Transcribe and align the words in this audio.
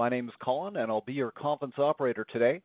My 0.00 0.08
name 0.08 0.30
is 0.30 0.34
Colin, 0.42 0.76
and 0.76 0.90
I'll 0.90 1.02
be 1.02 1.12
your 1.12 1.30
conference 1.30 1.74
operator 1.76 2.24
today. 2.32 2.62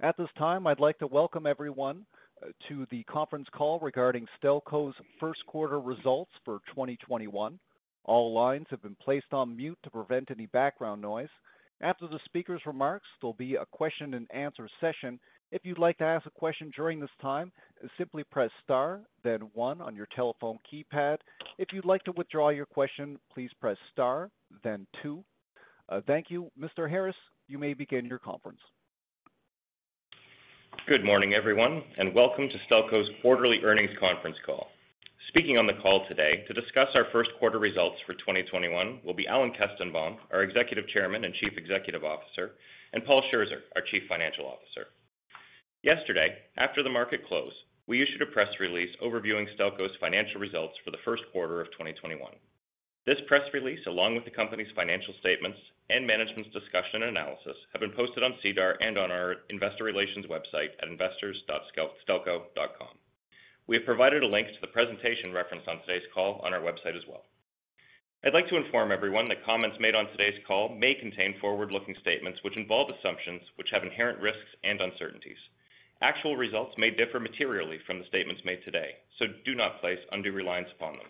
At 0.00 0.16
this 0.16 0.30
time, 0.38 0.66
I'd 0.66 0.80
like 0.80 0.98
to 1.00 1.06
welcome 1.06 1.44
everyone 1.44 2.06
uh, 2.42 2.46
to 2.70 2.86
the 2.90 3.02
conference 3.02 3.46
call 3.54 3.78
regarding 3.80 4.26
Stelco's 4.42 4.94
first 5.20 5.44
quarter 5.46 5.80
results 5.80 6.30
for 6.46 6.60
2021. 6.70 7.58
All 8.04 8.32
lines 8.32 8.68
have 8.70 8.80
been 8.80 8.96
placed 9.04 9.34
on 9.34 9.54
mute 9.54 9.76
to 9.84 9.90
prevent 9.90 10.30
any 10.30 10.46
background 10.46 11.02
noise. 11.02 11.28
After 11.82 12.06
the 12.08 12.20
speaker's 12.24 12.62
remarks, 12.64 13.06
there'll 13.20 13.34
be 13.34 13.56
a 13.56 13.66
question 13.66 14.14
and 14.14 14.26
answer 14.30 14.66
session. 14.80 15.20
If 15.52 15.66
you'd 15.66 15.76
like 15.76 15.98
to 15.98 16.04
ask 16.04 16.24
a 16.24 16.30
question 16.30 16.72
during 16.74 17.00
this 17.00 17.10
time, 17.20 17.52
simply 17.98 18.24
press 18.24 18.50
star, 18.64 19.00
then 19.22 19.40
one 19.52 19.82
on 19.82 19.94
your 19.94 20.08
telephone 20.16 20.58
keypad. 20.72 21.18
If 21.58 21.68
you'd 21.70 21.84
like 21.84 22.04
to 22.04 22.12
withdraw 22.12 22.48
your 22.48 22.64
question, 22.64 23.18
please 23.34 23.50
press 23.60 23.76
star, 23.92 24.30
then 24.64 24.86
two. 25.02 25.22
Uh, 25.88 26.00
thank 26.06 26.26
you. 26.30 26.50
Mr. 26.58 26.88
Harris, 26.88 27.16
you 27.46 27.58
may 27.58 27.72
begin 27.74 28.04
your 28.04 28.18
conference. 28.18 28.60
Good 30.86 31.04
morning, 31.04 31.34
everyone, 31.34 31.82
and 31.96 32.14
welcome 32.14 32.48
to 32.48 32.56
Stelco's 32.68 33.08
quarterly 33.22 33.58
earnings 33.64 33.90
conference 33.98 34.36
call. 34.44 34.68
Speaking 35.28 35.58
on 35.58 35.66
the 35.66 35.80
call 35.82 36.06
today 36.08 36.44
to 36.46 36.54
discuss 36.54 36.88
our 36.94 37.06
first 37.12 37.30
quarter 37.38 37.58
results 37.58 37.96
for 38.06 38.14
2021 38.14 39.00
will 39.04 39.14
be 39.14 39.26
Alan 39.26 39.52
Kestenbaum, 39.52 40.16
our 40.32 40.42
Executive 40.42 40.88
Chairman 40.88 41.24
and 41.24 41.34
Chief 41.34 41.52
Executive 41.56 42.04
Officer, 42.04 42.52
and 42.92 43.04
Paul 43.04 43.22
Scherzer, 43.32 43.60
our 43.76 43.82
Chief 43.90 44.02
Financial 44.08 44.46
Officer. 44.46 44.88
Yesterday, 45.82 46.36
after 46.56 46.82
the 46.82 46.90
market 46.90 47.26
closed, 47.28 47.56
we 47.86 48.02
issued 48.02 48.22
a 48.22 48.32
press 48.32 48.48
release 48.60 48.90
overviewing 49.02 49.46
Stelco's 49.56 49.96
financial 50.00 50.40
results 50.40 50.74
for 50.84 50.90
the 50.90 51.02
first 51.04 51.22
quarter 51.32 51.60
of 51.60 51.68
2021. 51.72 52.20
This 53.08 53.24
press 53.24 53.48
release, 53.56 53.80
along 53.88 54.20
with 54.20 54.28
the 54.28 54.36
company's 54.36 54.68
financial 54.76 55.16
statements 55.24 55.56
and 55.88 56.04
management's 56.06 56.52
discussion 56.52 57.00
and 57.00 57.16
analysis, 57.16 57.56
have 57.72 57.80
been 57.80 57.96
posted 57.96 58.20
on 58.22 58.36
SEDAR 58.44 58.76
and 58.84 59.00
on 59.00 59.08
our 59.10 59.48
investor 59.48 59.84
relations 59.84 60.26
website 60.28 60.76
at 60.82 60.90
investors.stelco.com. 60.92 62.94
We 63.66 63.76
have 63.76 63.86
provided 63.88 64.22
a 64.22 64.28
link 64.28 64.48
to 64.48 64.60
the 64.60 64.76
presentation 64.76 65.32
referenced 65.32 65.66
on 65.68 65.80
today's 65.80 66.04
call 66.12 66.42
on 66.44 66.52
our 66.52 66.60
website 66.60 67.00
as 67.00 67.08
well. 67.08 67.24
I'd 68.28 68.36
like 68.36 68.52
to 68.52 68.60
inform 68.60 68.92
everyone 68.92 69.26
that 69.32 69.42
comments 69.42 69.78
made 69.80 69.94
on 69.94 70.12
today's 70.12 70.44
call 70.46 70.76
may 70.76 70.92
contain 70.92 71.40
forward-looking 71.40 71.96
statements 72.02 72.44
which 72.44 72.58
involve 72.60 72.90
assumptions 72.92 73.40
which 73.56 73.72
have 73.72 73.84
inherent 73.84 74.20
risks 74.20 74.52
and 74.64 74.82
uncertainties. 74.82 75.40
Actual 76.02 76.36
results 76.36 76.76
may 76.76 76.90
differ 76.90 77.20
materially 77.20 77.78
from 77.86 78.00
the 78.00 78.08
statements 78.12 78.44
made 78.44 78.62
today, 78.66 79.00
so 79.18 79.24
do 79.46 79.54
not 79.54 79.80
place 79.80 79.98
undue 80.12 80.36
reliance 80.36 80.68
upon 80.76 81.00
them. 81.00 81.08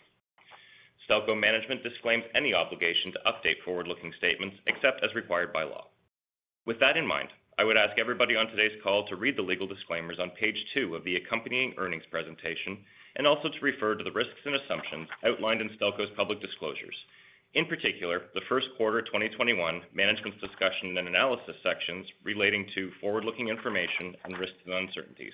Stelco 1.09 1.39
management 1.39 1.83
disclaims 1.83 2.25
any 2.34 2.53
obligation 2.53 3.12
to 3.12 3.25
update 3.25 3.64
forward-looking 3.64 4.12
statements 4.19 4.56
except 4.67 5.03
as 5.03 5.14
required 5.14 5.53
by 5.55 5.64
law. 5.64 5.89
With 6.67 6.78
that 6.81 6.98
in 6.98 7.06
mind, 7.06 7.31
I 7.59 7.64
would 7.64 7.78
ask 7.78 7.98
everybody 7.98 8.37
on 8.37 8.47
today's 8.48 8.77
call 8.83 9.09
to 9.09 9.17
read 9.17 9.36
the 9.36 9.42
legal 9.42 9.67
disclaimers 9.67 10.19
on 10.20 10.31
page 10.39 10.55
two 10.75 10.95
of 10.95 11.05
the 11.05 11.17
accompanying 11.17 11.73
earnings 11.79 12.05
presentation, 12.11 12.85
and 13.17 13.27
also 13.27 13.48
to 13.48 13.64
refer 13.64 13.95
to 13.95 14.05
the 14.05 14.13
risks 14.13 14.45
and 14.45 14.55
assumptions 14.55 15.08
outlined 15.24 15.63
in 15.63 15.70
Stelco's 15.70 16.13
public 16.14 16.42
disclosures. 16.42 16.95
In 17.55 17.64
particular, 17.64 18.29
the 18.35 18.45
first 18.47 18.67
quarter 18.77 19.01
2021 19.01 19.80
management's 19.95 20.41
discussion 20.45 20.98
and 20.98 21.08
analysis 21.08 21.57
sections 21.64 22.07
relating 22.23 22.68
to 22.74 22.92
forward-looking 23.01 23.48
information 23.48 24.14
and 24.24 24.36
risks 24.39 24.61
and 24.67 24.74
uncertainties, 24.74 25.33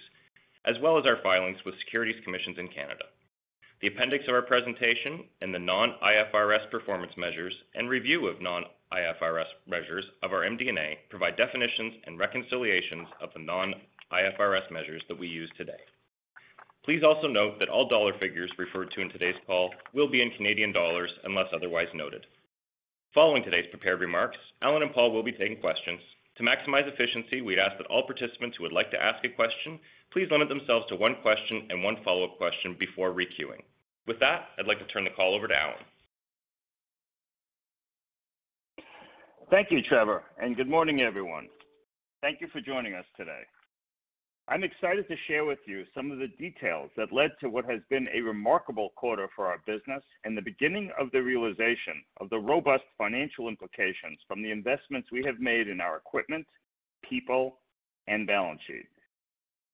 as 0.67 0.77
well 0.81 0.97
as 0.97 1.05
our 1.05 1.19
filings 1.23 1.59
with 1.67 1.75
securities 1.85 2.23
commissions 2.23 2.59
in 2.59 2.69
Canada. 2.69 3.11
The 3.81 3.89
appendix 3.89 4.25
of 4.29 4.35
our 4.35 4.43
presentation 4.43 5.25
and 5.41 5.53
the 5.55 5.59
non-IFRS 5.59 6.71
performance 6.71 7.13
measures 7.17 7.55
and 7.75 7.89
review 7.89 8.27
of 8.29 8.41
non-IFRS 8.41 9.51
measures 9.67 10.05
of 10.23 10.33
our 10.33 10.43
MD&A 10.43 10.99
provide 11.11 11.37
definitions 11.37 11.95
and 12.07 12.19
reconciliations 12.19 13.09
of 13.21 13.31
the 13.35 13.43
non-IFRS 13.43 14.71
measures 14.71 15.03
that 15.09 15.19
we 15.19 15.27
use 15.27 15.51
today. 15.57 15.81
Please 16.85 17.03
also 17.03 17.27
note 17.27 17.59
that 17.61 17.69
all 17.69 17.89
dollar 17.89 18.13
figures 18.21 18.53
referred 18.59 18.91
to 18.93 19.01
in 19.01 19.09
today's 19.11 19.41
call 19.47 19.75
will 19.93 20.09
be 20.09 20.23
in 20.23 20.31
Canadian 20.37 20.73
dollars 20.73 21.11
unless 21.25 21.47
otherwise 21.55 21.89
noted. 21.95 22.27
Following 23.15 23.43
today's 23.43 23.71
prepared 23.71 24.01
remarks, 24.01 24.37
Alan 24.61 24.83
and 24.83 24.93
Paul 24.93 25.11
will 25.11 25.23
be 25.23 25.33
taking 25.33 25.61
questions. 25.61 26.01
To 26.37 26.43
maximize 26.43 26.87
efficiency, 26.87 27.41
we'd 27.41 27.59
ask 27.59 27.79
that 27.79 27.87
all 27.87 28.07
participants 28.07 28.57
who 28.57 28.65
would 28.65 28.73
like 28.73 28.91
to 28.91 29.03
ask 29.03 29.25
a 29.25 29.29
question 29.29 29.79
please 30.15 30.29
limit 30.31 30.49
themselves 30.49 30.87
to 30.89 30.95
one 30.95 31.17
question 31.23 31.67
and 31.71 31.83
one 31.83 31.97
follow-up 32.05 32.39
question 32.39 32.77
before 32.79 33.13
requeuing. 33.13 33.61
With 34.07 34.21
that, 34.21 34.47
I'd 34.57 34.69
like 34.69 34.79
to 34.79 34.87
turn 34.87 35.03
the 35.03 35.11
call 35.11 35.35
over 35.35 35.49
to 35.49 35.55
Alan. 35.55 35.75
Thank 39.51 39.73
you, 39.73 39.83
Trevor, 39.83 40.23
and 40.41 40.57
good 40.57 40.69
morning, 40.69 41.03
everyone. 41.03 41.49
Thank 42.23 42.41
you 42.41 42.47
for 42.53 42.61
joining 42.61 42.95
us 42.95 43.05
today. 43.17 43.43
I'm 44.47 44.63
excited 44.63 45.09
to 45.09 45.17
share 45.27 45.45
with 45.45 45.59
you 45.67 45.85
some 45.95 46.13
of 46.13 46.19
the 46.19 46.29
details 46.39 46.91
that 46.97 47.13
led 47.13 47.31
to 47.41 47.49
what 47.49 47.65
has 47.65 47.81
been 47.91 48.07
a 48.15 48.21
remarkable 48.21 48.91
quarter 48.95 49.29
for 49.35 49.47
our 49.47 49.59
business 49.67 50.03
and 50.25 50.37
the 50.37 50.43
beginning 50.43 50.93
of 50.99 51.11
the 51.13 51.23
realization 51.23 52.05
of 52.21 52.31
the 52.31 52.39
robust 52.39 52.85
financial 52.97 53.49
implications 53.49 54.19
from 54.29 54.43
the 54.43 54.51
investments 54.53 55.09
we 55.11 55.25
have 55.25 55.41
made 55.41 55.67
in 55.67 55.81
our 55.81 55.97
equipment, 55.97 56.47
people, 57.03 57.59
and 58.07 58.27
balance 58.27 58.61
sheet. 58.67 58.87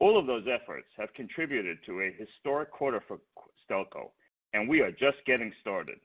All 0.00 0.19
of 0.19 0.27
those 0.27 0.47
efforts 0.49 0.88
have 0.97 1.12
contributed 1.12 1.78
to 1.84 2.00
a 2.00 2.11
historic 2.19 2.71
quarter 2.71 3.03
for 3.06 3.19
Stelco, 3.69 4.12
and 4.55 4.66
we 4.66 4.81
are 4.81 4.91
just 4.91 5.19
getting 5.27 5.53
started. 5.61 6.00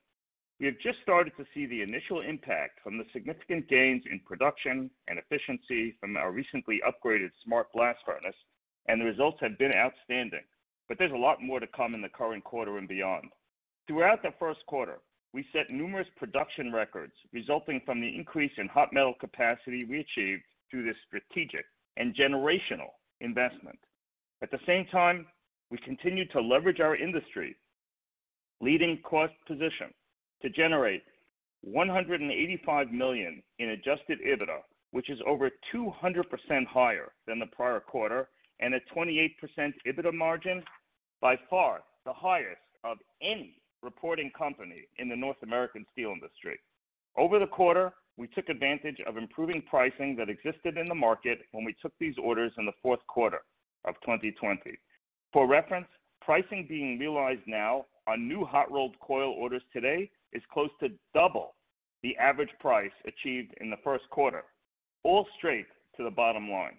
We 0.59 0.66
have 0.66 0.78
just 0.83 1.00
started 1.01 1.31
to 1.38 1.45
see 1.53 1.66
the 1.66 1.81
initial 1.81 2.19
impact 2.19 2.81
from 2.84 2.97
the 2.97 3.05
significant 3.13 3.69
gains 3.69 4.03
in 4.11 4.19
production 4.19 4.89
and 5.07 5.17
efficiency 5.17 5.95
from 6.01 6.17
our 6.17 6.34
recently 6.34 6.81
upgraded 6.85 7.31
smart 7.45 7.72
blast 7.73 8.00
furnace, 8.05 8.35
and 8.88 9.00
the 9.00 9.05
results 9.05 9.38
have 9.39 9.57
been 9.57 9.73
outstanding. 9.73 10.44
But 10.89 10.97
there's 10.97 11.13
a 11.13 11.17
lot 11.17 11.41
more 11.41 11.61
to 11.61 11.67
come 11.67 11.95
in 11.95 12.01
the 12.01 12.09
current 12.09 12.44
quarter 12.44 12.78
and 12.78 12.89
beyond. 12.89 13.29
Throughout 13.88 14.22
the 14.23 14.34
first 14.38 14.59
quarter, 14.66 15.00
we 15.34 15.47
set 15.53 15.69
numerous 15.69 16.07
production 16.17 16.73
records 16.73 17.13
resulting 17.31 17.81
from 17.85 18.01
the 18.01 18.13
increase 18.13 18.53
in 18.57 18.67
hot 18.67 18.91
metal 18.91 19.13
capacity 19.22 19.85
we 19.85 20.01
achieved 20.01 20.44
through 20.69 20.84
this 20.84 20.97
strategic 21.07 21.66
and 21.95 22.13
generational 22.13 22.91
investment. 23.21 23.79
At 24.41 24.51
the 24.51 24.59
same 24.65 24.85
time, 24.91 25.25
we 25.71 25.77
continued 25.79 26.31
to 26.31 26.41
leverage 26.41 26.79
our 26.79 26.95
industry 26.95 27.55
leading 28.61 28.99
cost 29.03 29.33
position 29.47 29.93
to 30.41 30.49
generate 30.49 31.03
185 31.61 32.91
million 32.91 33.41
in 33.59 33.69
adjusted 33.69 34.19
EBITDA, 34.25 34.59
which 34.91 35.09
is 35.09 35.19
over 35.27 35.49
200% 35.73 36.23
higher 36.67 37.11
than 37.27 37.39
the 37.39 37.47
prior 37.47 37.79
quarter, 37.79 38.29
and 38.59 38.73
a 38.73 38.79
28% 38.95 39.31
EBITDA 39.85 40.13
margin, 40.13 40.63
by 41.21 41.35
far 41.49 41.81
the 42.05 42.13
highest 42.13 42.61
of 42.83 42.97
any 43.21 43.59
reporting 43.81 44.31
company 44.37 44.87
in 44.99 45.09
the 45.09 45.15
North 45.15 45.41
American 45.43 45.85
steel 45.91 46.11
industry. 46.11 46.59
Over 47.17 47.39
the 47.39 47.47
quarter, 47.47 47.93
we 48.17 48.27
took 48.27 48.49
advantage 48.49 48.97
of 49.07 49.17
improving 49.17 49.61
pricing 49.69 50.16
that 50.17 50.29
existed 50.29 50.78
in 50.78 50.85
the 50.85 50.95
market 50.95 51.40
when 51.51 51.63
we 51.63 51.75
took 51.81 51.93
these 51.99 52.16
orders 52.22 52.51
in 52.57 52.66
the 52.66 52.72
fourth 52.81 53.05
quarter 53.07 53.41
of 53.85 53.95
2020. 54.01 54.78
For 55.34 55.47
reference, 55.47 55.87
pricing 56.22 56.66
being 56.67 56.97
realized 56.99 57.41
now 57.45 57.85
on 58.07 58.28
new 58.28 58.45
hot 58.45 58.72
rolled 58.72 58.99
coil 58.99 59.31
orders 59.31 59.63
today 59.73 60.09
is 60.34 60.41
close 60.53 60.69
to 60.79 60.90
double 61.13 61.55
the 62.03 62.16
average 62.17 62.51
price 62.59 62.91
achieved 63.05 63.53
in 63.61 63.69
the 63.69 63.78
first 63.84 64.03
quarter, 64.11 64.43
all 65.03 65.25
straight 65.37 65.67
to 65.97 66.03
the 66.03 66.11
bottom 66.11 66.49
line. 66.49 66.78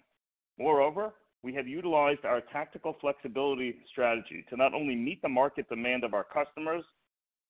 Moreover, 0.57 1.13
we 1.43 1.53
have 1.53 1.67
utilized 1.67 2.25
our 2.25 2.41
tactical 2.41 2.95
flexibility 2.99 3.75
strategy 3.91 4.45
to 4.49 4.57
not 4.57 4.73
only 4.73 4.95
meet 4.95 5.21
the 5.21 5.29
market 5.29 5.67
demand 5.69 6.03
of 6.03 6.13
our 6.13 6.23
customers, 6.23 6.83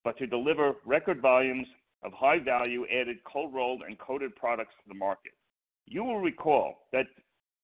but 0.04 0.16
to 0.18 0.26
deliver 0.26 0.74
record 0.84 1.20
volumes 1.20 1.66
of 2.02 2.12
high 2.12 2.38
value 2.38 2.86
added 2.86 3.18
cold 3.24 3.54
rolled 3.54 3.82
and 3.86 3.98
coated 3.98 4.34
products 4.36 4.74
to 4.82 4.88
the 4.88 4.98
market. 4.98 5.32
You 5.86 6.04
will 6.04 6.20
recall 6.20 6.86
that 6.92 7.06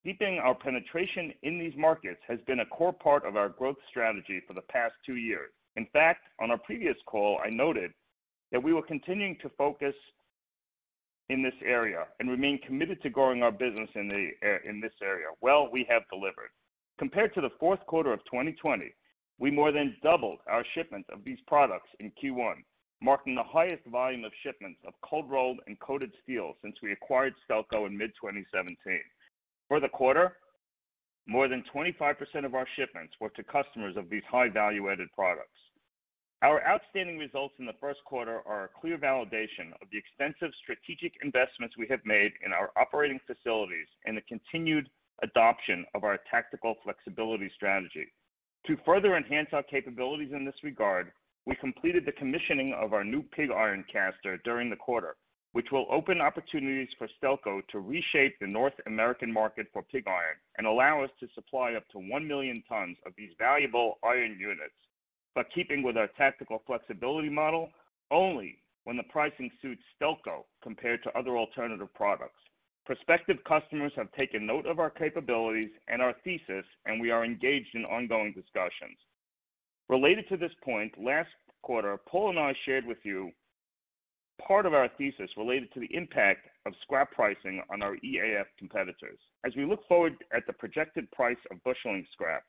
deepening 0.04 0.38
our 0.38 0.54
penetration 0.54 1.32
in 1.42 1.58
these 1.58 1.74
markets 1.76 2.20
has 2.26 2.38
been 2.46 2.60
a 2.60 2.66
core 2.66 2.92
part 2.92 3.24
of 3.24 3.36
our 3.36 3.48
growth 3.48 3.76
strategy 3.88 4.40
for 4.46 4.54
the 4.54 4.62
past 4.62 4.94
two 5.04 5.16
years. 5.16 5.50
In 5.76 5.86
fact, 5.92 6.22
on 6.40 6.50
our 6.50 6.58
previous 6.58 6.96
call, 7.06 7.40
I 7.44 7.50
noted 7.50 7.92
that 8.52 8.62
we 8.62 8.72
were 8.72 8.82
continuing 8.82 9.36
to 9.42 9.48
focus 9.56 9.94
in 11.30 11.42
this 11.42 11.54
area 11.64 12.04
and 12.20 12.30
remain 12.30 12.58
committed 12.66 13.00
to 13.02 13.10
growing 13.10 13.42
our 13.42 13.50
business 13.50 13.88
in 13.94 14.08
this 14.08 14.92
area. 15.02 15.26
Well, 15.40 15.68
we 15.72 15.86
have 15.88 16.02
delivered. 16.10 16.50
Compared 16.98 17.34
to 17.34 17.40
the 17.40 17.50
fourth 17.58 17.80
quarter 17.86 18.12
of 18.12 18.20
2020, 18.24 18.94
we 19.38 19.50
more 19.50 19.72
than 19.72 19.96
doubled 20.02 20.38
our 20.46 20.64
shipments 20.74 21.08
of 21.12 21.24
these 21.24 21.38
products 21.46 21.88
in 21.98 22.12
Q1, 22.22 22.56
marking 23.04 23.34
the 23.34 23.42
highest 23.42 23.84
volume 23.84 24.24
of 24.24 24.32
shipments 24.42 24.80
of 24.86 24.94
cold-rolled 25.02 25.60
and 25.66 25.78
coated 25.78 26.10
steel 26.22 26.54
since 26.62 26.74
we 26.82 26.92
acquired 26.92 27.34
Stelco 27.44 27.86
in 27.86 27.96
mid-2017. 27.96 28.74
For 29.68 29.78
the 29.78 29.88
quarter, 29.88 30.38
more 31.26 31.46
than 31.46 31.62
25% 31.74 32.16
of 32.46 32.54
our 32.54 32.66
shipments 32.76 33.14
were 33.20 33.28
to 33.30 33.42
customers 33.44 33.96
of 33.98 34.08
these 34.08 34.22
high 34.30 34.48
value-added 34.48 35.08
products. 35.14 35.50
Our 36.40 36.66
outstanding 36.66 37.18
results 37.18 37.54
in 37.58 37.66
the 37.66 37.76
first 37.80 38.00
quarter 38.04 38.40
are 38.46 38.64
a 38.64 38.80
clear 38.80 38.98
validation 38.98 39.72
of 39.80 39.88
the 39.92 39.98
extensive 39.98 40.52
strategic 40.62 41.12
investments 41.22 41.76
we 41.78 41.86
have 41.88 42.04
made 42.04 42.32
in 42.44 42.52
our 42.52 42.70
operating 42.76 43.20
facilities 43.26 43.86
and 44.06 44.16
the 44.16 44.22
continued 44.22 44.88
adoption 45.22 45.84
of 45.94 46.04
our 46.04 46.18
tactical 46.30 46.74
flexibility 46.82 47.50
strategy. 47.54 48.06
To 48.66 48.76
further 48.84 49.16
enhance 49.16 49.48
our 49.52 49.62
capabilities 49.62 50.32
in 50.32 50.44
this 50.44 50.62
regard, 50.62 51.12
we 51.46 51.54
completed 51.56 52.06
the 52.06 52.12
commissioning 52.12 52.72
of 52.72 52.92
our 52.92 53.04
new 53.04 53.22
pig 53.22 53.50
iron 53.50 53.84
caster 53.92 54.38
during 54.44 54.70
the 54.70 54.76
quarter, 54.76 55.16
which 55.52 55.70
will 55.70 55.86
open 55.90 56.20
opportunities 56.20 56.88
for 56.98 57.08
Stelco 57.08 57.60
to 57.68 57.80
reshape 57.80 58.38
the 58.40 58.46
North 58.46 58.72
American 58.86 59.32
market 59.32 59.66
for 59.72 59.82
pig 59.82 60.04
iron 60.06 60.36
and 60.58 60.66
allow 60.66 61.02
us 61.02 61.10
to 61.20 61.28
supply 61.34 61.74
up 61.74 61.86
to 61.90 61.98
1 61.98 62.26
million 62.26 62.62
tons 62.68 62.96
of 63.06 63.12
these 63.16 63.30
valuable 63.38 63.98
iron 64.02 64.38
units, 64.40 64.74
but 65.34 65.52
keeping 65.54 65.82
with 65.82 65.96
our 65.96 66.08
tactical 66.16 66.62
flexibility 66.66 67.28
model 67.28 67.68
only 68.10 68.58
when 68.84 68.96
the 68.96 69.02
pricing 69.04 69.50
suits 69.60 69.82
Stelco 70.00 70.44
compared 70.62 71.02
to 71.02 71.18
other 71.18 71.36
alternative 71.36 71.92
products. 71.94 72.40
Prospective 72.86 73.38
customers 73.44 73.92
have 73.96 74.12
taken 74.12 74.46
note 74.46 74.66
of 74.66 74.78
our 74.78 74.90
capabilities 74.90 75.70
and 75.88 76.02
our 76.02 76.14
thesis, 76.22 76.66
and 76.84 77.00
we 77.00 77.10
are 77.10 77.24
engaged 77.24 77.74
in 77.74 77.84
ongoing 77.86 78.32
discussions. 78.32 78.98
Related 79.88 80.28
to 80.28 80.36
this 80.36 80.52
point, 80.64 80.92
last 80.98 81.28
quarter, 81.62 81.98
Paul 82.08 82.30
and 82.30 82.38
I 82.38 82.54
shared 82.64 82.86
with 82.86 82.98
you 83.02 83.30
part 84.46 84.66
of 84.66 84.74
our 84.74 84.88
thesis 84.98 85.30
related 85.36 85.72
to 85.72 85.80
the 85.80 85.94
impact 85.94 86.48
of 86.66 86.72
scrap 86.82 87.12
pricing 87.12 87.62
on 87.70 87.82
our 87.82 87.96
EAF 87.96 88.46
competitors. 88.58 89.18
As 89.46 89.54
we 89.56 89.64
look 89.64 89.86
forward 89.86 90.16
at 90.34 90.46
the 90.46 90.52
projected 90.52 91.10
price 91.12 91.36
of 91.50 91.58
busheling 91.64 92.04
scrap, 92.12 92.42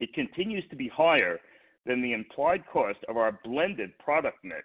it 0.00 0.12
continues 0.14 0.64
to 0.70 0.76
be 0.76 0.88
higher 0.88 1.38
than 1.84 2.02
the 2.02 2.12
implied 2.12 2.64
cost 2.72 2.98
of 3.08 3.16
our 3.16 3.38
blended 3.44 3.96
product 3.98 4.38
mix 4.42 4.64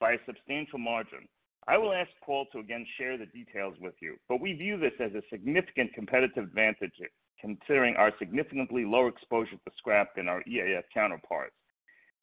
by 0.00 0.12
a 0.12 0.24
substantial 0.26 0.78
margin. 0.78 1.28
I 1.66 1.76
will 1.76 1.92
ask 1.92 2.10
Paul 2.24 2.46
to 2.52 2.60
again 2.60 2.86
share 2.96 3.18
the 3.18 3.26
details 3.26 3.74
with 3.80 3.94
you, 4.00 4.16
but 4.28 4.40
we 4.40 4.54
view 4.54 4.78
this 4.78 4.94
as 5.00 5.12
a 5.14 5.22
significant 5.30 5.92
competitive 5.92 6.44
advantage 6.44 6.94
considering 7.40 7.96
our 7.96 8.12
significantly 8.18 8.84
lower 8.84 9.08
exposure 9.08 9.56
to 9.56 9.72
scrap 9.76 10.14
than 10.16 10.28
our 10.28 10.42
EAF 10.44 10.84
counterparts. 10.92 11.54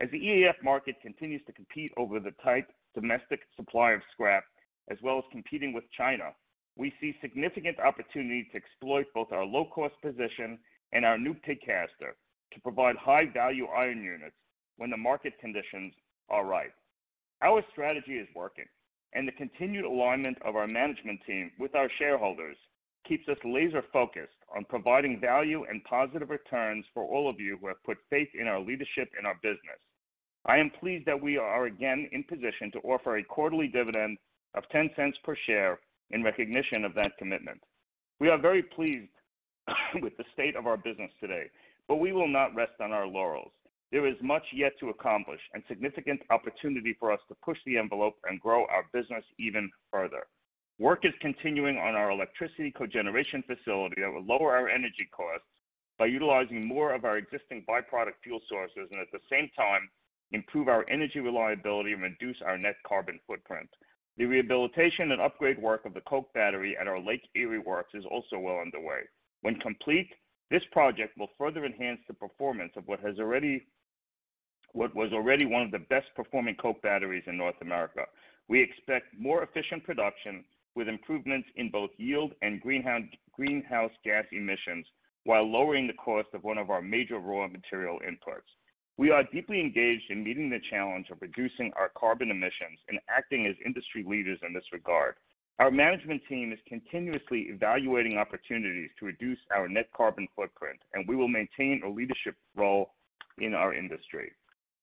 As 0.01 0.09
the 0.11 0.19
EAF 0.19 0.61
market 0.63 0.95
continues 1.01 1.41
to 1.45 1.53
compete 1.53 1.91
over 1.97 2.19
the 2.19 2.33
tight 2.43 2.65
domestic 2.93 3.41
supply 3.55 3.91
of 3.91 4.01
scrap, 4.11 4.43
as 4.89 4.97
well 5.01 5.17
as 5.17 5.23
competing 5.31 5.73
with 5.73 5.83
China, 5.97 6.31
we 6.77 6.93
see 6.99 7.15
significant 7.21 7.79
opportunity 7.79 8.47
to 8.51 8.57
exploit 8.57 9.05
both 9.13 9.31
our 9.31 9.45
low-cost 9.45 9.95
position 10.01 10.59
and 10.91 11.05
our 11.05 11.17
new 11.17 11.33
pig 11.33 11.59
caster 11.65 12.15
to 12.53 12.59
provide 12.61 12.95
high-value 12.97 13.67
iron 13.67 14.03
units 14.03 14.35
when 14.77 14.89
the 14.89 14.97
market 14.97 15.33
conditions 15.39 15.93
are 16.29 16.45
right. 16.45 16.73
Our 17.41 17.63
strategy 17.71 18.17
is 18.17 18.27
working, 18.35 18.65
and 19.13 19.27
the 19.27 19.33
continued 19.33 19.85
alignment 19.85 20.37
of 20.43 20.55
our 20.55 20.67
management 20.67 21.21
team 21.25 21.51
with 21.59 21.75
our 21.75 21.89
shareholders 21.97 22.57
keeps 23.07 23.27
us 23.27 23.37
laser-focused 23.43 24.39
on 24.55 24.65
providing 24.65 25.19
value 25.19 25.65
and 25.69 25.83
positive 25.83 26.29
returns 26.29 26.85
for 26.93 27.03
all 27.03 27.29
of 27.29 27.39
you 27.39 27.57
who 27.59 27.67
have 27.67 27.83
put 27.83 27.97
faith 28.09 28.29
in 28.39 28.47
our 28.47 28.59
leadership 28.59 29.09
and 29.17 29.25
our 29.25 29.35
business. 29.41 29.79
I 30.45 30.57
am 30.57 30.71
pleased 30.79 31.05
that 31.05 31.21
we 31.21 31.37
are 31.37 31.65
again 31.65 32.07
in 32.11 32.23
position 32.23 32.71
to 32.73 32.79
offer 32.79 33.17
a 33.17 33.23
quarterly 33.23 33.67
dividend 33.67 34.17
of 34.53 34.63
$0.10 34.73 35.11
per 35.23 35.35
share 35.47 35.79
in 36.11 36.23
recognition 36.23 36.85
of 36.85 36.93
that 36.95 37.17
commitment. 37.17 37.61
We 38.19 38.29
are 38.29 38.37
very 38.37 38.63
pleased 38.63 39.09
with 40.01 40.15
the 40.17 40.23
state 40.33 40.55
of 40.55 40.67
our 40.67 40.77
business 40.77 41.11
today, 41.19 41.45
but 41.87 41.95
we 41.95 42.11
will 42.11 42.27
not 42.27 42.55
rest 42.55 42.73
on 42.79 42.91
our 42.91 43.07
laurels. 43.07 43.51
There 43.91 44.07
is 44.07 44.15
much 44.21 44.43
yet 44.53 44.73
to 44.79 44.89
accomplish 44.89 45.39
and 45.53 45.63
significant 45.67 46.21
opportunity 46.29 46.95
for 46.99 47.11
us 47.11 47.19
to 47.29 47.35
push 47.43 47.57
the 47.65 47.77
envelope 47.77 48.15
and 48.27 48.39
grow 48.39 48.65
our 48.65 48.85
business 48.93 49.23
even 49.39 49.69
further. 49.91 50.27
Work 50.77 51.05
is 51.05 51.13
continuing 51.21 51.77
on 51.77 51.95
our 51.95 52.11
electricity 52.11 52.69
cogeneration 52.69 53.43
facility 53.45 54.01
that 54.01 54.11
will 54.11 54.25
lower 54.25 54.57
our 54.57 54.67
energy 54.67 55.07
costs 55.15 55.47
by 55.97 56.05
utilizing 56.07 56.67
more 56.67 56.93
of 56.93 57.05
our 57.05 57.17
existing 57.17 57.63
byproduct 57.67 58.19
fuel 58.21 58.41
sources 58.49 58.89
and 58.91 58.99
at 58.99 59.07
the 59.13 59.21
same 59.31 59.49
time 59.55 59.89
improve 60.31 60.67
our 60.67 60.85
energy 60.89 61.21
reliability 61.21 61.93
and 61.93 62.01
reduce 62.01 62.35
our 62.45 62.57
net 62.57 62.75
carbon 62.85 63.19
footprint. 63.25 63.69
The 64.17 64.25
rehabilitation 64.25 65.13
and 65.13 65.21
upgrade 65.21 65.61
work 65.61 65.85
of 65.85 65.93
the 65.93 66.01
coke 66.01 66.33
battery 66.33 66.75
at 66.77 66.89
our 66.89 66.99
Lake 66.99 67.23
Erie 67.35 67.59
Works 67.59 67.93
is 67.93 68.03
also 68.11 68.37
well 68.37 68.59
underway. 68.59 69.01
When 69.43 69.55
complete, 69.59 70.09
this 70.51 70.63
project 70.73 71.17
will 71.17 71.29
further 71.37 71.63
enhance 71.63 72.01
the 72.07 72.13
performance 72.13 72.73
of 72.75 72.85
what 72.85 72.99
has 72.99 73.17
already 73.17 73.65
what 74.73 74.93
was 74.93 75.13
already 75.13 75.45
one 75.45 75.61
of 75.61 75.71
the 75.71 75.79
best 75.79 76.07
performing 76.17 76.55
coke 76.55 76.81
batteries 76.81 77.23
in 77.27 77.37
North 77.37 77.55
America. 77.61 78.01
We 78.49 78.61
expect 78.61 79.17
more 79.17 79.41
efficient 79.41 79.85
production 79.85 80.43
with 80.75 80.87
improvements 80.87 81.47
in 81.55 81.69
both 81.69 81.89
yield 81.97 82.33
and 82.41 82.61
greenhouse 82.61 83.91
gas 84.03 84.25
emissions 84.31 84.85
while 85.23 85.49
lowering 85.49 85.87
the 85.87 85.93
cost 85.93 86.27
of 86.33 86.43
one 86.43 86.57
of 86.57 86.69
our 86.69 86.81
major 86.81 87.19
raw 87.19 87.47
material 87.47 87.99
inputs. 88.07 88.49
We 88.97 89.11
are 89.11 89.23
deeply 89.23 89.59
engaged 89.59 90.09
in 90.09 90.23
meeting 90.23 90.49
the 90.49 90.61
challenge 90.69 91.07
of 91.11 91.21
reducing 91.21 91.71
our 91.75 91.91
carbon 91.97 92.31
emissions 92.31 92.79
and 92.87 92.99
acting 93.09 93.45
as 93.45 93.55
industry 93.65 94.05
leaders 94.07 94.39
in 94.45 94.53
this 94.53 94.71
regard. 94.71 95.15
Our 95.59 95.71
management 95.71 96.21
team 96.29 96.53
is 96.53 96.59
continuously 96.67 97.47
evaluating 97.49 98.17
opportunities 98.17 98.89
to 98.99 99.05
reduce 99.05 99.39
our 99.55 99.67
net 99.67 99.89
carbon 99.95 100.27
footprint, 100.35 100.79
and 100.93 101.07
we 101.07 101.15
will 101.15 101.27
maintain 101.27 101.81
a 101.83 101.89
leadership 101.89 102.35
role 102.55 102.91
in 103.37 103.53
our 103.53 103.73
industry. 103.73 104.31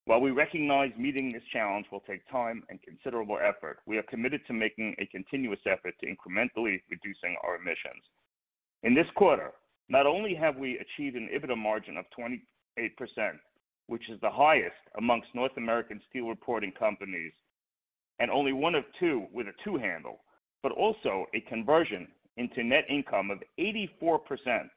While 0.05 0.21
we 0.21 0.33
recognize 0.33 0.91
meeting 0.99 1.33
this 1.33 1.45
challenge 1.53 1.87
will 1.93 2.01
take 2.01 2.29
time 2.29 2.65
and 2.69 2.83
considerable 2.83 3.39
effort, 3.39 3.79
we 3.87 3.99
are 3.99 4.03
committed 4.03 4.41
to 4.47 4.53
making 4.53 4.97
a 4.99 5.07
continuous 5.07 5.61
effort 5.65 5.95
to 6.01 6.07
incrementally 6.07 6.83
reducing 6.91 7.37
our 7.45 7.55
emissions. 7.57 8.03
In 8.83 8.95
this 8.95 9.07
quarter, 9.15 9.53
not 9.89 10.07
only 10.07 10.35
have 10.35 10.57
we 10.57 10.79
achieved 10.79 11.17
an 11.17 11.29
EBITDA 11.33 11.57
margin 11.57 11.97
of 11.97 12.07
28%, 12.19 12.41
which 13.87 14.09
is 14.11 14.21
the 14.21 14.31
highest 14.31 14.75
amongst 14.99 15.35
North 15.35 15.57
American 15.57 16.01
steel 16.09 16.29
reporting 16.29 16.73
companies 16.73 17.33
and 18.19 18.31
only 18.31 18.53
one 18.53 18.75
of 18.75 18.85
two 18.99 19.27
with 19.33 19.47
a 19.47 19.53
two 19.65 19.77
handle, 19.77 20.21
but 20.65 20.73
also 20.73 21.27
a 21.35 21.41
conversion 21.43 22.09
into 22.37 22.65
net 22.65 22.85
income 22.89 23.31
of 23.31 23.43
84%, 23.59 24.69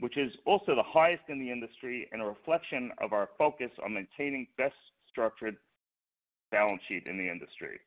which 0.00 0.16
is 0.16 0.32
also 0.46 0.74
the 0.74 0.82
highest 0.82 1.22
in 1.28 1.38
the 1.38 1.50
industry 1.50 2.08
and 2.12 2.22
a 2.22 2.26
reflection 2.26 2.90
of 2.98 3.12
our 3.12 3.28
focus 3.36 3.70
on 3.84 3.94
maintaining 3.94 4.46
best 4.56 4.74
structured 5.10 5.56
balance 6.50 6.80
sheet 6.88 7.06
in 7.06 7.18
the 7.18 7.28
industry. 7.28 7.78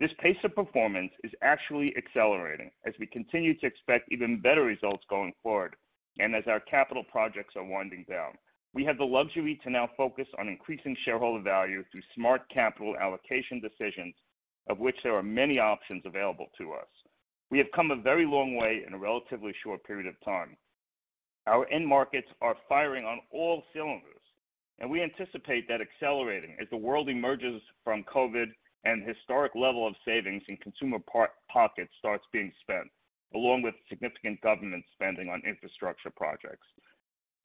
This 0.00 0.10
pace 0.20 0.36
of 0.42 0.54
performance 0.54 1.12
is 1.22 1.30
actually 1.42 1.94
accelerating 1.96 2.70
as 2.86 2.94
we 2.98 3.06
continue 3.06 3.54
to 3.58 3.66
expect 3.66 4.10
even 4.10 4.40
better 4.40 4.64
results 4.64 5.04
going 5.08 5.32
forward 5.42 5.76
and 6.18 6.34
as 6.34 6.44
our 6.46 6.60
capital 6.60 7.04
projects 7.04 7.54
are 7.56 7.64
winding 7.64 8.04
down. 8.08 8.32
We 8.74 8.84
have 8.84 8.98
the 8.98 9.04
luxury 9.04 9.60
to 9.62 9.70
now 9.70 9.88
focus 9.96 10.26
on 10.38 10.48
increasing 10.48 10.96
shareholder 11.04 11.42
value 11.42 11.84
through 11.90 12.02
smart 12.14 12.42
capital 12.52 12.96
allocation 12.96 13.60
decisions, 13.60 14.14
of 14.68 14.78
which 14.78 14.96
there 15.02 15.14
are 15.14 15.22
many 15.22 15.58
options 15.58 16.02
available 16.04 16.46
to 16.58 16.72
us. 16.72 16.88
We 17.50 17.58
have 17.58 17.70
come 17.74 17.90
a 17.90 17.96
very 17.96 18.24
long 18.24 18.56
way 18.56 18.82
in 18.86 18.94
a 18.94 18.98
relatively 18.98 19.54
short 19.62 19.84
period 19.84 20.06
of 20.06 20.14
time. 20.24 20.56
Our 21.46 21.68
end 21.70 21.86
markets 21.86 22.28
are 22.40 22.56
firing 22.68 23.04
on 23.04 23.20
all 23.32 23.64
cylinders, 23.72 24.22
and 24.78 24.88
we 24.90 25.02
anticipate 25.02 25.66
that 25.68 25.80
accelerating 25.80 26.56
as 26.60 26.68
the 26.70 26.76
world 26.76 27.08
emerges 27.08 27.60
from 27.82 28.04
COVID 28.04 28.46
and 28.84 29.06
historic 29.06 29.54
level 29.54 29.86
of 29.86 29.94
savings 30.04 30.42
in 30.48 30.56
consumer 30.58 30.98
pockets 31.50 31.92
starts 31.98 32.24
being 32.32 32.52
spent, 32.60 32.88
along 33.34 33.62
with 33.62 33.74
significant 33.88 34.40
government 34.40 34.84
spending 34.92 35.28
on 35.28 35.42
infrastructure 35.46 36.10
projects. 36.10 36.66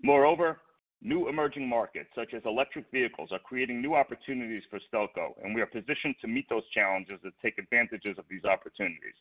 Moreover, 0.04 0.62
new 1.02 1.28
emerging 1.28 1.68
markets 1.68 2.10
such 2.16 2.34
as 2.34 2.42
electric 2.46 2.86
vehicles 2.92 3.30
are 3.32 3.40
creating 3.40 3.82
new 3.82 3.96
opportunities 3.96 4.64
for 4.70 4.80
Stelco, 4.80 5.34
and 5.44 5.54
we 5.54 5.62
are 5.62 5.68
positioned 5.68 6.16
to 6.22 6.28
meet 6.28 6.48
those 6.50 6.68
challenges 6.74 7.20
and 7.24 7.34
take 7.42 7.58
advantages 7.58 8.18
of 8.18 8.26
these 8.30 8.46
opportunities. 8.46 9.16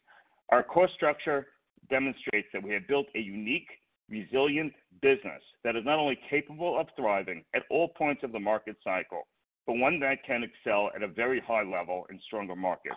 Our 0.50 0.62
cost 0.62 0.94
structure 0.94 1.48
demonstrates 1.90 2.48
that 2.52 2.62
we 2.62 2.72
have 2.72 2.86
built 2.88 3.06
a 3.14 3.20
unique, 3.20 3.68
resilient 4.08 4.72
business 5.02 5.42
that 5.64 5.76
is 5.76 5.84
not 5.84 5.98
only 5.98 6.18
capable 6.30 6.78
of 6.78 6.86
thriving 6.96 7.44
at 7.54 7.62
all 7.70 7.88
points 7.88 8.22
of 8.22 8.32
the 8.32 8.40
market 8.40 8.76
cycle, 8.82 9.26
but 9.66 9.74
one 9.74 9.98
that 10.00 10.24
can 10.24 10.42
excel 10.42 10.90
at 10.94 11.02
a 11.02 11.08
very 11.08 11.40
high 11.40 11.64
level 11.64 12.06
in 12.10 12.20
stronger 12.26 12.56
markets. 12.56 12.96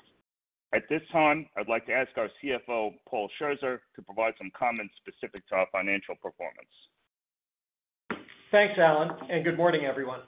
At 0.74 0.84
this 0.88 1.01
time, 1.12 1.48
I'd 1.58 1.68
like 1.68 1.88
to 1.88 1.94
ask 1.94 2.10
our 2.18 2.30
CFO, 2.44 2.92
Paul 3.10 3.28
Scherzer, 3.42 3.80
to 3.96 4.01
provide 4.04 4.36
some 4.38 4.51
comments 4.58 4.94
specific 4.98 5.48
to 5.50 5.56
our 5.56 5.68
financial 5.72 6.16
performance. 6.16 6.70
Thanks, 8.51 8.75
Alan, 8.78 9.10
and 9.30 9.44
good 9.44 9.58
morning, 9.58 9.86
everyone. 9.86 10.22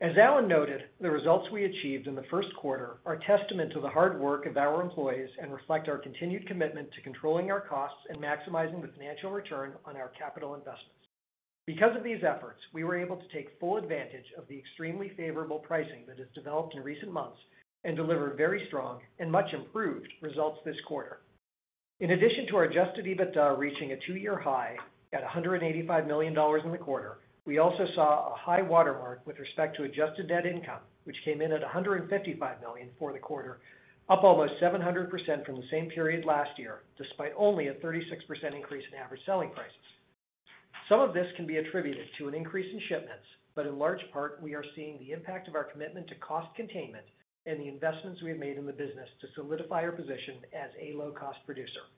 As 0.00 0.16
Alan 0.16 0.46
noted, 0.46 0.82
the 1.00 1.10
results 1.10 1.50
we 1.50 1.64
achieved 1.64 2.06
in 2.06 2.14
the 2.14 2.22
first 2.30 2.54
quarter 2.54 2.98
are 3.04 3.18
testament 3.26 3.72
to 3.72 3.80
the 3.80 3.88
hard 3.88 4.20
work 4.20 4.46
of 4.46 4.56
our 4.56 4.80
employees 4.80 5.28
and 5.42 5.52
reflect 5.52 5.88
our 5.88 5.98
continued 5.98 6.46
commitment 6.46 6.88
to 6.92 7.02
controlling 7.02 7.50
our 7.50 7.60
costs 7.60 7.98
and 8.08 8.22
maximizing 8.22 8.80
the 8.80 8.92
financial 8.96 9.32
return 9.32 9.72
on 9.84 9.96
our 9.96 10.12
capital 10.16 10.54
investments. 10.54 10.94
Because 11.66 11.96
of 11.96 12.04
these 12.04 12.22
efforts, 12.22 12.60
we 12.72 12.84
were 12.84 12.96
able 12.96 13.16
to 13.16 13.28
take 13.36 13.58
full 13.58 13.76
advantage 13.76 14.26
of 14.38 14.46
the 14.46 14.56
extremely 14.56 15.10
favorable 15.16 15.58
pricing 15.58 16.04
that 16.06 16.18
has 16.18 16.28
developed 16.32 16.76
in 16.76 16.84
recent 16.84 17.12
months 17.12 17.38
and 17.82 17.96
deliver 17.96 18.34
very 18.36 18.64
strong 18.68 19.00
and 19.18 19.30
much 19.30 19.52
improved 19.52 20.08
results 20.22 20.60
this 20.64 20.80
quarter. 20.86 21.18
In 21.98 22.12
addition 22.12 22.46
to 22.48 22.56
our 22.56 22.64
adjusted 22.64 23.04
EBITDA 23.04 23.58
reaching 23.58 23.90
a 23.90 23.98
two-year 24.06 24.38
high 24.38 24.76
at 25.12 25.24
$185 25.24 26.06
million 26.06 26.38
in 26.64 26.70
the 26.70 26.78
quarter, 26.78 27.18
we 27.48 27.56
also 27.56 27.86
saw 27.94 28.34
a 28.34 28.36
high 28.36 28.60
watermark 28.60 29.26
with 29.26 29.38
respect 29.38 29.74
to 29.74 29.84
adjusted 29.84 30.28
net 30.28 30.44
income, 30.44 30.82
which 31.04 31.16
came 31.24 31.40
in 31.40 31.50
at 31.50 31.62
$155 31.62 32.60
million 32.60 32.90
for 32.98 33.14
the 33.14 33.18
quarter, 33.18 33.60
up 34.10 34.22
almost 34.22 34.52
700% 34.60 35.08
from 35.46 35.56
the 35.56 35.62
same 35.70 35.88
period 35.88 36.26
last 36.26 36.50
year, 36.58 36.80
despite 36.98 37.32
only 37.38 37.68
a 37.68 37.74
36% 37.76 38.04
increase 38.54 38.84
in 38.92 38.98
average 38.98 39.22
selling 39.24 39.48
prices. 39.48 39.72
Some 40.90 41.00
of 41.00 41.14
this 41.14 41.26
can 41.36 41.46
be 41.46 41.56
attributed 41.56 42.06
to 42.18 42.28
an 42.28 42.34
increase 42.34 42.70
in 42.70 42.82
shipments, 42.86 43.24
but 43.54 43.66
in 43.66 43.78
large 43.78 44.02
part, 44.12 44.42
we 44.42 44.54
are 44.54 44.64
seeing 44.76 44.98
the 44.98 45.12
impact 45.12 45.48
of 45.48 45.54
our 45.54 45.64
commitment 45.64 46.06
to 46.08 46.16
cost 46.16 46.54
containment 46.54 47.06
and 47.46 47.58
the 47.58 47.68
investments 47.68 48.22
we 48.22 48.28
have 48.28 48.38
made 48.38 48.58
in 48.58 48.66
the 48.66 48.72
business 48.72 49.08
to 49.22 49.26
solidify 49.34 49.84
our 49.84 49.92
position 49.92 50.36
as 50.52 50.68
a 50.78 50.94
low-cost 50.98 51.38
producer. 51.46 51.88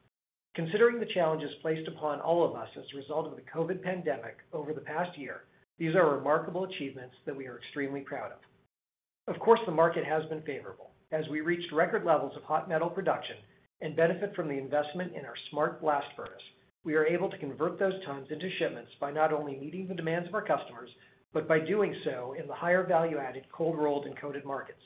Considering 0.55 0.99
the 0.99 1.13
challenges 1.15 1.51
placed 1.63 1.87
upon 1.87 2.21
all 2.21 2.45
of 2.45 2.57
us 2.57 2.69
as 2.77 2.85
a 2.93 2.97
result 2.97 3.27
of 3.27 3.37
the 3.37 3.51
COVID 3.55 3.83
pandemic 3.83 4.39
over 4.53 4.73
the 4.73 4.81
past 4.81 5.17
year, 5.17 5.43
these 5.79 5.95
are 5.95 6.17
remarkable 6.17 6.65
achievements 6.65 7.15
that 7.25 7.37
we 7.37 7.47
are 7.47 7.59
extremely 7.59 8.01
proud 8.01 8.33
of. 8.33 9.35
Of 9.35 9.41
course, 9.41 9.61
the 9.65 9.73
market 9.73 10.05
has 10.05 10.25
been 10.27 10.43
favorable 10.43 10.91
as 11.13 11.29
we 11.29 11.41
reached 11.41 11.73
record 11.73 12.05
levels 12.05 12.37
of 12.37 12.43
hot 12.43 12.69
metal 12.69 12.91
production 12.91 13.37
and 13.81 13.95
benefit 13.95 14.35
from 14.35 14.49
the 14.49 14.59
investment 14.59 15.15
in 15.15 15.25
our 15.25 15.37
smart 15.51 15.81
blast 15.81 16.09
furnace. 16.17 16.43
We 16.85 16.95
are 16.95 17.07
able 17.07 17.31
to 17.31 17.39
convert 17.39 17.79
those 17.79 18.05
tons 18.05 18.27
into 18.31 18.51
shipments 18.59 18.91
by 19.01 19.13
not 19.13 19.33
only 19.33 19.57
meeting 19.57 19.87
the 19.87 19.95
demands 19.95 20.29
of 20.29 20.35
our 20.35 20.45
customers, 20.45 20.91
but 21.33 21.47
by 21.47 21.61
doing 21.61 21.95
so 22.05 22.35
in 22.39 22.49
the 22.49 22.55
higher 22.55 22.85
value-added 22.85 23.45
cold 23.53 23.79
rolled 23.79 24.07
and 24.07 24.17
coated 24.19 24.45
markets. 24.45 24.83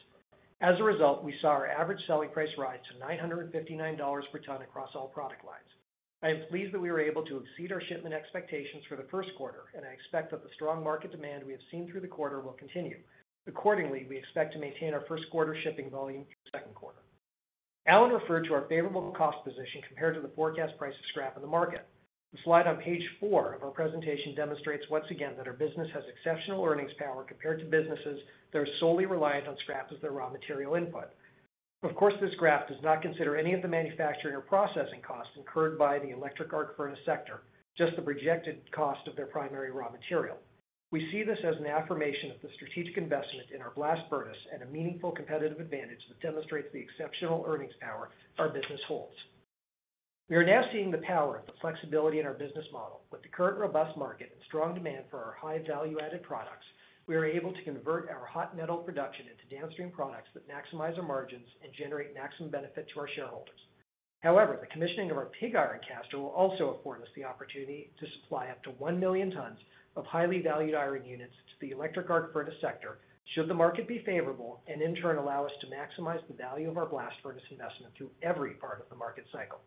As 0.64 0.80
a 0.80 0.82
result, 0.82 1.22
we 1.22 1.34
saw 1.42 1.48
our 1.48 1.66
average 1.66 2.00
selling 2.06 2.30
price 2.30 2.48
rise 2.56 2.80
to 2.88 3.04
$959 3.04 4.22
per 4.32 4.38
ton 4.38 4.62
across 4.62 4.88
all 4.94 5.08
product 5.08 5.44
lines. 5.44 5.68
I 6.22 6.28
am 6.30 6.48
pleased 6.48 6.72
that 6.72 6.80
we 6.80 6.90
were 6.90 7.02
able 7.02 7.22
to 7.26 7.36
exceed 7.44 7.70
our 7.70 7.82
shipment 7.82 8.14
expectations 8.14 8.82
for 8.88 8.96
the 8.96 9.04
first 9.10 9.28
quarter, 9.36 9.64
and 9.76 9.84
I 9.84 9.92
expect 9.92 10.30
that 10.30 10.42
the 10.42 10.48
strong 10.54 10.82
market 10.82 11.12
demand 11.12 11.44
we 11.44 11.52
have 11.52 11.60
seen 11.70 11.86
through 11.90 12.00
the 12.00 12.08
quarter 12.08 12.40
will 12.40 12.54
continue. 12.54 12.96
Accordingly, 13.46 14.06
we 14.08 14.16
expect 14.16 14.54
to 14.54 14.58
maintain 14.58 14.94
our 14.94 15.04
first 15.06 15.24
quarter 15.30 15.54
shipping 15.64 15.90
volume 15.90 16.24
through 16.24 16.44
the 16.50 16.58
second 16.58 16.74
quarter. 16.74 17.00
Alan 17.86 18.12
referred 18.12 18.46
to 18.46 18.54
our 18.54 18.64
favorable 18.66 19.12
cost 19.12 19.44
position 19.44 19.82
compared 19.86 20.14
to 20.14 20.22
the 20.22 20.32
forecast 20.34 20.78
price 20.78 20.94
of 20.94 21.04
scrap 21.10 21.36
in 21.36 21.42
the 21.42 21.46
market. 21.46 21.84
The 22.34 22.42
slide 22.42 22.66
on 22.66 22.78
page 22.78 23.08
four 23.20 23.52
of 23.54 23.62
our 23.62 23.70
presentation 23.70 24.34
demonstrates 24.34 24.90
once 24.90 25.04
again 25.08 25.34
that 25.36 25.46
our 25.46 25.52
business 25.52 25.88
has 25.94 26.02
exceptional 26.10 26.64
earnings 26.64 26.90
power 26.98 27.22
compared 27.22 27.60
to 27.60 27.64
businesses 27.64 28.18
that 28.52 28.58
are 28.58 28.66
solely 28.80 29.06
reliant 29.06 29.46
on 29.46 29.56
scrap 29.62 29.92
as 29.92 30.00
their 30.00 30.10
raw 30.10 30.28
material 30.28 30.74
input. 30.74 31.10
Of 31.84 31.94
course, 31.94 32.14
this 32.20 32.34
graph 32.34 32.66
does 32.66 32.82
not 32.82 33.02
consider 33.02 33.36
any 33.36 33.54
of 33.54 33.62
the 33.62 33.68
manufacturing 33.68 34.34
or 34.34 34.40
processing 34.40 35.00
costs 35.06 35.30
incurred 35.36 35.78
by 35.78 36.00
the 36.00 36.10
electric 36.10 36.52
arc 36.52 36.76
furnace 36.76 36.98
sector, 37.06 37.42
just 37.78 37.94
the 37.94 38.02
projected 38.02 38.68
cost 38.72 39.06
of 39.06 39.14
their 39.14 39.26
primary 39.26 39.70
raw 39.70 39.88
material. 39.88 40.36
We 40.90 41.08
see 41.12 41.22
this 41.22 41.38
as 41.44 41.54
an 41.60 41.66
affirmation 41.66 42.32
of 42.32 42.42
the 42.42 42.50
strategic 42.56 42.96
investment 42.96 43.52
in 43.54 43.62
our 43.62 43.70
blast 43.76 44.10
furnace 44.10 44.42
and 44.52 44.60
a 44.60 44.72
meaningful 44.74 45.12
competitive 45.12 45.60
advantage 45.60 46.02
that 46.08 46.20
demonstrates 46.20 46.72
the 46.72 46.80
exceptional 46.80 47.44
earnings 47.46 47.74
power 47.80 48.10
our 48.38 48.48
business 48.48 48.80
holds. 48.88 49.14
We 50.30 50.36
are 50.36 50.46
now 50.46 50.64
seeing 50.72 50.90
the 50.90 51.04
power 51.04 51.36
of 51.36 51.44
the 51.44 51.52
flexibility 51.60 52.18
in 52.18 52.24
our 52.24 52.32
business 52.32 52.64
model. 52.72 53.02
With 53.12 53.20
the 53.20 53.28
current 53.28 53.58
robust 53.58 53.94
market 53.98 54.30
and 54.32 54.40
strong 54.46 54.72
demand 54.72 55.04
for 55.10 55.18
our 55.18 55.36
high 55.36 55.60
value-added 55.68 56.22
products, 56.22 56.64
we 57.06 57.14
are 57.14 57.26
able 57.26 57.52
to 57.52 57.62
convert 57.62 58.08
our 58.08 58.24
hot 58.24 58.56
metal 58.56 58.78
production 58.78 59.26
into 59.28 59.54
downstream 59.54 59.90
products 59.90 60.30
that 60.32 60.48
maximize 60.48 60.96
our 60.96 61.04
margins 61.04 61.44
and 61.62 61.70
generate 61.76 62.14
maximum 62.14 62.48
benefit 62.48 62.88
to 62.88 63.00
our 63.00 63.08
shareholders. 63.14 63.60
However, 64.20 64.56
the 64.58 64.72
commissioning 64.72 65.10
of 65.10 65.18
our 65.18 65.28
pig 65.38 65.56
iron 65.56 65.80
caster 65.86 66.18
will 66.18 66.32
also 66.32 66.80
afford 66.80 67.02
us 67.02 67.12
the 67.14 67.24
opportunity 67.24 67.92
to 68.00 68.06
supply 68.22 68.48
up 68.48 68.62
to 68.62 68.70
1 68.80 68.98
million 68.98 69.30
tons 69.30 69.58
of 69.94 70.06
highly 70.06 70.40
valued 70.40 70.74
iron 70.74 71.04
units 71.04 71.36
to 71.52 71.54
the 71.60 71.72
electric 71.72 72.08
arc 72.08 72.32
furnace 72.32 72.56
sector 72.62 72.96
should 73.34 73.46
the 73.46 73.52
market 73.52 73.86
be 73.86 74.02
favorable, 74.06 74.62
and 74.68 74.80
in 74.80 74.94
turn 74.94 75.18
allow 75.18 75.44
us 75.44 75.52
to 75.60 75.66
maximize 75.66 76.26
the 76.28 76.34
value 76.34 76.70
of 76.70 76.78
our 76.78 76.86
blast 76.86 77.16
furnace 77.22 77.44
investment 77.50 77.92
through 77.94 78.10
every 78.22 78.54
part 78.54 78.80
of 78.80 78.88
the 78.88 78.96
market 78.96 79.26
cycle. 79.30 79.60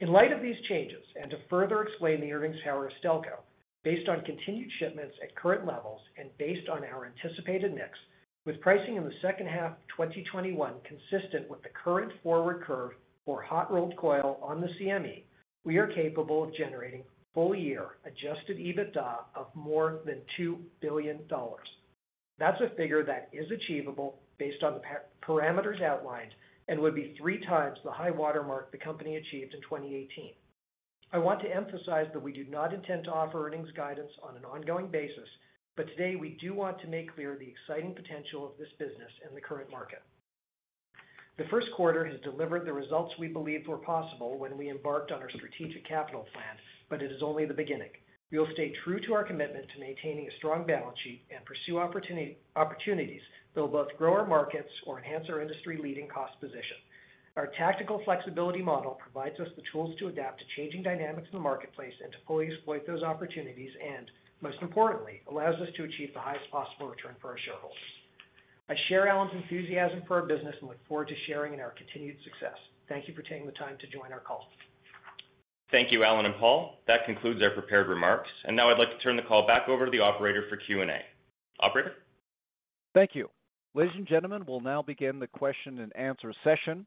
In 0.00 0.08
light 0.12 0.32
of 0.32 0.42
these 0.42 0.60
changes, 0.68 1.04
and 1.20 1.30
to 1.30 1.36
further 1.48 1.82
explain 1.82 2.20
the 2.20 2.32
earnings 2.32 2.56
power 2.64 2.86
of 2.86 2.92
Stelco, 3.02 3.38
based 3.84 4.08
on 4.08 4.24
continued 4.24 4.70
shipments 4.78 5.14
at 5.22 5.36
current 5.36 5.66
levels 5.66 6.00
and 6.18 6.36
based 6.36 6.68
on 6.68 6.84
our 6.84 7.06
anticipated 7.06 7.72
mix, 7.72 7.90
with 8.44 8.60
pricing 8.60 8.96
in 8.96 9.04
the 9.04 9.12
second 9.22 9.46
half 9.46 9.72
of 9.72 9.78
2021 9.96 10.74
consistent 10.84 11.48
with 11.48 11.62
the 11.62 11.68
current 11.84 12.12
forward 12.22 12.62
curve 12.62 12.90
for 13.24 13.40
hot 13.40 13.72
rolled 13.72 13.96
coil 13.96 14.38
on 14.42 14.60
the 14.60 14.68
CME, 14.80 15.22
we 15.64 15.78
are 15.78 15.86
capable 15.86 16.42
of 16.42 16.54
generating 16.54 17.04
full-year 17.32 17.86
adjusted 18.04 18.58
EBITDA 18.58 19.16
of 19.34 19.46
more 19.54 20.00
than 20.04 20.20
$2 20.38 20.56
billion. 20.80 21.20
That's 22.38 22.60
a 22.60 22.74
figure 22.76 23.04
that 23.04 23.28
is 23.32 23.46
achievable 23.50 24.16
based 24.38 24.62
on 24.62 24.74
the 24.74 24.82
parameters 25.26 25.82
outlined 25.82 26.34
and 26.68 26.80
would 26.80 26.94
be 26.94 27.14
three 27.18 27.44
times 27.44 27.78
the 27.84 27.90
high 27.90 28.10
watermark 28.10 28.72
the 28.72 28.78
company 28.78 29.16
achieved 29.16 29.54
in 29.54 29.60
2018. 29.62 30.32
I 31.12 31.18
want 31.18 31.40
to 31.42 31.54
emphasize 31.54 32.08
that 32.12 32.22
we 32.22 32.32
do 32.32 32.44
not 32.50 32.74
intend 32.74 33.04
to 33.04 33.12
offer 33.12 33.46
earnings 33.46 33.70
guidance 33.76 34.10
on 34.22 34.36
an 34.36 34.44
ongoing 34.44 34.88
basis, 34.88 35.28
but 35.76 35.86
today 35.88 36.16
we 36.16 36.38
do 36.40 36.54
want 36.54 36.80
to 36.80 36.88
make 36.88 37.14
clear 37.14 37.36
the 37.38 37.46
exciting 37.46 37.94
potential 37.94 38.44
of 38.44 38.58
this 38.58 38.72
business 38.78 39.12
in 39.28 39.34
the 39.34 39.40
current 39.40 39.70
market. 39.70 40.02
The 41.36 41.50
first 41.50 41.66
quarter 41.76 42.04
has 42.04 42.20
delivered 42.20 42.64
the 42.64 42.72
results 42.72 43.12
we 43.18 43.28
believed 43.28 43.66
were 43.66 43.78
possible 43.78 44.38
when 44.38 44.56
we 44.56 44.70
embarked 44.70 45.10
on 45.10 45.20
our 45.20 45.30
strategic 45.30 45.86
capital 45.86 46.26
plan, 46.32 46.56
but 46.88 47.02
it 47.02 47.10
is 47.10 47.22
only 47.22 47.44
the 47.44 47.54
beginning. 47.54 47.90
We 48.30 48.38
will 48.38 48.48
stay 48.52 48.72
true 48.84 49.00
to 49.00 49.14
our 49.14 49.24
commitment 49.24 49.66
to 49.74 49.80
maintaining 49.80 50.28
a 50.28 50.36
strong 50.38 50.64
balance 50.66 50.98
sheet 51.04 51.22
and 51.34 51.44
pursue 51.44 51.78
opportunities 51.78 53.22
will 53.62 53.68
both 53.68 53.88
grow 53.96 54.14
our 54.14 54.26
markets 54.26 54.70
or 54.86 54.98
enhance 54.98 55.26
our 55.28 55.40
industry-leading 55.40 56.08
cost 56.08 56.38
position. 56.40 56.78
Our 57.36 57.48
tactical 57.58 58.00
flexibility 58.04 58.62
model 58.62 58.98
provides 59.02 59.38
us 59.40 59.48
the 59.56 59.62
tools 59.72 59.98
to 59.98 60.06
adapt 60.06 60.38
to 60.38 60.44
changing 60.56 60.82
dynamics 60.82 61.28
in 61.32 61.38
the 61.38 61.42
marketplace 61.42 61.94
and 62.02 62.12
to 62.12 62.18
fully 62.26 62.46
exploit 62.46 62.86
those 62.86 63.02
opportunities, 63.02 63.70
and 63.82 64.10
most 64.40 64.58
importantly, 64.62 65.22
allows 65.28 65.56
us 65.60 65.68
to 65.76 65.84
achieve 65.84 66.10
the 66.14 66.20
highest 66.20 66.48
possible 66.50 66.88
return 66.88 67.16
for 67.20 67.30
our 67.30 67.38
shareholders. 67.38 67.78
I 68.68 68.74
share 68.88 69.08
Alan's 69.08 69.32
enthusiasm 69.34 70.02
for 70.06 70.20
our 70.20 70.26
business 70.26 70.54
and 70.60 70.68
look 70.68 70.78
forward 70.86 71.08
to 71.08 71.14
sharing 71.26 71.54
in 71.54 71.60
our 71.60 71.74
continued 71.76 72.16
success. 72.24 72.56
Thank 72.88 73.08
you 73.08 73.14
for 73.14 73.22
taking 73.22 73.46
the 73.46 73.52
time 73.52 73.76
to 73.80 73.86
join 73.88 74.12
our 74.12 74.20
call. 74.20 74.48
Thank 75.70 75.90
you, 75.90 76.02
Alan 76.04 76.24
and 76.24 76.36
Paul. 76.36 76.78
That 76.86 77.04
concludes 77.04 77.42
our 77.42 77.50
prepared 77.50 77.88
remarks. 77.88 78.28
And 78.44 78.56
Now 78.56 78.70
I'd 78.70 78.78
like 78.78 78.96
to 78.96 79.02
turn 79.02 79.16
the 79.16 79.22
call 79.22 79.46
back 79.46 79.68
over 79.68 79.86
to 79.86 79.90
the 79.90 80.00
operator 80.00 80.44
for 80.48 80.56
Q&A. 80.56 81.00
Operator? 81.60 81.92
Thank 82.94 83.10
you. 83.14 83.28
Ladies 83.76 83.94
and 83.96 84.06
gentlemen, 84.06 84.44
we'll 84.46 84.60
now 84.60 84.82
begin 84.82 85.18
the 85.18 85.26
question 85.26 85.80
and 85.80 85.94
answer 85.96 86.32
session. 86.44 86.86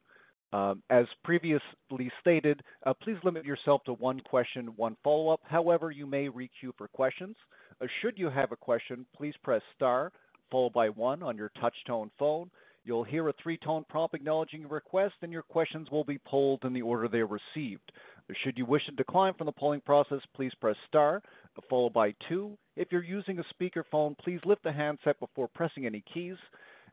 Um, 0.53 0.81
as 0.89 1.05
previously 1.25 2.09
stated, 2.21 2.61
uh, 2.85 2.93
please 3.03 3.17
limit 3.25 3.43
yourself 3.43 3.83
to 3.83 3.93
one 3.93 4.21
question, 4.21 4.67
one 4.77 4.95
follow-up. 5.03 5.41
However, 5.43 5.91
you 5.91 6.07
may 6.07 6.29
re-queue 6.29 6.73
for 6.77 6.87
questions. 6.87 7.35
Uh, 7.81 7.87
should 8.01 8.17
you 8.17 8.29
have 8.29 8.53
a 8.53 8.55
question, 8.55 9.05
please 9.13 9.33
press 9.43 9.61
star 9.75 10.13
followed 10.49 10.71
by 10.71 10.87
one 10.87 11.21
on 11.21 11.35
your 11.35 11.51
touch-tone 11.59 12.09
phone. 12.17 12.49
You'll 12.85 13.03
hear 13.03 13.27
a 13.27 13.33
three-tone 13.43 13.83
prompt 13.89 14.15
acknowledging 14.15 14.61
your 14.61 14.69
request, 14.69 15.15
and 15.21 15.29
your 15.29 15.41
questions 15.41 15.91
will 15.91 16.05
be 16.05 16.19
polled 16.19 16.63
in 16.63 16.71
the 16.71 16.83
order 16.83 17.09
they 17.09 17.17
are 17.17 17.27
received. 17.27 17.91
Uh, 18.29 18.33
should 18.45 18.57
you 18.57 18.65
wish 18.65 18.85
to 18.85 18.93
decline 18.93 19.33
from 19.33 19.47
the 19.47 19.51
polling 19.51 19.81
process, 19.81 20.21
please 20.33 20.53
press 20.61 20.77
star 20.87 21.21
followed 21.69 21.91
by 21.91 22.13
two. 22.29 22.57
If 22.75 22.91
you're 22.91 23.03
using 23.03 23.39
a 23.39 23.43
speakerphone, 23.53 24.17
please 24.19 24.39
lift 24.45 24.63
the 24.63 24.71
handset 24.71 25.19
before 25.19 25.47
pressing 25.47 25.85
any 25.85 26.03
keys. 26.13 26.37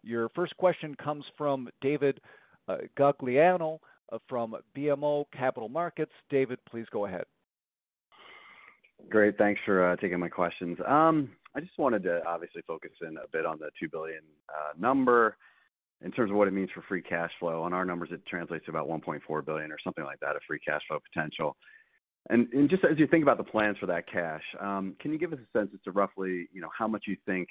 Your 0.05 0.29
first 0.31 0.57
question 0.57 0.95
comes 1.03 1.25
from 1.37 1.69
David 1.81 2.21
uh, 2.69 2.79
Gagliano 2.99 3.79
uh, 4.13 4.19
from 4.29 4.55
BMO 4.77 5.25
Capital 5.33 5.69
Markets. 5.69 6.13
David, 6.31 6.59
please 6.69 6.87
go 6.93 7.07
ahead. 7.07 7.25
Great. 9.09 9.37
Thanks 9.39 9.61
for 9.65 9.93
uh, 9.93 9.97
taking 9.97 10.19
my 10.19 10.29
questions. 10.29 10.79
Um, 10.87 11.31
I 11.55 11.61
just 11.61 11.79
wanted 11.79 12.03
to 12.05 12.25
obviously 12.27 12.63
focus 12.67 12.91
in 13.03 13.17
a 13.17 13.29
bit 13.33 13.47
on 13.47 13.59
the 13.59 13.71
$2 13.83 13.91
billion 13.91 14.23
number. 14.79 15.37
in 16.03 16.11
terms 16.11 16.31
of 16.31 16.37
what 16.37 16.49
it 16.49 16.53
means 16.53 16.71
for 16.75 16.83
free 16.83 17.03
cash 17.03 17.31
flow. 17.39 17.63
On 17.63 17.73
our 17.73 17.85
numbers, 17.85 18.11
it 18.13 18.25
translates 18.27 18.65
to 18.67 18.71
about 18.71 18.89
1.4 18.89 19.45
billion 19.45 19.73
or 19.73 19.79
something 19.83 20.05
like 20.05 20.21
that 20.21 20.37
of 20.37 20.43
free 20.47 20.59
cash 20.59 20.83
flow 20.89 20.99
potential. 21.13 21.57
And 22.31 22.49
Just 22.71 22.85
as 22.85 22.99
you 22.99 23.07
think 23.07 23.23
about 23.23 23.37
the 23.37 23.45
plans 23.45 23.77
for 23.79 23.87
that 23.87 24.11
cash, 24.11 24.43
um, 24.59 24.97
can 25.01 25.13
you 25.13 25.19
give 25.19 25.33
us 25.33 25.39
a 25.39 25.59
sense 25.59 25.71
as 25.75 25.81
to 25.83 25.91
roughly, 25.93 26.49
you 26.53 26.61
know, 26.61 26.71
how 26.77 26.89
much 26.89 27.05
you 27.07 27.17
think 27.27 27.49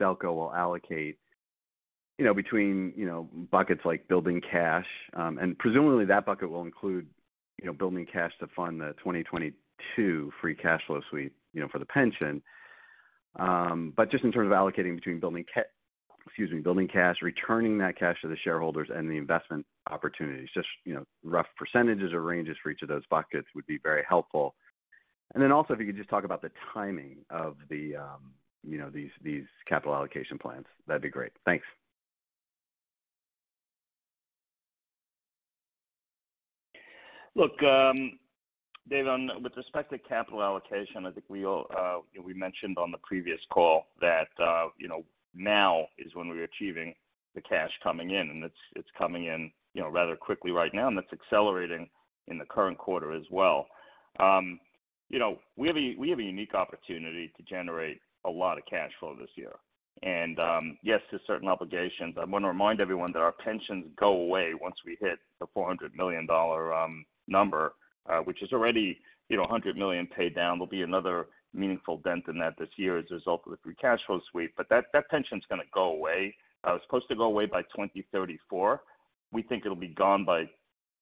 Stelco 0.00 0.34
will 0.34 0.52
allocate, 0.54 1.18
you 2.18 2.24
know, 2.24 2.34
between, 2.34 2.92
you 2.96 3.06
know, 3.06 3.28
buckets 3.50 3.82
like 3.84 4.06
building 4.08 4.40
cash, 4.40 4.86
um, 5.14 5.38
and 5.38 5.58
presumably 5.58 6.04
that 6.04 6.26
bucket 6.26 6.50
will 6.50 6.62
include, 6.62 7.06
you 7.60 7.66
know, 7.66 7.72
building 7.72 8.06
cash 8.10 8.32
to 8.40 8.46
fund 8.54 8.80
the 8.80 8.94
2022 8.98 10.32
free 10.40 10.54
cash 10.54 10.80
flow 10.86 11.00
sweep, 11.10 11.34
you 11.52 11.60
know, 11.60 11.68
for 11.68 11.78
the 11.78 11.86
pension. 11.86 12.42
Um, 13.36 13.92
but 13.96 14.10
Just 14.10 14.24
in 14.24 14.30
terms 14.30 14.46
of 14.46 14.52
allocating 14.52 14.94
between 14.94 15.18
building 15.18 15.44
excuse 16.26 16.50
me, 16.50 16.60
building 16.60 16.88
cash, 16.88 17.16
returning 17.22 17.78
that 17.78 17.98
cash 17.98 18.16
to 18.22 18.28
the 18.28 18.36
shareholders, 18.42 18.88
and 18.94 19.10
the 19.10 19.16
investment 19.16 19.66
opportunities. 19.90 20.48
Just, 20.54 20.68
you 20.84 20.94
know, 20.94 21.04
rough 21.22 21.46
percentages 21.56 22.12
or 22.12 22.22
ranges 22.22 22.56
for 22.62 22.70
each 22.70 22.82
of 22.82 22.88
those 22.88 23.04
buckets 23.10 23.46
would 23.54 23.66
be 23.66 23.78
very 23.82 24.02
helpful. 24.08 24.54
And 25.34 25.42
then 25.42 25.52
also, 25.52 25.74
if 25.74 25.80
you 25.80 25.86
could 25.86 25.96
just 25.96 26.08
talk 26.08 26.24
about 26.24 26.42
the 26.42 26.50
timing 26.72 27.18
of 27.30 27.56
the, 27.68 27.96
um, 27.96 28.32
you 28.62 28.78
know, 28.78 28.90
these 28.90 29.10
these 29.22 29.44
capital 29.68 29.94
allocation 29.94 30.38
plans, 30.38 30.66
that'd 30.86 31.02
be 31.02 31.10
great. 31.10 31.32
Thanks. 31.44 31.66
Look, 37.36 37.60
um, 37.62 38.18
Dave, 38.88 39.06
with 39.42 39.56
respect 39.56 39.90
to 39.90 39.98
capital 39.98 40.42
allocation, 40.42 41.06
I 41.06 41.10
think 41.10 41.24
we 41.28 41.44
all, 41.44 41.66
uh, 41.76 41.98
we 42.22 42.34
mentioned 42.34 42.78
on 42.78 42.90
the 42.90 42.98
previous 42.98 43.40
call 43.50 43.86
that, 44.00 44.28
uh, 44.38 44.68
you 44.78 44.88
know, 44.88 45.04
now 45.34 45.86
is 45.98 46.14
when 46.14 46.28
we're 46.28 46.44
achieving 46.44 46.94
the 47.34 47.40
cash 47.40 47.70
coming 47.82 48.10
in, 48.10 48.30
and 48.30 48.44
it's 48.76 48.88
coming 48.96 49.24
in, 49.24 49.50
you 49.72 49.82
know, 49.82 49.88
rather 49.88 50.14
quickly 50.14 50.52
right 50.52 50.72
now, 50.72 50.86
and 50.86 50.96
that's 50.96 51.12
accelerating 51.12 51.88
in 52.28 52.38
the 52.38 52.44
current 52.44 52.78
quarter 52.78 53.12
as 53.12 53.24
well. 53.30 53.66
Um, 54.20 54.60
you 55.08 55.18
know, 55.18 55.38
we 55.56 55.66
have 55.66 55.76
a 55.76 56.22
unique 56.22 56.54
opportunity 56.54 57.32
to 57.36 57.42
generate 57.42 58.00
a 58.24 58.30
lot 58.30 58.58
of 58.58 58.64
cash 58.66 58.90
flow 59.00 59.16
this 59.18 59.30
year. 59.34 59.52
And 60.02 60.38
um, 60.38 60.78
yes, 60.82 61.00
there's 61.10 61.22
certain 61.26 61.48
obligations. 61.48 62.14
I 62.20 62.24
want 62.24 62.44
to 62.44 62.48
remind 62.48 62.80
everyone 62.80 63.12
that 63.12 63.20
our 63.20 63.32
pensions 63.32 63.86
go 63.98 64.08
away 64.08 64.52
once 64.60 64.76
we 64.84 64.96
hit 65.00 65.18
the 65.40 65.46
$400 65.56 65.94
million 65.96 66.26
number, 67.28 67.74
uh, 68.08 68.18
which 68.18 68.42
is 68.42 68.52
already, 68.52 68.98
you 69.28 69.36
know, 69.36 69.42
100 69.42 69.76
million 69.76 70.06
paid 70.06 70.34
down. 70.34 70.58
There'll 70.58 70.70
be 70.70 70.82
another 70.82 71.26
meaningful 71.52 71.98
dent 71.98 72.24
in 72.28 72.38
that 72.38 72.54
this 72.58 72.68
year 72.76 72.98
as 72.98 73.04
a 73.10 73.14
result 73.14 73.42
of 73.46 73.52
the 73.52 73.58
free 73.62 73.74
cash 73.76 74.00
flow 74.06 74.20
sweep. 74.30 74.52
But 74.56 74.68
that, 74.70 74.86
that 74.92 75.08
pension's 75.08 75.44
going 75.48 75.60
to 75.60 75.68
go 75.72 75.92
away. 75.92 76.34
Uh, 76.66 76.74
it's 76.74 76.84
supposed 76.84 77.08
to 77.08 77.16
go 77.16 77.24
away 77.24 77.46
by 77.46 77.62
2034. 77.62 78.80
We 79.32 79.42
think 79.42 79.64
it'll 79.64 79.76
be 79.76 79.88
gone 79.88 80.24
by 80.24 80.44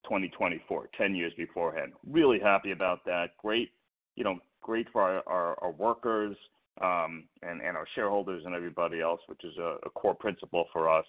2024, 0.04 0.88
10 0.96 1.14
years 1.14 1.32
beforehand. 1.36 1.92
Really 2.08 2.38
happy 2.40 2.72
about 2.72 3.04
that. 3.06 3.36
Great, 3.38 3.70
you 4.16 4.24
know, 4.24 4.38
great 4.62 4.86
for 4.92 5.02
our, 5.26 5.54
our, 5.58 5.72
workers 5.72 6.36
um, 6.80 7.24
and, 7.42 7.60
and 7.60 7.76
our 7.76 7.86
shareholders 7.94 8.42
and 8.44 8.54
everybody 8.54 9.00
else, 9.00 9.20
which 9.26 9.44
is 9.44 9.56
a, 9.58 9.76
a 9.84 9.90
core 9.90 10.14
principle 10.14 10.66
for 10.72 10.88
us 10.88 11.04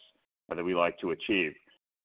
that 0.49 0.63
we 0.63 0.75
like 0.75 0.99
to 0.99 1.11
achieve. 1.11 1.53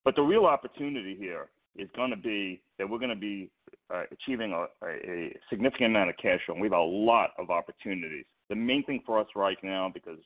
But 0.05 0.17
the 0.17 0.23
real 0.23 0.47
opportunity 0.47 1.17
here 1.19 1.49
is 1.79 1.89
going 1.97 2.11
to 2.11 2.17
be 2.17 2.61
that 2.79 2.89
we're 2.89 2.99
going 2.99 3.11
to 3.11 3.17
be 3.17 3.51
uh, 3.93 4.03
achieving 4.13 4.53
a, 4.53 4.67
a, 4.87 5.33
significant 5.49 5.91
amount 5.91 6.11
of 6.11 6.17
cash 6.17 6.41
flow. 6.45 6.55
And 6.55 6.63
we 6.63 6.67
have 6.67 6.79
a 6.79 6.83
lot 6.83 7.31
of 7.39 7.51
opportunities. 7.51 8.25
The 8.51 8.57
main 8.57 8.85
thing 8.85 9.03
for 9.07 9.19
us 9.19 9.27
right 9.35 9.57
now, 9.63 9.91
because 9.93 10.19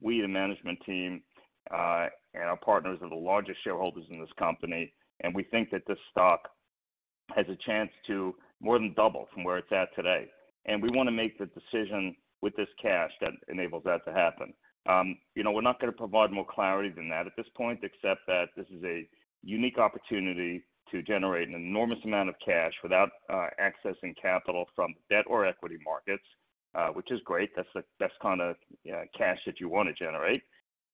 we, 0.00 0.20
the 0.20 0.28
management 0.28 0.78
team, 0.86 1.22
uh, 1.70 2.06
and 2.34 2.44
our 2.44 2.56
partners 2.56 2.98
are 3.02 3.08
the 3.08 3.14
largest 3.14 3.58
shareholders 3.62 4.04
in 4.10 4.20
this 4.20 4.30
company, 4.38 4.92
and 5.22 5.34
we 5.34 5.44
think 5.44 5.70
that 5.70 5.82
this 5.86 5.98
stock 6.10 6.48
has 7.34 7.46
a 7.48 7.56
chance 7.66 7.90
to 8.06 8.34
more 8.60 8.78
than 8.78 8.94
double 8.94 9.26
from 9.32 9.44
where 9.44 9.58
it's 9.58 9.72
at 9.72 9.94
today. 9.94 10.26
And 10.66 10.82
we 10.82 10.90
want 10.90 11.06
to 11.06 11.12
make 11.12 11.38
the 11.38 11.46
decision 11.46 12.14
with 12.42 12.56
this 12.56 12.68
cash 12.80 13.10
that 13.20 13.32
enables 13.48 13.84
that 13.84 14.04
to 14.06 14.12
happen. 14.12 14.52
Um, 14.88 15.18
you 15.34 15.42
know, 15.42 15.52
we're 15.52 15.60
not 15.60 15.80
going 15.80 15.92
to 15.92 15.96
provide 15.96 16.32
more 16.32 16.46
clarity 16.48 16.90
than 16.90 17.08
that 17.10 17.26
at 17.26 17.32
this 17.36 17.46
point, 17.56 17.80
except 17.82 18.20
that 18.26 18.46
this 18.56 18.66
is 18.74 18.82
a 18.84 19.06
unique 19.42 19.78
opportunity 19.78 20.64
to 20.90 21.02
generate 21.02 21.48
an 21.48 21.54
enormous 21.54 21.98
amount 22.04 22.28
of 22.28 22.34
cash 22.44 22.72
without 22.82 23.10
uh, 23.28 23.48
accessing 23.60 24.14
capital 24.20 24.66
from 24.74 24.94
debt 25.08 25.24
or 25.26 25.46
equity 25.46 25.78
markets, 25.84 26.24
uh, 26.74 26.88
which 26.88 27.10
is 27.10 27.20
great. 27.24 27.50
That's 27.56 27.68
the 27.74 27.84
best 27.98 28.14
kind 28.22 28.40
of 28.40 28.56
uh, 28.92 29.02
cash 29.16 29.38
that 29.46 29.60
you 29.60 29.68
want 29.68 29.88
to 29.88 30.04
generate. 30.04 30.42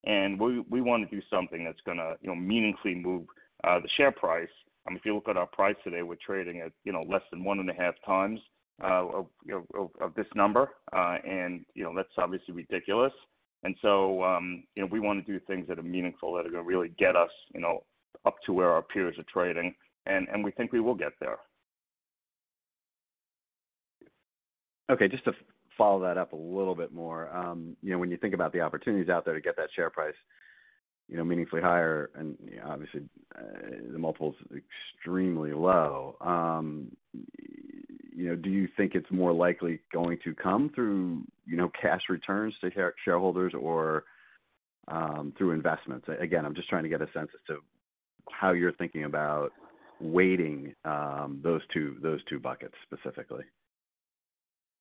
And 0.05 0.39
we, 0.39 0.63
we 0.69 0.81
want 0.81 1.09
to 1.09 1.15
do 1.15 1.21
something 1.29 1.63
that's 1.63 1.81
going 1.85 1.97
to 1.97 2.15
you 2.21 2.29
know, 2.29 2.35
meaningfully 2.35 2.95
move 2.95 3.25
the 3.63 3.89
share 3.97 4.11
price. 4.11 4.49
I 4.85 4.91
mean, 4.91 4.97
if 4.97 5.05
you 5.05 5.15
look 5.15 5.27
at 5.27 5.35
our 5.37 5.47
price 5.47 5.75
today, 5.83 6.01
we're 6.01 6.15
trading 6.25 6.61
at 6.61 6.71
you 6.85 6.93
know 6.93 7.01
less 7.01 7.23
than 7.31 7.43
one 7.43 7.59
and 7.59 7.69
a 7.69 7.73
half 7.73 7.95
times 8.05 8.39
of, 8.79 9.25
this 10.15 10.27
number, 10.35 10.69
and 10.93 11.65
you 11.73 11.83
know 11.83 11.93
that's 11.93 12.07
obviously 12.17 12.53
ridiculous. 12.53 13.11
And 13.63 13.75
so, 13.81 14.23
um, 14.23 14.63
you 14.75 14.83
know, 14.83 14.89
we 14.91 14.99
want 14.99 15.25
to 15.25 15.31
do 15.31 15.43
things 15.45 15.67
that 15.67 15.79
are 15.79 15.83
meaningful, 15.83 16.33
that 16.33 16.45
are 16.45 16.51
going 16.51 16.63
to 16.63 16.67
really 16.67 16.93
get 16.97 17.15
us, 17.15 17.31
you 17.53 17.59
know, 17.59 17.83
up 18.25 18.35
to 18.45 18.53
where 18.53 18.71
our 18.71 18.81
peers 18.81 19.15
are 19.17 19.25
trading 19.31 19.73
and, 20.09 20.43
we 20.43 20.51
think 20.51 20.71
we 20.71 20.79
will 20.79 20.95
get 20.95 21.13
there. 21.19 21.37
Okay, 24.89 25.07
just 25.07 25.25
to 25.25 25.33
follow 25.77 26.01
that 26.01 26.17
up 26.17 26.33
a 26.33 26.35
little 26.35 26.75
bit 26.75 26.93
more, 26.93 27.35
um, 27.35 27.75
you 27.81 27.91
know, 27.91 27.99
when 27.99 28.09
you 28.09 28.17
think 28.17 28.33
about 28.33 28.53
the 28.53 28.61
opportunities 28.61 29.09
out 29.09 29.25
there 29.25 29.35
to 29.35 29.41
get 29.41 29.55
that 29.57 29.69
share 29.75 29.89
price, 29.89 30.15
you 31.07 31.17
know, 31.17 31.23
meaningfully 31.23 31.61
higher, 31.61 32.09
and 32.15 32.37
you 32.49 32.57
know, 32.57 32.67
obviously 32.67 33.01
uh, 33.37 33.91
the 33.91 33.99
multiple's 33.99 34.35
extremely 34.55 35.53
low. 35.53 36.15
Um, 36.21 36.91
you 37.13 38.29
know, 38.29 38.35
do 38.35 38.49
you 38.49 38.67
think 38.75 38.95
it's 38.95 39.09
more 39.11 39.31
likely 39.31 39.79
going 39.93 40.17
to 40.23 40.33
come 40.33 40.71
through, 40.73 41.21
you 41.45 41.55
know, 41.55 41.71
cash 41.79 42.01
returns 42.09 42.55
to 42.61 42.71
shareholders 43.05 43.53
or 43.53 44.05
um, 44.87 45.33
through 45.37 45.51
investments? 45.51 46.07
Again, 46.19 46.45
I'm 46.45 46.55
just 46.55 46.67
trying 46.67 46.83
to 46.83 46.89
get 46.89 47.01
a 47.01 47.07
sense 47.13 47.29
as 47.33 47.45
to 47.47 47.59
how 48.31 48.51
you're 48.51 48.73
thinking 48.73 49.03
about 49.03 49.51
weighting 49.99 50.73
um, 50.85 51.39
those 51.43 51.61
two 51.73 51.97
those 52.01 52.23
two 52.25 52.39
buckets 52.39 52.73
specifically? 52.83 53.43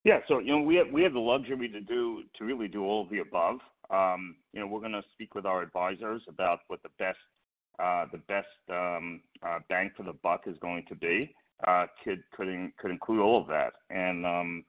Yeah, 0.05 0.21
so 0.29 0.39
you 0.39 0.53
know 0.53 0.63
we 0.63 0.77
have 0.77 0.87
we 0.93 1.03
have 1.03 1.15
the 1.15 1.21
luxury 1.21 1.69
to 1.69 1.81
do 1.81 2.23
to 2.39 2.45
really 2.45 2.69
do 2.69 2.85
all 2.85 3.03
of 3.03 3.11
the 3.11 3.19
above. 3.19 3.59
Um, 3.91 4.37
you 4.53 4.61
know 4.61 4.67
we're 4.67 4.81
going 4.81 4.93
to 4.93 5.03
speak 5.13 5.35
with 5.35 5.47
our 5.47 5.63
advisors 5.63 6.23
about 6.29 6.61
what 6.69 6.83
the 6.83 6.91
best 6.99 7.19
uh, 7.79 8.07
the 8.13 8.19
best 8.19 8.47
um, 8.71 9.21
uh, 9.47 9.59
bang 9.69 9.91
for 9.97 10.03
the 10.03 10.15
buck 10.23 10.43
is 10.47 10.57
going 10.61 10.85
to 10.89 10.95
be. 10.95 11.35
Uh, 11.67 11.87
could 12.05 12.23
could 12.33 12.49
could 12.79 12.91
include 12.91 13.21
all 13.21 13.41
of 13.41 13.49
that, 13.49 13.73
and 13.91 14.65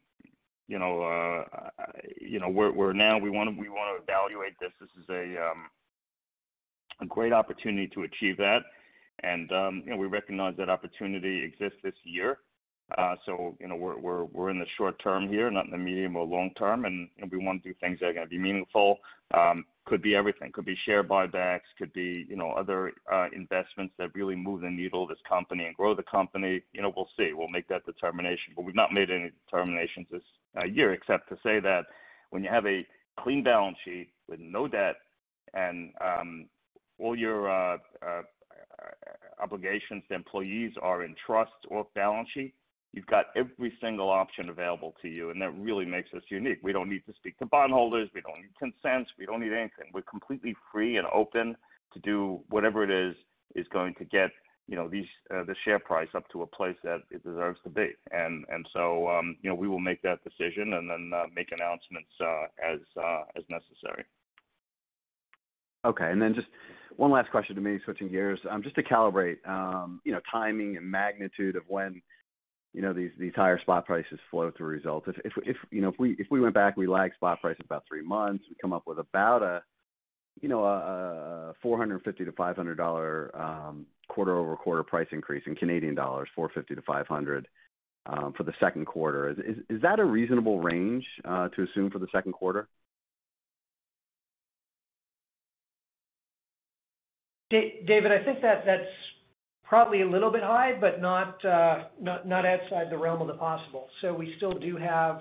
you 0.68 0.80
know 0.80 1.46
you 2.20 2.40
know 2.40 2.50
we're 2.50 2.72
we're 2.72 2.94
now 2.94 3.18
we 3.18 3.30
want 3.30 3.50
to 3.50 3.60
we 3.60 3.70
want 3.70 3.96
to 3.96 4.04
evaluate 4.04 4.54
this. 4.60 4.72
This 4.80 4.90
is 4.98 5.10
a 5.10 5.36
a 7.00 7.06
great 7.06 7.34
opportunity 7.34 7.88
to 7.88 8.04
achieve 8.04 8.38
that. 8.38 8.60
And 9.24 9.52
um, 9.52 9.84
you 9.86 9.92
know, 9.92 9.98
we 9.98 10.08
recognize 10.08 10.56
that 10.58 10.70
opportunity 10.70 11.44
exists 11.44 11.80
this 11.84 11.96
year. 12.04 12.40
Uh, 12.98 13.16
so 13.26 13.58
you 13.60 13.68
know, 13.68 13.76
we're 13.76 13.98
we're 13.98 14.24
we're 14.26 14.50
in 14.50 14.60
the 14.60 14.66
short 14.78 15.02
term 15.04 15.28
here, 15.28 15.52
not 15.52 15.66
in 15.66 15.72
the 15.72 15.78
medium 15.78 16.16
or 16.16 16.26
long 16.26 16.50
term, 16.58 16.86
and, 16.86 17.10
and 17.20 17.30
we 17.30 17.38
want 17.38 17.62
to 17.62 17.70
do 17.70 17.76
things 17.82 18.00
that 18.00 18.08
are 18.08 18.14
going 18.14 18.26
to 18.26 18.30
be 18.30 18.38
meaningful. 18.38 19.00
Um, 19.34 19.66
could 19.86 20.02
be 20.02 20.16
everything. 20.16 20.52
Could 20.54 20.66
be 20.66 20.78
share 20.86 21.04
buybacks. 21.04 21.68
Could 21.78 21.92
be 21.92 22.26
you 22.30 22.38
know 22.38 22.52
other 22.52 22.94
uh, 23.12 23.28
investments 23.34 23.94
that 23.98 24.16
really 24.16 24.36
move 24.36 24.62
the 24.62 24.70
needle 24.70 25.04
of 25.04 25.10
this 25.10 25.18
company 25.28 25.66
and 25.66 25.76
grow 25.76 25.96
the 25.96 26.04
company. 26.04 26.62
You 26.72 26.82
know, 26.82 26.94
we'll 26.96 27.10
see. 27.18 27.34
We'll 27.34 27.50
make 27.50 27.68
that 27.68 27.86
determination. 27.86 28.54
But 28.56 28.64
we've 28.64 28.76
not 28.76 28.94
made 28.94 29.12
any 29.12 29.32
determinations 29.46 30.08
this 30.10 30.24
uh, 30.58 30.66
year, 30.66 30.94
except 30.94 31.28
to 31.30 31.36
say 31.44 31.60
that 31.60 31.88
when 32.30 32.42
you 32.42 32.50
have 32.50 32.66
a 32.66 32.86
clean 33.20 33.44
balance 33.44 33.78
sheet 33.84 34.10
with 34.30 34.40
no 34.40 34.66
debt 34.68 34.96
and 35.54 35.92
um, 36.00 36.46
all 37.00 37.18
your 37.18 37.50
obligations 39.42 40.04
to 40.10 40.16
employees 40.16 40.74
are 40.82 41.04
in 41.04 41.16
trust 41.26 41.52
or 41.70 41.88
balance 41.96 42.30
sheet, 42.34 42.54
you've 42.94 43.06
got 43.08 43.26
every 43.36 43.74
single 43.82 44.10
option 44.10 44.50
available 44.50 44.96
to 45.02 45.08
you, 45.08 45.30
and 45.30 45.42
that 45.42 45.52
really 45.52 45.86
makes 45.86 46.14
us 46.14 46.24
unique. 46.30 46.60
We 46.64 46.74
don't 46.74 46.90
need 46.90 47.06
to 47.06 47.14
speak 47.14 47.38
to 47.40 47.46
bondholders. 47.46 48.10
We 48.14 48.22
don't 48.22 48.42
need 48.42 48.58
consents. 48.58 49.12
We 49.18 49.26
don't 49.26 49.42
need 49.42 49.54
anything. 49.54 49.92
We're 49.94 50.02
completely 50.02 50.56
free 50.72 50.98
and 50.98 51.08
open 51.14 51.56
to 51.94 52.00
do 52.00 52.42
whatever 52.50 52.84
it 52.84 52.92
is 52.92 53.16
is 53.56 53.66
going 53.72 53.96
to 53.96 54.06
get 54.06 54.32
you 54.68 54.76
know 54.76 54.90
these 54.90 55.06
uh, 55.34 55.44
the 55.46 55.56
share 55.64 55.80
price 55.80 56.10
up 56.14 56.28
to 56.30 56.42
a 56.42 56.48
place 56.48 56.76
that 56.84 57.02
it 57.10 57.24
deserves 57.24 57.58
to 57.64 57.70
be, 57.70 57.90
and 58.12 58.46
and 58.50 58.68
so 58.74 59.08
um, 59.08 59.38
you 59.42 59.50
know 59.50 59.56
we 59.56 59.68
will 59.68 59.80
make 59.80 60.02
that 60.02 60.20
decision 60.24 60.74
and 60.74 60.90
then 60.90 61.12
uh, 61.16 61.24
make 61.34 61.52
announcements 61.58 62.10
uh, 62.20 62.46
as 62.62 62.80
uh, 63.02 63.24
as 63.38 63.44
necessary. 63.50 64.04
Okay. 65.86 66.12
and 66.12 66.22
then 66.22 66.34
Just 66.34 66.48
one 66.98 67.12
last 67.12 67.32
question 67.32 67.56
to 67.56 67.62
me, 67.62 67.80
switching 67.86 68.10
gears. 68.10 68.40
Um, 68.50 68.62
just 68.62 68.76
to 68.76 68.84
calibrate, 68.84 69.48
um, 69.48 70.02
you 70.04 70.12
know, 70.12 70.20
timing 70.32 70.78
and 70.78 70.86
magnitude 70.86 71.56
of 71.56 71.64
when, 71.68 72.02
you 72.74 72.82
know, 72.82 72.94
these 72.94 73.34
higher 73.36 73.60
spot 73.62 73.86
prices 73.86 74.20
flow 74.30 74.52
through 74.56 74.68
results. 74.68 75.08
If 75.24 75.56
you 75.72 75.82
know, 75.82 75.94
if 76.00 76.28
we 76.30 76.42
went 76.42 76.54
back, 76.54 76.76
we 76.76 76.88
lagged 76.88 77.16
spot 77.16 77.42
prices 77.42 77.64
about 77.64 77.84
three 77.88 78.02
months, 78.02 78.44
we 78.50 78.56
come 78.62 78.74
up 78.74 78.84
with 78.86 79.00
about 79.00 79.44
a 79.44 79.64
you 80.42 80.50
know, 80.50 80.66
a 80.66 81.54
$450-$500 81.66 83.86
quarter-over-quarter 84.08 84.84
price 84.84 85.08
increase 85.12 85.44
in 85.48 85.56
Canadian 85.56 85.96
dollars, 85.96 86.30
450-500, 86.38 87.46
for 88.36 88.44
the 88.44 88.54
second 88.60 88.86
quarter. 88.86 89.30
Is 89.30 89.82
that 89.82 90.00
a 90.00 90.06
reasonable 90.06 90.60
range 90.60 91.06
to 91.26 91.68
assume 91.70 91.90
for 91.90 92.00
the 92.00 92.08
second 92.12 92.34
quarter? 92.34 92.68
David, 97.50 98.12
I 98.12 98.24
think 98.24 98.40
that's 98.42 98.84
probably 99.64 100.02
a 100.02 100.10
little 100.10 100.32
bit 100.32 100.44
high, 100.44 100.78
but 100.80 101.02
uh, 101.46 101.84
not 102.26 102.46
outside 102.46 102.88
the 102.90 102.98
realm 102.98 103.22
of 103.22 103.28
the 103.28 103.36
possible. 103.36 103.88
So 104.02 104.14
we 104.14 104.34
still 104.38 104.58
do 104.58 104.78
have 104.78 105.20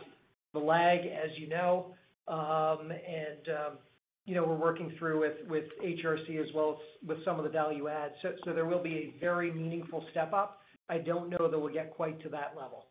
the 0.52 0.58
lag, 0.58 1.00
as 1.00 1.30
you 1.36 1.48
know, 1.48 1.94
um, 2.28 2.90
and 2.90 3.48
um, 3.48 3.78
you 4.24 4.34
know, 4.34 4.44
we're 4.44 4.56
working 4.56 4.92
through 4.98 5.20
with 5.48 5.64
HRC 5.82 6.40
as 6.40 6.52
well 6.54 6.80
as 6.80 7.08
with 7.08 7.24
some 7.24 7.38
of 7.38 7.44
the 7.44 7.50
value 7.50 7.88
add. 7.88 8.12
There 8.44 8.66
will 8.66 8.82
be 8.82 9.14
a 9.14 9.20
very 9.20 9.52
meaningful 9.52 10.04
step 10.10 10.32
up. 10.32 10.58
I 10.88 10.98
don't 10.98 11.30
know 11.30 11.48
that 11.48 11.58
we'll 11.58 11.72
get 11.72 11.94
quite 11.94 12.20
to 12.22 12.28
that 12.30 12.54
level. 12.56 12.86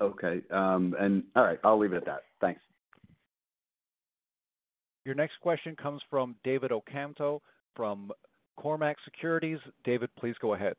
Okay. 0.00 0.42
Um 0.50 0.96
and 0.98 1.22
all 1.36 1.44
right, 1.44 1.60
I'll 1.62 1.78
leave 1.78 1.92
it 1.92 1.98
at 1.98 2.06
that. 2.06 2.22
Thanks. 5.04 5.06
Your 5.06 5.14
next 5.14 5.40
question 5.40 5.76
comes 5.76 6.00
from 6.10 6.36
David 6.44 6.72
Ocampo 6.72 7.42
from 7.74 8.12
Cormark 8.58 8.94
Securities. 9.04 9.58
David, 9.84 10.10
please 10.18 10.34
go 10.40 10.54
ahead. 10.54 10.74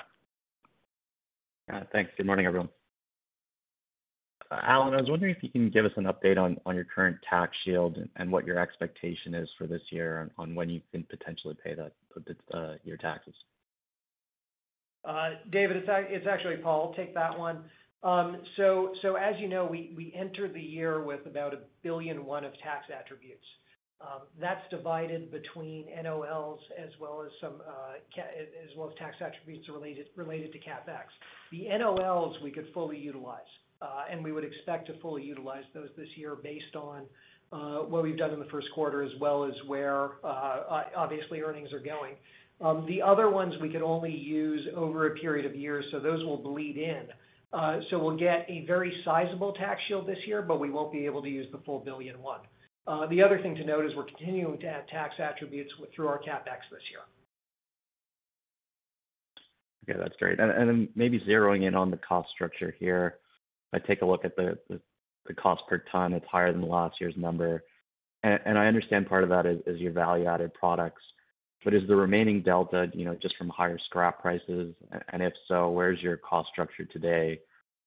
Uh, 1.71 1.81
thanks. 1.91 2.11
Good 2.17 2.25
morning, 2.25 2.45
everyone. 2.45 2.69
Alan, 4.51 4.93
I 4.93 4.97
was 4.97 5.09
wondering 5.09 5.33
if 5.35 5.41
you 5.41 5.49
can 5.49 5.71
give 5.71 5.83
us 5.83 5.91
an 5.95 6.03
update 6.03 6.37
on 6.37 6.75
your 6.75 6.83
current 6.83 7.17
tax 7.27 7.53
shield 7.65 7.97
and 8.17 8.31
what 8.31 8.45
your 8.45 8.59
expectation 8.59 9.33
is 9.33 9.49
for 9.57 9.65
this 9.65 9.81
year 9.89 10.29
on 10.37 10.53
when 10.53 10.69
you 10.69 10.79
can 10.91 11.03
potentially 11.09 11.57
pay 11.63 11.75
uh, 12.53 12.73
your 12.83 12.97
taxes. 12.97 13.33
Uh, 15.03 15.31
David, 15.51 15.77
it's 15.77 16.27
actually 16.27 16.57
Paul. 16.57 16.89
I'll 16.89 16.93
take 16.93 17.15
that 17.15 17.37
one. 17.37 17.63
Um, 18.03 18.41
so 18.57 18.93
as 19.19 19.33
you 19.39 19.47
know, 19.47 19.65
we 19.65 20.13
entered 20.15 20.53
the 20.53 20.61
year 20.61 21.03
with 21.03 21.25
about 21.25 21.53
$1.1 21.53 21.57
billion 21.81 22.19
of 22.19 22.53
tax 22.61 22.85
attributes. 22.95 23.45
Um, 24.01 24.21
that's 24.39 24.61
divided 24.69 25.31
between 25.31 25.85
NOLs 26.03 26.59
as 26.77 26.89
well 26.99 27.23
as 27.25 27.31
some 27.39 27.61
uh, 27.65 27.93
as 28.19 28.77
well 28.77 28.89
as 28.89 28.95
tax 28.97 29.15
attributes 29.21 29.69
related 29.69 30.07
related 30.15 30.51
to 30.51 30.59
CapEx. 30.59 31.05
The 31.51 31.67
NOLs 31.71 32.41
we 32.43 32.51
could 32.51 32.67
fully 32.73 32.97
utilize, 32.97 33.39
uh, 33.81 34.03
and 34.11 34.23
we 34.23 34.33
would 34.33 34.43
expect 34.43 34.87
to 34.87 34.99
fully 34.99 35.23
utilize 35.23 35.63
those 35.73 35.87
this 35.95 36.09
year 36.17 36.35
based 36.35 36.75
on 36.75 37.03
uh, 37.53 37.83
what 37.83 38.03
we've 38.03 38.17
done 38.17 38.31
in 38.31 38.39
the 38.39 38.49
first 38.51 38.67
quarter, 38.75 39.03
as 39.03 39.11
well 39.21 39.45
as 39.45 39.53
where 39.67 40.11
obviously 40.23 41.41
earnings 41.41 41.71
are 41.71 41.79
going. 41.79 42.15
Um, 42.59 42.85
the 42.87 43.01
other 43.01 43.29
ones 43.29 43.53
we 43.61 43.69
could 43.69 43.81
only 43.81 44.11
use 44.11 44.67
over 44.75 45.07
a 45.07 45.15
period 45.15 45.45
of 45.45 45.55
years, 45.55 45.85
so 45.91 45.99
those 45.99 46.23
will 46.25 46.37
bleed 46.37 46.77
in. 46.77 47.03
Uh 47.53 47.79
so 47.89 47.99
we'll 47.99 48.17
get 48.17 48.45
a 48.49 48.65
very 48.65 48.91
sizable 49.05 49.53
tax 49.53 49.79
shield 49.87 50.07
this 50.07 50.17
year, 50.25 50.41
but 50.41 50.59
we 50.59 50.71
won't 50.71 50.91
be 50.91 51.05
able 51.05 51.21
to 51.21 51.29
use 51.29 51.47
the 51.51 51.59
full 51.59 51.81
$1.1 51.81 51.85
billion. 51.85 52.15
Uh, 52.85 53.07
the 53.07 53.21
other 53.21 53.39
thing 53.41 53.55
to 53.55 53.63
note 53.63 53.85
is 53.85 53.95
we're 53.95 54.03
continuing 54.05 54.59
to 54.59 54.67
add 54.67 54.87
tax 54.89 55.15
attributes 55.17 55.71
through 55.95 56.07
our 56.07 56.19
CapEx 56.19 56.67
this 56.71 56.81
year. 56.91 57.01
Okay, 59.89 59.99
that's 59.99 60.15
great. 60.17 60.39
And 60.39 60.69
then 60.69 60.89
maybe 60.95 61.19
zeroing 61.27 61.67
in 61.67 61.75
on 61.75 61.91
the 61.91 61.97
cost 61.97 62.29
structure 62.33 62.75
here. 62.79 63.15
I 63.73 63.79
take 63.79 64.01
a 64.01 64.05
look 64.05 64.23
at 64.23 64.35
the 64.35 64.57
cost 65.35 65.63
per 65.67 65.83
ton, 65.91 66.13
it's 66.13 66.25
higher 66.27 66.51
than 66.51 66.67
last 66.67 66.95
year's 66.99 67.15
number. 67.17 67.63
And 68.23 68.57
I 68.57 68.67
understand 68.67 69.07
part 69.07 69.23
of 69.23 69.29
that 69.29 69.45
is 69.45 69.79
your 69.79 69.91
value-added 69.91 70.53
products. 70.53 71.01
But 71.65 71.73
is 71.73 71.87
the 71.87 71.95
remaining 71.95 72.41
delta, 72.41 72.89
you 72.93 73.05
know, 73.05 73.15
just 73.15 73.35
from 73.37 73.49
higher 73.49 73.79
scrap 73.85 74.21
prices? 74.21 74.75
And 75.09 75.21
if 75.21 75.33
so, 75.47 75.69
where's 75.69 76.01
your 76.01 76.17
cost 76.17 76.49
structure 76.49 76.85
today, 76.85 77.39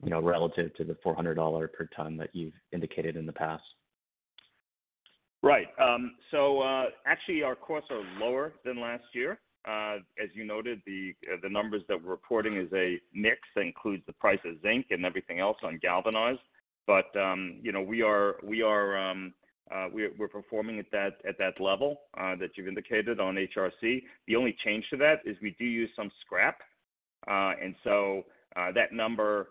you 0.03 0.11
know, 0.11 0.21
relative 0.21 0.75
to 0.77 0.85
the 0.85 0.95
$400 0.95 1.73
per 1.73 1.89
ton 1.97 2.17
that 2.19 2.31
you've 2.35 2.55
indicated 2.73 3.17
in 3.17 3.27
the 3.27 3.33
past? 3.33 3.65
Right. 5.43 5.69
Um, 5.81 6.17
so 6.31 6.61
uh, 6.61 6.87
actually 7.07 7.43
our 7.43 7.55
costs 7.55 7.91
are 7.91 8.03
lower 8.19 8.55
than 8.65 8.81
last 8.81 9.05
year. 9.13 9.39
Uh, 9.69 9.97
as 10.23 10.29
you 10.33 10.45
noted, 10.45 10.81
uh, 11.33 11.37
the 11.43 11.49
numbers 11.49 11.83
that 11.89 12.03
we're 12.03 12.11
reporting 12.11 12.57
is 12.57 12.73
a 12.73 13.01
mix 13.13 13.41
that 13.55 13.63
includes 13.63 14.03
the 14.07 14.13
price 14.13 14.39
of 14.45 14.61
zinc 14.63 14.87
and 14.91 15.05
everything 15.05 15.41
else 15.41 15.57
on 15.63 15.79
galvanized. 15.83 16.41
But 16.87 17.15
um, 17.17 17.59
you 17.63 17.73
know, 17.73 17.81
um, 18.97 19.33
we're 19.93 20.29
performing 20.29 20.79
at 20.79 20.91
that 20.93 21.61
level 21.61 22.03
that 22.17 22.51
you've 22.57 22.69
indicated 22.69 23.19
on 23.19 23.35
HRC. 23.35 24.03
The 24.29 24.37
only 24.37 24.57
change 24.65 24.85
to 24.91 24.97
that 24.99 25.21
is 25.25 25.37
we 25.43 25.57
do 25.59 25.65
use 25.65 25.91
some 25.97 26.11
scrap. 26.25 26.59
Uh 27.27 27.53
and 27.61 27.75
so 27.83 28.25
uh 28.55 28.71
that 28.73 28.93
number, 28.93 29.49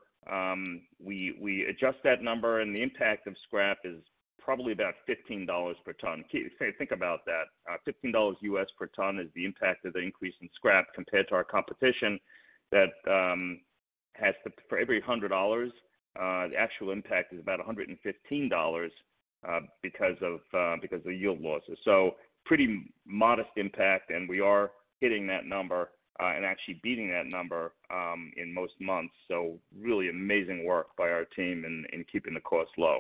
we 1.39 1.65
adjust 1.69 1.97
that 2.05 2.21
number, 2.21 2.61
and 2.61 2.73
the 2.73 2.81
impact 2.81 3.27
of 3.27 3.35
scrap 3.45 3.79
is 3.83 4.01
probably 4.45 4.71
about 4.73 4.93
$15 5.09 5.73
per 5.83 5.93
ton. 5.93 6.23
Think 6.31 6.91
about 6.91 7.25
that. 7.25 7.45
Uh, 7.69 7.77
$15 8.05 8.35
US 8.41 8.67
per 8.77 8.85
ton 8.95 9.19
is 9.19 9.27
the 9.35 9.43
impact 9.43 9.85
of 9.85 9.93
the 9.93 9.99
increase 9.99 10.35
in 10.39 10.49
scrap 10.55 10.85
compared 10.93 11.27
to 11.29 11.35
our 11.35 11.43
competition 11.43 12.19
that 12.71 12.91
um, 13.09 13.59
has 14.13 14.35
for 14.69 14.77
every 14.77 15.01
$100, 15.01 15.67
uh, 15.67 16.47
the 16.47 16.55
actual 16.57 16.91
impact 16.91 17.33
is 17.33 17.39
about 17.39 17.59
$115 17.59 18.89
uh, 19.47 19.59
because 19.81 20.15
of 20.21 20.39
the 20.51 21.13
yield 21.13 21.41
losses. 21.41 21.77
So 21.83 22.11
pretty 22.45 22.85
modest 23.07 23.49
impact, 23.57 24.11
and 24.11 24.29
we 24.29 24.39
are 24.41 24.71
hitting 25.01 25.25
that 25.27 25.45
number, 25.45 25.89
and 26.19 26.45
actually 26.45 26.79
beating 26.83 27.09
that 27.09 27.25
number, 27.25 27.73
um, 27.91 28.31
in 28.37 28.53
most 28.53 28.73
months. 28.79 29.13
So 29.27 29.59
really 29.77 30.09
amazing 30.09 30.63
work 30.65 30.95
by 30.97 31.09
our 31.09 31.25
team 31.35 31.65
in 31.65 32.05
keeping 32.11 32.35
the 32.35 32.39
costs 32.41 32.73
low. 32.77 32.99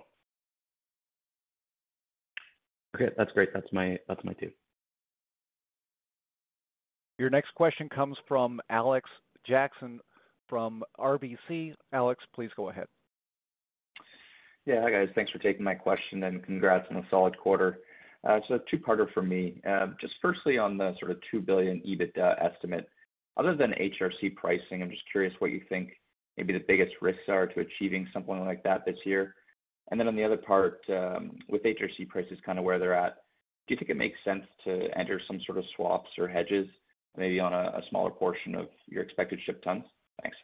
Okay, 2.95 3.09
that's 3.17 3.31
great. 3.33 3.49
That's 3.53 3.67
my 3.73 3.97
that's 4.07 4.23
my 4.23 4.33
two. 4.33 4.51
Your 7.19 7.29
next 7.29 7.53
question 7.55 7.89
comes 7.89 8.17
from 8.27 8.61
Alex 8.69 9.09
Jackson 9.45 9.99
from 10.47 10.83
RBC. 10.99 11.73
Alex, 11.93 12.23
please 12.33 12.49
go 12.55 12.69
ahead. 12.69 12.87
Yeah. 14.65 14.81
Hi, 14.81 14.91
guys. 14.91 15.09
Thanks 15.13 15.31
for 15.31 15.39
taking 15.39 15.63
my 15.63 15.75
question, 15.75 16.23
and 16.23 16.43
congrats 16.43 16.87
on 16.89 16.97
a 16.97 17.07
solid 17.09 17.37
quarter. 17.37 17.79
Uh, 18.27 18.39
so, 18.47 18.55
a 18.55 18.59
two-parter 18.71 19.11
for 19.13 19.21
me. 19.21 19.61
Uh, 19.69 19.87
just 20.01 20.13
firstly 20.21 20.57
on 20.57 20.77
the 20.77 20.93
sort 20.99 21.11
of 21.11 21.17
2 21.29 21.41
billion 21.41 21.79
EBITDA 21.81 22.43
estimate. 22.43 22.89
Other 23.37 23.55
than 23.55 23.71
HRC 23.71 24.35
pricing, 24.35 24.81
I'm 24.81 24.89
just 24.89 25.03
curious 25.11 25.33
what 25.39 25.51
you 25.51 25.61
think 25.67 25.91
maybe 26.37 26.53
the 26.53 26.63
biggest 26.67 26.93
risks 27.01 27.21
are 27.27 27.45
to 27.45 27.59
achieving 27.59 28.07
something 28.13 28.39
like 28.45 28.63
that 28.63 28.85
this 28.85 28.97
year. 29.05 29.35
And 29.91 29.99
then 29.99 30.07
on 30.07 30.15
the 30.15 30.23
other 30.23 30.37
part, 30.37 30.81
um, 30.89 31.37
with 31.47 31.63
HRC 31.63 32.07
prices 32.09 32.39
kind 32.45 32.57
of 32.57 32.65
where 32.65 32.79
they're 32.79 32.95
at, 32.95 33.17
do 33.67 33.73
you 33.73 33.77
think 33.77 33.89
it 33.89 33.97
makes 33.97 34.17
sense 34.23 34.43
to 34.63 34.87
enter 34.97 35.19
some 35.27 35.39
sort 35.45 35.57
of 35.57 35.65
swaps 35.75 36.09
or 36.17 36.27
hedges 36.27 36.67
maybe 37.17 37.39
on 37.39 37.53
a 37.53 37.81
smaller 37.89 38.11
portion 38.11 38.55
of 38.55 38.67
your 38.87 39.01
expected 39.01 39.39
ship 39.45 39.63
tons? 39.63 39.83
Thanks. 40.21 40.37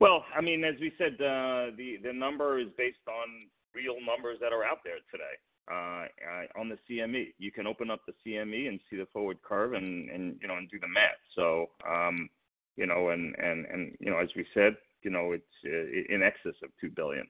Well, 0.00 0.24
I 0.36 0.40
mean, 0.40 0.64
as 0.64 0.74
we 0.80 0.92
said, 0.98 1.14
uh, 1.14 1.70
the 1.76 2.12
number 2.12 2.58
is 2.58 2.68
based 2.76 3.06
on 3.06 3.46
real 3.74 3.96
numbers 4.04 4.38
that 4.40 4.52
are 4.52 4.64
out 4.64 4.78
there 4.84 4.98
today 5.10 5.38
uh, 5.70 6.60
on 6.60 6.68
the 6.68 6.78
CME. 6.88 7.34
You 7.38 7.52
can 7.52 7.66
open 7.66 7.90
up 7.90 8.00
the 8.06 8.14
CME 8.26 8.68
and 8.68 8.80
see 8.90 8.96
the 8.96 9.06
forward 9.12 9.38
curve 9.42 9.74
and 9.74 10.36
you 10.40 10.48
know 10.48 10.56
and 10.56 10.68
do 10.70 10.78
the 10.80 10.88
math. 10.88 11.22
So, 11.36 11.66
um, 11.88 12.28
you 12.76 12.86
know, 12.86 13.10
and, 13.10 13.34
You 14.00 14.10
know, 14.10 14.18
as 14.18 14.28
we 14.34 14.46
said, 14.54 14.76
you 15.02 15.10
know, 15.10 15.32
it's 15.32 16.08
in 16.10 16.22
excess 16.22 16.54
of 16.62 16.70
2 16.80 16.90
billion. 16.90 17.26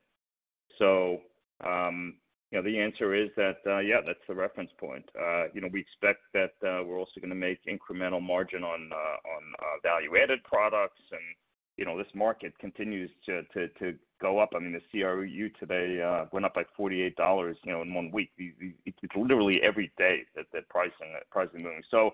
So, 0.79 1.19
um, 1.65 2.15
you 2.51 2.59
know, 2.59 2.65
the 2.65 2.79
answer 2.79 3.15
is 3.15 3.31
that 3.37 3.59
uh, 3.67 3.79
yeah, 3.79 4.01
that's 4.07 4.27
the 4.29 4.35
reference 4.35 4.71
point. 4.79 5.05
Uh, 5.19 5.45
You 5.55 5.63
know, 5.63 5.69
we 5.73 5.81
expect 5.81 6.21
that 6.35 6.53
uh, 6.63 6.85
we're 6.85 6.99
also 6.99 7.21
gonna 7.21 7.35
make 7.35 7.61
incremental 7.65 8.23
margin 8.23 8.63
on 8.63 8.93
on 8.93 9.43
value-added 9.83 10.45
products. 10.45 11.01
And, 11.11 11.21
you 11.79 11.87
know, 11.87 11.97
this 11.97 12.15
market 12.15 12.53
continues 12.59 13.11
to 13.27 13.43
to 13.55 13.69
to 13.81 13.99
go 14.21 14.39
up. 14.39 14.51
I 14.55 14.59
mean, 14.59 14.73
the 14.73 14.83
CRU 14.91 15.49
today 15.59 16.01
went 16.31 16.45
up 16.45 16.55
by 16.55 16.65
$48, 16.79 17.57
you 17.65 17.73
know, 17.73 17.83
in 17.83 17.95
one 17.95 18.11
week. 18.13 18.31
It's 18.39 19.17
literally 19.17 19.61
every 19.63 19.91
day 19.97 20.27
that 20.37 20.47
that 20.53 20.69
pricing 20.69 21.09
is 21.15 21.65
moving. 21.65 21.83
So, 21.91 22.11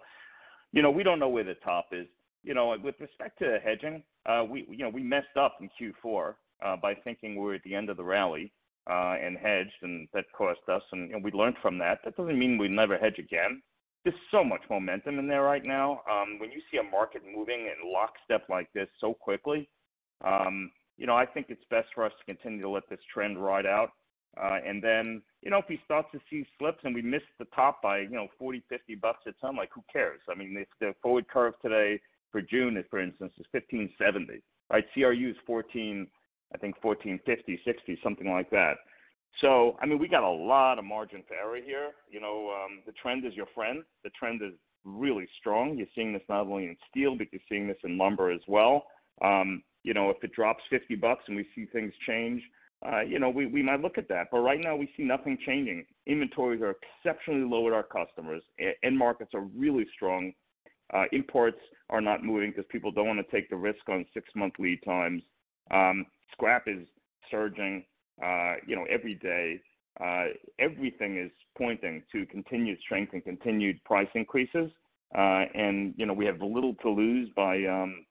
you 0.73 0.83
know, 0.83 0.91
we 0.91 1.03
don't 1.03 1.19
know 1.19 1.29
where 1.29 1.45
the 1.45 1.55
top 1.55 1.87
is. 1.93 2.07
You 2.43 2.55
know, 2.55 2.75
with 2.83 2.95
respect 3.01 3.39
to 3.41 3.59
hedging, 3.63 4.03
uh, 4.27 4.45
we 4.49 4.67
you 4.71 4.85
know, 4.85 4.91
we 4.91 5.03
messed 5.03 5.37
up 5.37 5.59
in 5.61 5.69
Q4 5.81 6.35
uh, 6.65 6.77
by 6.77 6.95
thinking 6.95 7.37
we're 7.37 7.55
at 7.55 7.63
the 7.65 7.75
end 7.75 7.91
of 7.91 7.97
the 7.97 8.05
rally 8.05 8.53
uh, 8.89 9.17
and 9.21 9.37
hedged, 9.37 9.83
and 9.83 10.09
that 10.15 10.25
cost 10.37 10.61
us. 10.69 10.83
And 10.93 11.23
we 11.23 11.31
learned 11.33 11.57
from 11.61 11.79
that. 11.79 11.99
That 12.05 12.17
doesn't 12.17 12.39
mean 12.39 12.59
we'd 12.59 12.71
never 12.71 12.97
hedge 12.97 13.19
again. 13.19 13.63
There's 14.05 14.17
so 14.31 14.45
much 14.45 14.63
momentum 14.71 15.19
in 15.19 15.27
there 15.27 15.43
right 15.43 15.65
now. 15.67 16.03
Um, 16.11 16.39
when 16.39 16.51
you 16.51 16.61
see 16.71 16.79
a 16.79 16.83
market 16.83 17.23
moving 17.25 17.67
in 17.67 17.93
lockstep 17.93 18.49
like 18.49 18.73
this 18.73 18.89
so 19.01 19.13
quickly, 19.13 19.69
um, 20.25 20.71
you 20.97 21.07
know, 21.07 21.17
I 21.17 21.27
think 21.27 21.47
it's 21.49 21.65
best 21.71 21.89
for 21.95 22.05
us 22.05 22.13
to 22.19 22.25
continue 22.25 22.63
to 22.63 22.69
let 22.69 22.89
this 22.89 23.01
trend 23.13 23.43
ride 23.43 23.67
out. 23.67 23.91
And 24.37 24.83
then, 24.83 25.23
you 25.43 25.51
know, 25.51 25.59
if 25.59 25.65
we 25.69 25.81
start 25.85 26.07
to 26.13 26.21
see 26.31 26.47
slips 26.59 26.79
and 26.85 26.95
we 26.95 27.03
miss 27.03 27.23
the 27.39 27.45
top 27.47 27.83
by, 27.83 28.01
you 28.01 28.11
know, 28.11 28.29
40, 28.39 28.63
50 28.69 28.95
bucks 28.97 29.25
a 29.27 29.33
ton, 29.41 29.57
like, 29.57 29.71
who 29.75 29.83
cares? 29.93 30.21
I 30.31 30.35
mean, 30.35 30.57
if 30.57 30.69
the 30.81 30.95
forward 31.03 31.27
curve 31.29 31.55
today 31.61 32.01
for 32.31 32.43
June, 32.43 32.77
is, 32.77 32.85
for 32.91 33.01
instance, 33.01 33.33
is 33.39 33.47
15.70, 33.55 34.41
right? 34.71 34.85
CRU 34.95 35.31
is 35.31 35.37
14, 35.47 36.07
I 36.55 36.59
think 36.59 36.77
14.50, 36.83 37.59
60, 37.65 37.99
something 38.03 38.31
like 38.31 38.51
that. 38.51 38.75
So, 39.41 39.77
I 39.81 39.87
mean, 39.87 39.99
we 39.99 40.09
got 40.09 40.25
a 40.25 40.29
lot 40.29 40.79
of 40.79 40.85
margin 40.85 41.23
for 41.29 41.35
error 41.35 41.63
here. 41.65 41.91
You 42.11 42.21
know, 42.21 42.51
um, 42.51 42.81
the 42.87 42.93
trend 42.93 43.25
is 43.25 43.35
your 43.35 43.47
friend. 43.55 43.83
The 44.03 44.11
trend 44.11 44.43
is 44.43 44.55
really 44.85 45.29
strong. 45.39 45.77
You're 45.77 45.87
seeing 45.95 46.13
this 46.13 46.23
not 46.29 46.47
only 46.47 46.65
in 46.65 46.77
steel, 46.91 47.17
but 47.17 47.29
you're 47.33 47.43
seeing 47.49 47.69
this 47.69 47.77
in 47.85 47.99
lumber 47.99 48.31
as 48.31 48.41
well. 48.49 48.85
Um, 49.23 49.63
you 49.85 49.95
know, 49.95 50.11
if 50.11 50.17
it 50.23 50.33
drops 50.33 50.63
50 50.71 50.97
bucks 50.97 51.25
and 51.29 51.37
we 51.37 51.47
see 51.55 51.67
things 51.67 51.93
change, 52.07 52.43
uh, 52.87 53.01
you 53.01 53.19
know, 53.19 53.29
we 53.29 53.47
we 53.47 53.63
might 53.63 53.81
look 53.81 53.99
at 53.99 54.09
that. 54.09 54.29
But 54.31 54.41
right 54.41 54.61
now, 54.63 54.77
we 54.77 54.89
see 54.97 55.03
nothing 55.03 55.37
changing. 55.45 55.85
Inventories 56.07 56.63
are 56.63 56.77
exceptionally 57.03 57.49
low 57.49 57.67
at 57.67 57.73
our 57.73 57.83
customers. 57.83 58.43
End 58.85 58.97
markets 58.97 59.33
are 59.35 59.41
really 59.57 59.87
strong. 59.95 60.33
Imports 61.13 61.59
are 61.91 62.01
not 62.01 62.25
moving 62.25 62.51
because 62.51 62.65
people 62.71 62.91
don't 62.91 63.07
want 63.07 63.19
to 63.25 63.37
take 63.37 63.49
the 63.51 63.57
risk 63.57 63.89
on 63.89 64.07
six-month 64.15 64.55
lead 64.59 64.81
times. 64.85 65.23
Um, 65.71 66.07
Scrap 66.33 66.65
is 66.67 66.87
surging, 67.31 67.85
uh, 68.23 68.55
you 68.67 68.77
know, 68.77 68.87
every 68.91 69.15
day. 69.15 69.61
Uh, 70.01 70.27
Everything 70.59 71.19
is 71.19 71.31
pointing 71.57 72.03
to 72.13 72.27
continued 72.27 72.79
strength 72.81 73.13
and 73.13 73.25
continued 73.25 73.83
price 73.85 74.09
increases. 74.15 74.71
And, 75.15 75.95
you 75.97 76.07
know, 76.07 76.13
we 76.13 76.27
have 76.27 76.41
little 76.41 76.75
to 76.83 76.91
lose 76.91 77.29
by 77.35 77.65
um, 77.65 78.05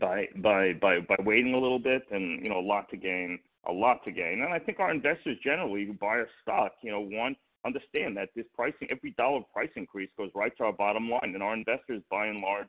by 0.00 0.28
by 0.36 0.72
by 0.74 1.00
by 1.00 1.16
waiting 1.24 1.54
a 1.54 1.58
little 1.58 1.78
bit 1.78 2.02
and, 2.10 2.42
you 2.42 2.48
know, 2.48 2.58
a 2.58 2.68
lot 2.74 2.88
to 2.90 2.96
gain, 2.96 3.38
a 3.68 3.72
lot 3.72 4.04
to 4.04 4.12
gain. 4.12 4.42
And 4.42 4.54
I 4.54 4.58
think 4.58 4.78
our 4.78 4.90
investors 4.90 5.36
generally, 5.42 5.84
who 5.84 5.92
buy 5.92 6.18
our 6.18 6.28
stock, 6.40 6.72
you 6.82 6.92
know, 6.92 7.00
want 7.00 7.36
understand 7.64 8.16
that 8.16 8.30
this 8.34 8.46
pricing, 8.54 8.88
every 8.90 9.12
dollar 9.12 9.40
price 9.52 9.70
increase 9.76 10.10
goes 10.16 10.30
right 10.34 10.56
to 10.58 10.64
our 10.64 10.72
bottom 10.72 11.08
line. 11.10 11.32
And 11.34 11.42
our 11.42 11.54
investors, 11.54 12.02
by 12.10 12.26
and 12.26 12.40
large, 12.40 12.68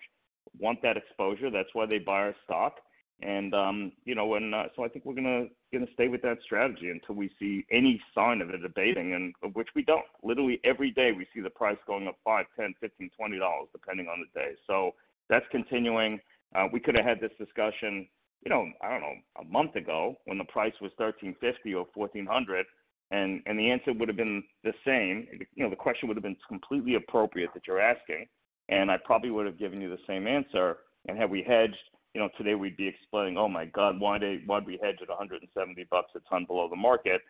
want 0.60 0.82
that 0.82 0.98
exposure. 0.98 1.50
That's 1.50 1.70
why 1.74 1.86
they 1.86 2.00
buy 2.00 2.20
our 2.20 2.36
stock. 2.44 2.80
And, 3.22 3.54
um, 3.54 3.92
you 4.06 4.16
know, 4.16 4.36
And 4.36 4.54
uh, 4.54 4.66
so 4.76 4.84
I 4.84 4.90
think 4.90 5.06
we're 5.06 5.14
gonna 5.14 5.46
gonna 5.72 5.86
stay 5.94 6.08
with 6.08 6.22
that 6.24 6.40
strategy 6.44 6.90
until 6.90 7.16
we 7.16 7.30
see 7.40 7.66
any 7.72 8.02
sign 8.14 8.42
of 8.42 8.50
it 8.50 8.66
abating, 8.66 9.14
and 9.14 9.34
of 9.44 9.56
which 9.56 9.70
we 9.76 9.84
don't. 9.84 10.06
Literally, 10.24 10.60
every 10.64 10.92
day, 10.92 11.12
we 11.12 11.26
see 11.34 11.40
the 11.40 11.50
price 11.50 11.78
going 11.88 12.08
up 12.08 12.18
$5, 12.28 12.46
$10, 12.60 12.74
$15, 12.84 13.10
$20, 13.20 13.68
depending 13.72 14.08
on 14.08 14.20
the 14.20 14.40
day. 14.40 14.56
So 14.68 14.94
that's 15.30 15.46
continuing. 15.52 16.20
Uh, 16.54 16.68
we 16.72 16.80
could 16.80 16.96
have 16.96 17.06
had 17.06 17.22
this 17.22 17.32
discussion, 17.40 18.08
you 18.46 18.50
know, 18.50 18.68
I 18.82 18.90
don't 18.90 19.02
know, 19.02 19.16
a 19.40 19.44
month 19.46 19.76
ago 19.76 20.18
when 20.26 20.38
the 20.38 20.44
price 20.46 20.74
was 20.82 20.92
1,350 20.98 21.74
or 21.74 21.88
$1,400, 21.96 22.64
and 23.14 23.60
the 23.60 23.70
answer 23.70 23.94
would 23.94 24.08
have 24.08 24.18
been 24.18 24.44
the 24.64 24.74
same. 24.86 25.28
You 25.56 25.64
know, 25.64 25.70
the 25.70 25.76
question 25.76 26.08
would 26.08 26.18
have 26.18 26.24
been 26.24 26.38
completely 26.48 26.96
appropriate 26.96 27.52
that 27.54 27.68
you're 27.68 27.82
asking, 27.82 28.28
and 28.70 28.90
I 28.92 28.98
probably 28.98 29.32
would 29.32 29.46
have 29.46 29.60
given 29.60 29.82
you 29.82 29.90
the 29.90 30.04
same 30.08 30.28
answer. 30.28 30.78
And 31.08 31.18
had 31.18 31.30
we 31.30 31.44
hedged, 31.44 31.76
you 32.14 32.22
know, 32.22 32.30
today 32.38 32.56
we'd 32.56 32.78
be 32.78 32.88
explaining, 32.88 33.38
"Oh, 33.38 33.48
my 33.48 33.66
God, 33.66 34.00
why'd 34.00 34.66
we 34.66 34.80
hedge 34.82 35.02
at 35.02 35.10
170 35.10 35.84
bucks 35.86 36.12
a 36.16 36.20
ton 36.30 36.46
below 36.46 36.68
the 36.70 36.76
market?" 36.76 37.22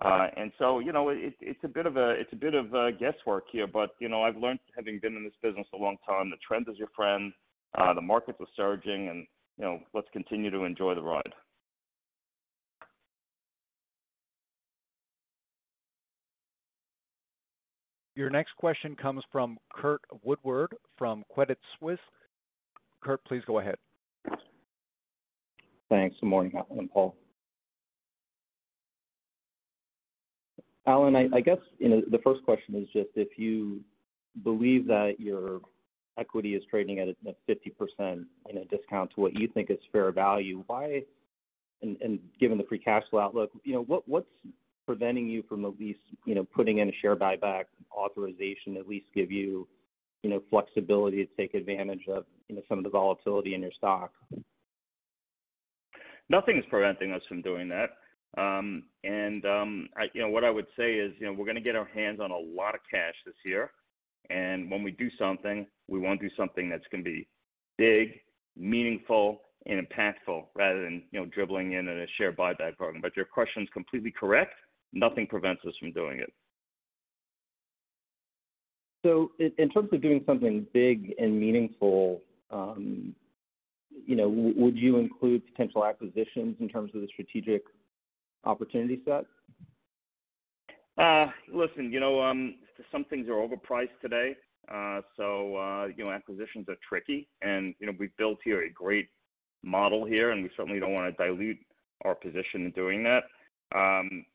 Uh, 0.00 0.28
and 0.36 0.52
so, 0.58 0.78
you 0.78 0.92
know, 0.92 1.10
it's 1.10 1.64
a 1.64 1.68
bit 1.68 1.86
of 1.86 1.96
a 1.96 2.10
it's 2.10 2.32
a 2.32 2.36
bit 2.36 2.54
of 2.54 2.72
a 2.74 2.92
guesswork 2.92 3.44
here, 3.50 3.66
but, 3.66 3.90
you 3.98 4.08
know, 4.08 4.22
I've 4.22 4.36
learned, 4.36 4.60
having 4.74 4.98
been 4.98 5.16
in 5.16 5.24
this 5.24 5.36
business 5.42 5.66
a 5.74 5.76
long 5.76 5.98
time, 6.06 6.30
the 6.30 6.36
trend 6.46 6.66
is 6.68 6.78
your 6.78 6.88
friend, 6.96 7.32
uh, 7.76 7.92
the 7.92 8.00
markets 8.00 8.40
are 8.40 8.46
surging, 8.56 9.08
and, 9.08 9.26
you 9.58 9.64
know, 9.64 9.80
let's 9.92 10.08
continue 10.12 10.50
to 10.50 10.64
enjoy 10.64 10.94
the 10.94 11.02
ride. 11.02 11.34
Your 18.14 18.28
next 18.28 18.54
question 18.56 18.94
comes 18.94 19.24
from 19.32 19.58
Curt 19.72 20.02
Woodworth 20.22 20.72
from 20.98 21.24
Credit 21.32 21.58
Suisse. 21.78 21.98
Curt, 23.02 23.24
please 23.24 23.42
go 23.46 23.58
ahead. 23.58 23.76
Thanks. 25.88 26.16
Good 26.20 26.26
morning, 26.26 26.52
Alan 26.54 26.78
and 26.78 26.90
Paul. 26.90 27.14
Alan, 30.86 31.14
I 31.16 31.40
guess, 31.40 31.58
you 31.78 31.88
know, 31.88 32.02
the 32.10 32.18
first 32.18 32.42
question 32.44 32.74
is 32.74 32.88
just 32.92 33.10
if 33.14 33.38
you 33.38 33.80
believe 34.42 34.86
that 34.88 35.14
your 35.18 35.60
equity 36.18 36.54
is 36.54 36.62
trading 36.68 36.98
at 36.98 37.08
a 37.08 37.16
50% 37.48 38.24
discount 38.70 39.10
to 39.14 39.20
what 39.20 39.34
you 39.34 39.48
think 39.48 39.70
is 39.70 39.78
fair 39.90 40.10
value, 40.12 40.64
why, 40.66 41.02
and 41.82 42.18
given 42.38 42.58
the 42.58 42.64
free 42.64 42.78
cash 42.78 43.04
flow 43.10 43.20
outlook, 43.20 43.50
you 43.64 43.74
know, 43.74 44.02
what's 44.06 44.26
preventing 44.86 45.28
you 45.28 45.42
from 45.48 45.64
at 45.64 45.78
least, 45.78 46.00
you 46.26 46.34
know, 46.34 46.44
putting 46.44 46.78
in 46.78 46.88
a 46.88 46.92
share 47.00 47.16
buyback 47.16 47.64
authorization, 47.92 48.76
at 48.76 48.88
least 48.88 49.06
give 49.14 49.30
you, 49.30 49.66
you 50.22 50.30
know, 50.30 50.42
flexibility 50.50 51.24
to 51.24 51.30
take 51.36 51.54
advantage 51.54 52.06
of, 52.08 52.24
you 52.48 52.56
know, 52.56 52.62
some 52.68 52.78
of 52.78 52.84
the 52.84 52.90
volatility 52.90 53.54
in 53.54 53.62
your 53.62 53.72
stock? 53.72 54.12
Nothing 56.28 56.56
is 56.58 56.64
preventing 56.70 57.12
us 57.12 57.22
from 57.28 57.42
doing 57.42 57.68
that. 57.68 57.90
Um, 58.38 58.84
and 59.04 59.44
um, 59.44 59.88
you 60.14 60.22
know, 60.22 60.30
what 60.30 60.44
I 60.44 60.50
would 60.50 60.66
say 60.76 60.94
is, 60.94 61.12
you 61.18 61.26
know, 61.26 61.32
we're 61.34 61.44
gonna 61.44 61.60
get 61.60 61.76
our 61.76 61.84
hands 61.84 62.18
on 62.20 62.30
a 62.30 62.36
lot 62.36 62.74
of 62.74 62.80
cash 62.90 63.14
this 63.26 63.34
year, 63.44 63.72
and 64.30 64.70
when 64.70 64.82
we 64.82 64.90
do 64.90 65.10
something, 65.18 65.66
we 65.88 65.98
want 65.98 66.20
to 66.20 66.28
do 66.28 66.34
something 66.34 66.70
that's 66.70 66.86
gonna 66.90 67.02
be 67.02 67.28
big, 67.76 68.20
meaningful, 68.56 69.42
and 69.66 69.86
impactful, 69.86 70.46
rather 70.54 70.82
than, 70.82 71.02
you 71.10 71.20
know, 71.20 71.26
dribbling 71.26 71.72
in 71.72 71.86
a 71.88 72.06
share 72.16 72.32
buyback 72.32 72.76
program. 72.78 73.02
But 73.02 73.16
your 73.16 73.26
question 73.26 73.64
is 73.64 73.68
completely 73.72 74.10
correct. 74.10 74.54
Nothing 74.92 75.26
prevents 75.26 75.64
us 75.64 75.74
from 75.78 75.92
doing 75.92 76.20
it. 76.20 76.32
So 79.04 79.32
in 79.38 79.68
terms 79.70 79.88
of 79.92 80.00
doing 80.00 80.22
something 80.26 80.66
big 80.72 81.14
and 81.18 81.38
meaningful, 81.38 82.22
um, 82.50 83.14
you 84.06 84.14
know, 84.14 84.28
would 84.28 84.76
you 84.76 84.98
include 84.98 85.44
potential 85.46 85.84
acquisitions 85.84 86.56
in 86.60 86.68
terms 86.68 86.92
of 86.94 87.00
the 87.00 87.08
strategic 87.08 87.62
opportunity 88.44 89.00
set? 89.04 89.24
Uh, 90.98 91.26
listen, 91.52 91.90
you 91.90 91.98
know, 91.98 92.20
um, 92.22 92.54
some 92.92 93.04
things 93.04 93.28
are 93.28 93.32
overpriced 93.32 93.98
today. 94.00 94.36
Uh, 94.72 95.00
so, 95.16 95.56
uh, 95.56 95.86
you 95.96 96.04
know, 96.04 96.10
acquisitions 96.10 96.68
are 96.68 96.76
tricky, 96.88 97.28
and, 97.42 97.74
you 97.80 97.86
know, 97.86 97.92
we've 97.98 98.16
built 98.16 98.38
here 98.44 98.62
a 98.62 98.70
great 98.70 99.08
model 99.64 100.04
here, 100.04 100.30
and 100.30 100.42
we 100.42 100.50
certainly 100.56 100.78
don't 100.78 100.92
want 100.92 101.10
to 101.10 101.24
dilute 101.24 101.58
our 102.04 102.14
position 102.14 102.66
in 102.66 102.70
doing 102.70 103.02
that. 103.02 103.24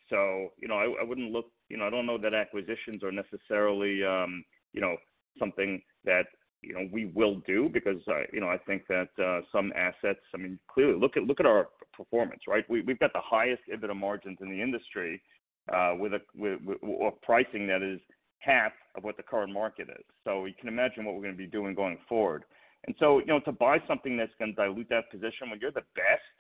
So, 0.10 0.52
you 0.58 0.68
know, 0.68 0.96
I 1.00 1.04
wouldn't 1.04 1.32
look... 1.32 1.48
You 1.70 1.76
know, 1.76 1.86
I 1.86 1.90
don't 1.90 2.06
know 2.06 2.18
that 2.18 2.34
acquisitions 2.34 3.04
are 3.04 3.12
necessarily, 3.12 4.02
um, 4.02 4.46
you 4.72 4.80
know, 4.80 4.96
something 5.38 5.82
that, 6.06 6.28
you 6.62 6.74
know, 6.74 6.88
we 6.94 7.12
will 7.14 7.42
do 7.46 7.70
because, 7.72 7.98
you 8.32 8.40
know, 8.40 8.48
I 8.48 8.58
think 8.60 8.84
that, 8.88 9.10
uh, 9.22 9.42
some 9.52 9.74
assets, 9.76 10.22
I 10.34 10.38
mean, 10.38 10.58
clearly, 10.70 10.98
look 10.98 11.18
at 11.18 11.24
look 11.24 11.42
at 11.42 11.46
our 11.46 11.68
performance, 11.92 12.44
right? 12.48 12.64
We've 12.70 13.00
got 13.00 13.12
the 13.12 13.22
highest 13.22 13.64
EBITDA 13.70 13.96
margins 13.98 14.38
in 14.40 14.50
the 14.50 14.62
industry, 14.62 15.22
uh, 15.74 15.96
with 16.00 16.14
a 16.14 16.22
pricing 17.22 17.68
that 17.68 17.82
is 17.82 18.00
half 18.40 18.72
of 18.96 19.04
what 19.04 19.18
the 19.18 19.24
current 19.24 19.52
market 19.52 19.90
is. 19.90 20.06
So 20.24 20.46
you 20.46 20.54
can 20.58 20.70
imagine 20.70 21.04
what 21.04 21.16
we're 21.16 21.24
gonna 21.24 21.36
be 21.36 21.48
doing 21.48 21.76
going 21.76 21.98
forward. 22.08 22.46
And 22.86 22.96
so, 22.98 23.20
you 23.20 23.26
know, 23.26 23.42
to 23.42 23.52
buy 23.52 23.80
something 23.90 24.16
that's 24.16 24.32
gonna 24.40 24.54
dilute 24.54 24.88
that 24.90 25.12
position 25.12 25.50
when 25.50 25.60
you're 25.60 25.72
the 25.72 25.84
best, 25.96 26.36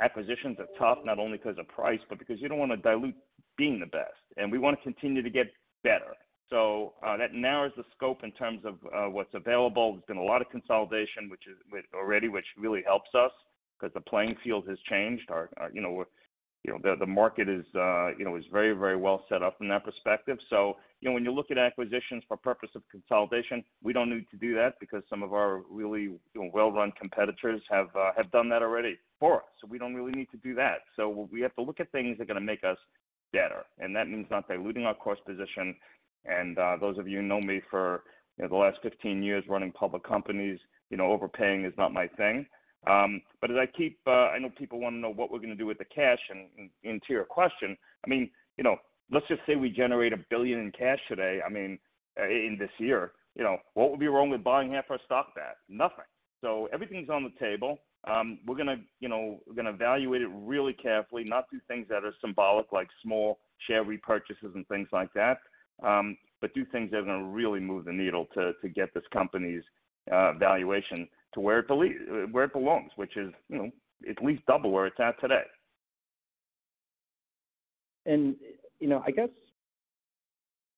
acquisitions 0.00 0.58
are 0.58 0.68
tough, 0.78 1.04
not 1.04 1.18
only 1.18 1.38
because 1.38 1.58
of 1.58 1.68
price, 1.68 2.00
but 2.08 2.18
because 2.18 2.40
you 2.40 2.48
don't 2.48 2.58
want 2.58 2.72
to 2.72 2.76
dilute 2.76 3.14
being 3.56 3.80
the 3.80 3.86
best, 3.86 4.20
and 4.36 4.52
we 4.52 4.58
want 4.58 4.76
to 4.76 4.82
continue 4.82 5.22
to 5.22 5.30
get 5.30 5.46
better. 5.82 6.14
So, 6.48 6.94
uh, 7.04 7.16
that 7.16 7.34
narrows 7.34 7.72
the 7.76 7.82
scope 7.96 8.22
in 8.22 8.30
terms 8.32 8.60
of 8.64 8.74
uh, 8.94 9.10
what's 9.10 9.34
available. 9.34 9.92
There's 9.92 10.04
been 10.04 10.16
a 10.16 10.22
lot 10.22 10.42
of 10.42 10.50
consolidation, 10.50 11.28
which 11.28 11.42
is 11.48 11.56
already, 11.92 12.28
which 12.28 12.46
really 12.56 12.82
helps 12.86 13.10
us 13.14 13.32
because 13.78 13.92
the 13.94 14.00
playing 14.00 14.36
field 14.44 14.68
has 14.68 14.78
changed. 14.88 15.28
Our, 15.30 15.50
you 15.72 15.80
know, 15.80 16.04
the 16.82 16.96
the 16.98 17.06
market 17.06 17.48
is, 17.48 17.64
you 17.74 18.24
know, 18.24 18.36
is 18.36 18.44
very, 18.52 18.72
very 18.72 18.96
well 18.96 19.24
set 19.28 19.42
up 19.42 19.58
from 19.58 19.68
that 19.68 19.84
perspective. 19.84 20.38
So, 20.50 20.76
you 21.00 21.08
know, 21.08 21.14
when 21.14 21.24
you 21.24 21.32
look 21.32 21.50
at 21.50 21.58
acquisitions 21.58 22.24
for 22.26 22.36
purpose 22.36 22.70
of 22.74 22.82
consolidation, 22.90 23.64
we 23.82 23.92
don't 23.92 24.10
need 24.10 24.26
to 24.30 24.36
do 24.36 24.54
that 24.56 24.74
because 24.80 25.02
some 25.08 25.22
of 25.22 25.32
our 25.32 25.62
really, 25.70 26.02
you 26.02 26.20
know, 26.34 26.50
well-run 26.52 26.92
competitors 27.00 27.62
have 27.70 27.88
have 28.16 28.30
done 28.32 28.48
that 28.50 28.62
already 28.62 28.98
for 29.20 29.36
us. 29.36 29.48
So 29.60 29.68
we 29.68 29.78
don't 29.78 29.94
really 29.94 30.12
need 30.12 30.30
to 30.30 30.38
do 30.38 30.54
that. 30.56 30.78
So 30.96 31.28
we 31.30 31.40
have 31.40 31.54
to 31.54 31.62
look 31.62 31.80
at 31.80 31.90
things 31.92 32.18
that 32.18 32.24
are 32.24 32.26
gonna 32.26 32.40
make 32.40 32.64
us 32.64 32.78
better, 33.32 33.64
and 33.78 33.94
that 33.94 34.08
means 34.08 34.26
not 34.30 34.48
diluting 34.48 34.84
our 34.84 34.94
cost 34.94 35.24
position. 35.24 35.74
And 36.24 36.58
uh, 36.58 36.76
those 36.80 36.98
of 36.98 37.06
you 37.06 37.22
know 37.22 37.40
me 37.40 37.60
for, 37.70 38.02
you 38.36 38.44
know, 38.44 38.48
the 38.48 38.56
last 38.56 38.78
15 38.82 39.22
years 39.22 39.44
running 39.48 39.72
public 39.72 40.02
companies, 40.02 40.58
you 40.90 40.96
know, 40.96 41.12
overpaying 41.12 41.64
is 41.64 41.72
not 41.78 41.92
my 41.92 42.08
thing. 42.08 42.46
But 42.86 43.50
as 43.50 43.56
I 43.56 43.66
keep, 43.66 43.98
uh, 44.06 44.28
I 44.28 44.38
know 44.38 44.50
people 44.56 44.80
want 44.80 44.94
to 44.94 44.98
know 45.00 45.12
what 45.12 45.30
we're 45.30 45.40
gonna 45.40 45.54
do 45.54 45.66
with 45.66 45.78
the 45.78 45.84
cash, 45.84 46.20
and 46.30 47.02
to 47.02 47.12
your 47.12 47.24
question, 47.24 47.76
I 48.04 48.08
mean, 48.08 48.30
you 48.56 48.64
know, 48.64 48.76
let's 49.10 49.26
just 49.28 49.42
say 49.46 49.56
we 49.56 49.70
generate 49.70 50.12
a 50.12 50.16
1 50.16 50.26
billion 50.30 50.60
in 50.60 50.72
cash 50.72 51.00
today, 51.08 51.40
I 51.44 51.48
mean, 51.48 51.78
in 52.16 52.56
this 52.58 52.70
year, 52.78 53.12
you 53.34 53.44
know, 53.44 53.58
what 53.74 53.90
would 53.90 54.00
be 54.00 54.08
wrong 54.08 54.30
with 54.30 54.42
buying 54.42 54.72
half 54.72 54.90
our 54.90 54.98
stock 55.04 55.34
back? 55.34 55.56
Nothing. 55.68 56.04
So 56.40 56.68
everything's 56.72 57.10
on 57.10 57.22
the 57.22 57.32
table. 57.38 57.78
Um, 58.06 58.38
we're 58.46 58.56
gonna, 58.56 58.76
you 59.00 59.08
know, 59.08 59.40
we're 59.46 59.54
gonna 59.54 59.70
evaluate 59.70 60.22
it 60.22 60.30
really 60.32 60.72
carefully, 60.72 61.24
not 61.24 61.46
do 61.50 61.58
things 61.66 61.86
that 61.88 62.04
are 62.04 62.14
symbolic, 62.20 62.72
like 62.72 62.88
small 63.02 63.38
share 63.66 63.84
repurchases 63.84 64.54
and 64.54 64.66
things 64.68 64.88
like 64.92 65.12
that, 65.14 65.38
um, 65.82 66.16
but 66.40 66.54
do 66.54 66.64
things 66.64 66.90
that 66.90 66.98
are 66.98 67.04
gonna 67.04 67.24
really 67.24 67.60
move 67.60 67.84
the 67.84 67.92
needle 67.92 68.26
to 68.34 68.52
to 68.62 68.68
get 68.68 68.94
this 68.94 69.02
company's 69.12 69.62
uh, 70.12 70.32
valuation 70.34 71.08
to 71.34 71.40
where 71.40 71.58
it 71.58 71.68
belongs, 71.68 72.90
uh, 72.90 72.94
which 72.96 73.16
is, 73.16 73.32
you 73.48 73.58
know, 73.58 73.70
at 74.08 74.22
least 74.22 74.44
double 74.46 74.70
where 74.70 74.86
it's 74.86 75.00
at 75.00 75.20
today. 75.20 75.44
And 78.04 78.36
you 78.78 78.88
know, 78.88 79.02
I 79.06 79.10
guess, 79.10 79.30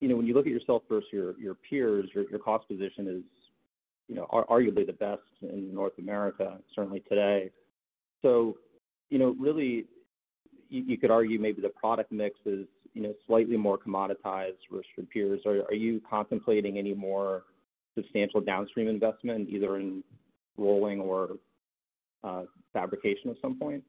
you 0.01 0.09
know, 0.09 0.17
when 0.17 0.27
you 0.27 0.35
look 0.35 0.47
at 0.47 0.53
yourself 0.53 0.83
versus 0.89 1.09
your 1.13 1.39
your 1.39 1.55
peers, 1.55 2.09
your 2.15 2.39
cost 2.39 2.67
position 2.69 3.09
is, 3.09 3.23
you 4.09 4.15
know, 4.15 4.27
arguably 4.33 4.87
the 4.87 4.93
best 4.93 5.23
in 5.43 5.75
North 5.75 5.99
America, 5.99 6.59
certainly 6.75 7.01
today. 7.01 7.51
So 8.23 8.57
you 9.11 9.19
know, 9.19 9.35
really, 9.39 9.87
you 10.71 10.99
could 10.99 11.11
argue 11.11 11.39
maybe 11.39 11.63
the 11.63 11.71
product 11.71 12.13
mix 12.13 12.39
is, 12.45 12.67
you 12.95 13.03
know, 13.03 13.15
slightly 13.27 13.57
more 13.57 13.79
commoditized 13.79 14.59
versus 14.71 14.87
your 14.97 15.07
peers. 15.07 15.41
Are 15.47 15.75
you 15.75 16.01
contemplating 16.09 16.79
any 16.79 16.95
more 16.95 17.45
substantial 17.95 18.41
downstream 18.41 18.89
investment, 18.89 19.49
either 19.49 19.77
in 19.77 20.03
rolling 20.59 21.01
or 21.01 21.31
uh, 22.25 22.43
fabrication 22.73 23.31
at 23.31 23.37
some 23.41 23.59
point? 23.59 23.83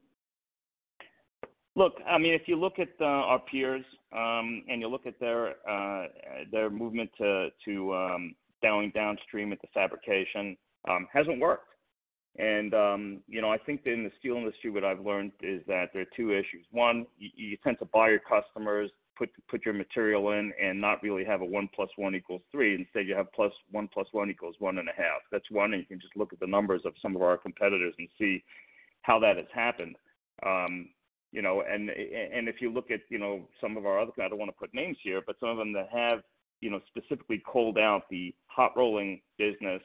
Look, 1.76 1.94
I 2.08 2.18
mean, 2.18 2.34
if 2.34 2.42
you 2.46 2.56
look 2.56 2.78
at 2.78 2.88
uh, 3.00 3.04
our 3.04 3.38
peers 3.38 3.84
um, 4.12 4.64
and 4.68 4.80
you 4.80 4.88
look 4.88 5.06
at 5.06 5.18
their 5.20 5.54
uh, 5.68 6.06
movement 6.70 7.10
to 7.18 7.48
going 8.62 8.86
um, 8.86 8.92
downstream 8.94 9.52
at 9.52 9.60
the 9.60 9.68
fabrication, 9.72 10.56
um, 10.88 11.06
hasn't 11.12 11.40
worked. 11.40 11.66
And 12.38 12.74
um 12.74 13.20
you 13.26 13.40
know, 13.40 13.50
I 13.50 13.58
think 13.58 13.82
in 13.86 14.04
the 14.04 14.12
steel 14.18 14.36
industry, 14.36 14.70
what 14.70 14.84
I've 14.84 15.00
learned 15.00 15.32
is 15.42 15.62
that 15.66 15.86
there 15.92 16.02
are 16.02 16.16
two 16.16 16.30
issues. 16.32 16.64
One, 16.70 17.06
you 17.18 17.56
tend 17.64 17.78
to 17.80 17.86
buy 17.86 18.10
your 18.10 18.20
customers, 18.20 18.90
put 19.20 19.30
put 19.48 19.64
your 19.66 19.74
material 19.74 20.32
in 20.32 20.52
and 20.60 20.80
not 20.80 21.02
really 21.02 21.24
have 21.24 21.42
a 21.42 21.44
one 21.44 21.68
plus 21.74 21.90
one 21.96 22.14
equals 22.14 22.40
three. 22.50 22.74
Instead, 22.74 23.06
you 23.06 23.14
have 23.14 23.28
one 23.70 23.88
plus 23.92 24.06
one 24.12 24.30
equals 24.30 24.56
one 24.58 24.78
and 24.78 24.88
a 24.88 24.92
half. 24.96 25.20
That's 25.30 25.50
one, 25.50 25.74
and 25.74 25.82
you 25.82 25.86
can 25.86 26.00
just 26.00 26.16
look 26.16 26.32
at 26.32 26.40
the 26.40 26.46
numbers 26.46 26.82
of 26.86 26.94
some 27.02 27.14
of 27.14 27.22
our 27.22 27.36
competitors 27.36 27.94
and 27.98 28.08
see 28.18 28.42
how 29.02 29.18
that 29.20 29.36
has 29.36 29.46
happened. 29.54 29.96
Um, 30.44 30.88
you 31.32 31.42
know, 31.42 31.62
and 31.70 31.90
and 31.90 32.48
if 32.48 32.56
you 32.60 32.72
look 32.72 32.90
at, 32.90 33.00
you 33.10 33.18
know, 33.18 33.46
some 33.60 33.76
of 33.76 33.84
our 33.84 34.00
other, 34.00 34.12
I 34.18 34.28
don't 34.28 34.38
wanna 34.38 34.52
put 34.52 34.72
names 34.72 34.96
here, 35.02 35.20
but 35.24 35.36
some 35.38 35.50
of 35.50 35.58
them 35.58 35.72
that 35.74 35.88
have, 35.92 36.22
you 36.60 36.70
know, 36.70 36.80
specifically 36.88 37.38
called 37.38 37.78
out 37.78 38.04
the 38.10 38.34
hot 38.46 38.72
rolling 38.74 39.20
business, 39.38 39.82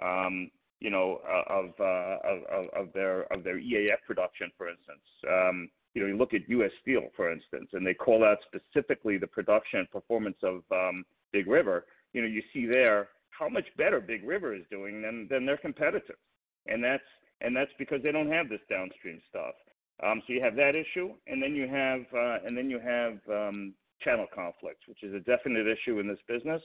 um, 0.00 0.50
you 0.78 0.90
know, 0.90 1.20
of 1.50 1.70
uh, 1.80 2.84
their 2.94 3.26
EAF 3.58 3.98
production, 4.06 4.52
for 4.56 4.68
instance. 4.68 5.02
Um, 5.28 5.68
You 5.98 6.04
know, 6.04 6.10
you 6.10 6.16
look 6.16 6.32
at 6.32 6.48
U.S. 6.48 6.70
Steel, 6.80 7.08
for 7.16 7.32
instance, 7.32 7.70
and 7.72 7.84
they 7.84 7.92
call 7.92 8.24
out 8.24 8.38
specifically 8.46 9.18
the 9.18 9.26
production 9.26 9.84
performance 9.90 10.36
of 10.44 10.62
um, 10.70 11.04
Big 11.32 11.48
River. 11.48 11.86
You 12.12 12.22
know, 12.22 12.28
you 12.28 12.40
see 12.52 12.66
there 12.66 13.08
how 13.30 13.48
much 13.48 13.64
better 13.76 14.00
Big 14.00 14.22
River 14.22 14.54
is 14.54 14.62
doing 14.70 15.02
than 15.02 15.26
than 15.28 15.44
their 15.44 15.56
competitors. 15.56 16.20
And 16.66 16.84
that's 16.84 17.02
and 17.40 17.56
that's 17.56 17.72
because 17.80 18.00
they 18.04 18.12
don't 18.12 18.30
have 18.30 18.48
this 18.48 18.60
downstream 18.70 19.20
stuff. 19.28 19.56
Um, 20.00 20.22
so 20.24 20.34
you 20.34 20.40
have 20.40 20.54
that 20.54 20.76
issue, 20.76 21.14
and 21.26 21.42
then 21.42 21.56
you 21.56 21.66
have 21.66 22.02
uh, 22.14 22.46
and 22.46 22.56
then 22.56 22.70
you 22.70 22.78
have 22.78 23.18
um, 23.28 23.74
channel 24.00 24.26
conflicts, 24.32 24.86
which 24.86 25.02
is 25.02 25.12
a 25.14 25.20
definite 25.20 25.66
issue 25.66 25.98
in 25.98 26.06
this 26.06 26.22
business. 26.28 26.62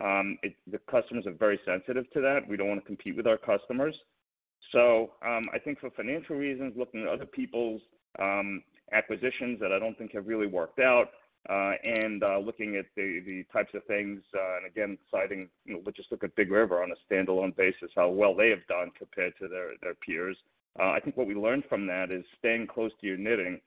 Um, 0.00 0.38
the 0.70 0.78
customers 0.88 1.26
are 1.26 1.32
very 1.32 1.58
sensitive 1.66 2.08
to 2.12 2.20
that. 2.20 2.46
We 2.48 2.56
don't 2.56 2.68
wanna 2.68 2.82
compete 2.82 3.16
with 3.16 3.26
our 3.26 3.38
customers. 3.38 3.96
So 4.70 5.14
um, 5.26 5.42
I 5.52 5.58
think 5.58 5.80
for 5.80 5.90
financial 5.90 6.36
reasons, 6.36 6.74
looking 6.76 7.02
at 7.02 7.08
other 7.08 7.26
people's 7.26 7.82
acquisitions 8.92 9.58
that 9.60 9.72
I 9.72 9.78
don't 9.78 9.96
think 9.98 10.12
have 10.12 10.26
really 10.26 10.46
worked 10.46 10.78
out, 10.78 11.08
uh, 11.48 11.74
and 12.02 12.22
uh, 12.24 12.38
looking 12.38 12.76
at 12.76 12.86
the 12.96 13.20
the 13.24 13.44
types 13.52 13.72
of 13.74 13.84
things, 13.84 14.20
uh, 14.34 14.56
and 14.56 14.66
again, 14.66 14.98
citing, 15.10 15.48
you 15.64 15.74
know, 15.74 15.82
let's 15.84 15.96
just 15.96 16.10
look 16.10 16.24
at 16.24 16.34
Big 16.34 16.50
River 16.50 16.82
on 16.82 16.90
a 16.90 17.14
standalone 17.14 17.54
basis, 17.54 17.90
how 17.94 18.08
well 18.08 18.34
they 18.34 18.50
have 18.50 18.66
done 18.68 18.90
compared 18.98 19.36
to 19.40 19.48
their 19.48 19.70
their 19.82 19.94
peers. 19.94 20.36
I 20.78 21.00
think 21.00 21.16
what 21.16 21.26
we 21.26 21.34
learned 21.34 21.64
from 21.70 21.86
that 21.86 22.10
is 22.10 22.22
staying 22.38 22.66
close 22.66 22.90
to 23.00 23.06
your 23.06 23.16
knitting 23.16 23.60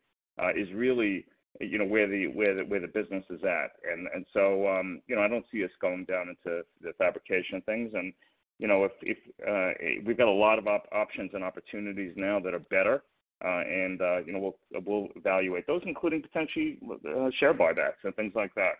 is 0.55 0.71
really, 0.73 1.25
you 1.59 1.77
know, 1.79 1.85
where 1.85 2.07
the 2.07 2.27
where 2.27 2.55
the 2.55 2.65
where 2.65 2.79
the 2.79 2.87
business 2.87 3.23
is 3.29 3.43
at. 3.43 3.71
And 3.91 4.07
and 4.13 4.25
so 4.31 4.67
um 4.67 5.01
you 5.07 5.15
know, 5.15 5.23
I 5.23 5.27
don't 5.27 5.45
see 5.51 5.63
us 5.63 5.71
going 5.81 6.05
down 6.05 6.29
into 6.29 6.63
the 6.81 6.93
fabrication 6.99 7.61
things. 7.61 7.93
And 7.95 8.13
you 8.59 8.67
know, 8.67 8.87
if 9.01 10.05
we've 10.05 10.17
got 10.17 10.27
a 10.27 10.31
lot 10.31 10.59
of 10.59 10.67
options 10.91 11.31
and 11.33 11.43
opportunities 11.43 12.13
now 12.15 12.39
that 12.41 12.53
are 12.53 12.59
better, 12.59 13.03
Uh, 13.43 13.63
and 13.67 14.01
uh, 14.01 14.17
you 14.25 14.33
know, 14.33 14.39
we'll 14.71 14.81
we'll 14.85 15.07
evaluate 15.15 15.65
those, 15.65 15.81
including 15.85 16.21
potentially 16.21 16.77
uh, 16.91 17.29
share 17.39 17.53
buybacks 17.53 18.03
and 18.03 18.15
things 18.15 18.33
like 18.35 18.53
that. 18.55 18.73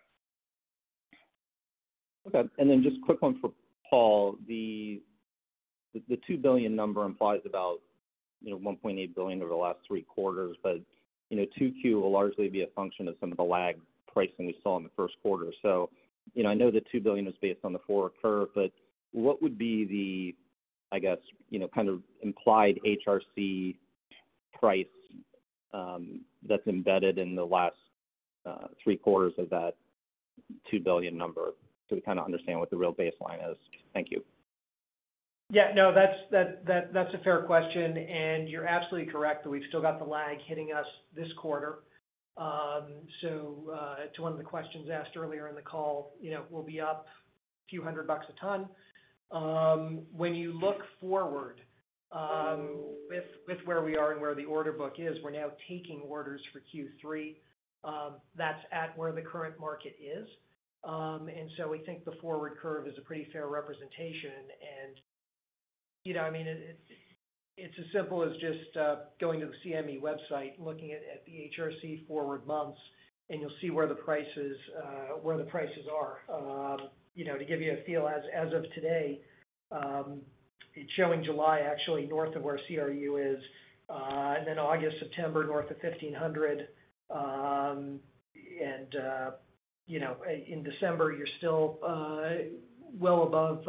Okay. 2.28 2.48
And 2.58 2.70
then 2.70 2.84
just 2.84 2.98
a 2.98 3.06
quick 3.06 3.22
one 3.22 3.40
for 3.40 3.52
Paul. 3.90 4.36
The 4.48 5.02
2 6.28 6.38
billion 6.38 6.76
number 6.76 7.06
implies 7.06 7.42
about, 7.46 7.78
you 8.42 8.52
know, 8.52 8.58
1.8 8.58 9.16
billion 9.16 9.42
over 9.42 9.50
the 9.50 9.56
last 9.56 9.80
three 9.88 10.04
quarters. 10.04 10.56
But, 10.62 10.80
you 11.30 11.38
know, 11.38 11.46
2Q 11.60 12.02
will 12.02 12.12
largely 12.12 12.50
be 12.50 12.62
a 12.62 12.68
function 12.76 13.08
of 13.08 13.16
some 13.20 13.32
of 13.32 13.38
the 13.38 13.44
lag 13.44 13.78
pricing 14.12 14.46
we 14.46 14.58
saw 14.62 14.78
in 14.78 14.84
the 14.84 14.92
first 14.96 15.16
quarter. 15.22 15.52
So, 15.62 15.90
you 16.36 16.44
know, 16.44 16.50
I 16.50 16.54
know 16.54 16.70
the 16.70 16.84
$2 16.94 17.02
billion 17.02 17.28
is 17.28 17.34
based 17.42 17.62
on 17.64 17.74
the 17.74 17.80
forward 17.88 18.12
curve, 18.22 18.50
but 18.54 18.72
what 19.12 19.42
would 19.42 19.58
be 19.58 19.86
the, 19.86 20.96
I 20.96 21.00
guess, 21.00 21.18
you 21.50 21.60
know, 21.60 21.68
kind 21.68 21.90
of 21.90 22.02
implied 22.22 22.80
HRC 22.86 23.76
price 24.54 24.86
um, 25.74 26.22
that's 26.48 26.66
embedded 26.68 27.18
in 27.18 27.36
the 27.36 27.44
last 27.44 27.76
uh, 28.46 28.68
three 28.84 28.98
quarters 28.98 29.34
of 29.38 29.50
that 29.50 29.74
2 30.72 30.80
billion 30.80 31.18
number 31.18 31.54
to 31.90 32.02
kind 32.02 32.20
of 32.20 32.26
understand 32.26 32.60
what 32.60 32.70
the 32.70 32.78
real 32.78 32.94
baseline 32.94 33.52
is? 33.52 33.58
Thank 33.94 34.12
you. 34.12 34.24
Yeah, 35.52 35.72
no, 35.76 35.92
that's 35.94 37.14
a 37.14 37.24
fair 37.24 37.42
question, 37.42 37.98
and 37.98 38.48
you're 38.48 38.68
absolutely 38.68 39.12
correct 39.12 39.44
that 39.44 39.50
we've 39.50 39.64
still 39.70 39.82
got 39.82 39.98
the 39.98 40.06
lag 40.06 40.38
hitting 40.46 40.72
us 40.72 40.86
this 41.16 41.28
quarter. 41.40 41.80
Um, 42.38 42.86
so, 43.22 43.74
uh, 43.74 43.96
to 44.16 44.22
one 44.22 44.32
of 44.32 44.38
the 44.38 44.44
questions 44.44 44.90
asked 44.94 45.18
earlier 45.18 45.48
in 45.48 45.56
the 45.56 45.62
call, 45.62 46.14
you 46.22 46.30
know, 46.30 46.44
we'll 46.52 46.64
be 46.64 46.80
up 46.80 47.08
a 47.08 47.68
few 47.68 47.82
hundred 47.82 48.06
bucks 48.06 48.28
a 48.30 48.40
ton. 48.40 48.70
Um, 49.32 50.02
when 50.16 50.36
you 50.36 50.54
look 50.54 50.78
forward, 51.02 51.62
Um, 52.12 52.96
with 53.48 53.60
where 53.66 53.84
we 53.84 53.96
are 53.96 54.14
and 54.14 54.22
where 54.22 54.36
the 54.36 54.46
order 54.46 54.72
book 54.72 54.96
is, 54.98 55.18
we're 55.24 55.32
now 55.32 55.52
taking 55.68 56.02
orders 56.02 56.42
for 56.52 56.60
Q3, 56.60 57.36
um, 57.84 58.16
that's 58.36 58.62
at 58.72 58.98
where 58.98 59.12
the 59.12 59.22
current 59.22 59.60
market 59.60 59.96
is. 60.02 60.28
Um 60.84 61.28
and 61.28 61.50
so 61.58 61.68
we 61.68 61.80
think 61.80 62.06
the 62.06 62.14
forward 62.22 62.54
curve 62.62 62.88
is 62.88 62.94
a 62.98 63.02
pretty 63.02 63.28
fair 63.34 63.48
representation. 63.48 64.48
And 64.62 64.96
you 66.06 66.14
know, 66.14 66.22
I 66.22 66.32
mean, 66.32 66.48
it's 67.58 67.78
as 67.78 67.86
simple 67.94 68.24
as 68.24 68.32
just 68.40 68.78
uh, 68.78 68.96
going 69.20 69.42
to 69.42 69.48
the 69.48 69.70
CME 69.70 70.02
website, 70.02 70.54
looking 70.58 70.94
at 70.94 71.26
the 71.26 71.52
HRC 71.58 72.08
forward 72.08 72.48
months, 72.48 72.80
and 73.30 73.42
you'll 73.42 73.52
see 73.62 73.70
where 73.70 73.88
the 73.88 73.96
prices 73.96 74.56
uh, 74.82 75.20
are. 75.94 76.20
Um, 76.34 76.78
you 77.16 77.26
know, 77.26 77.38
to 77.38 77.44
give 77.44 77.60
you 77.60 77.74
a 77.74 77.84
feel, 77.86 78.08
as 78.08 78.54
of 78.54 78.64
today, 78.74 79.20
it's 80.76 80.92
showing 80.94 81.24
July 81.24 81.60
actually 81.60 82.06
north 82.06 82.36
of 82.36 82.44
where 82.44 82.60
CRU 82.68 83.18
is, 83.18 83.42
uh, 83.90 84.36
and 84.38 84.48
then 84.48 84.60
August, 84.60 84.98
September, 85.00 85.46
north 85.46 85.70
of 85.72 85.78
$1,500. 85.78 86.66
Um, 87.10 88.00
uh, 88.62 89.32
you 89.88 90.00
know, 90.00 90.18
in 90.48 90.64
December, 90.64 91.14
you're 91.14 91.28
still 91.38 91.80
uh, 91.86 92.50
well 93.00 93.24
above 93.24 93.66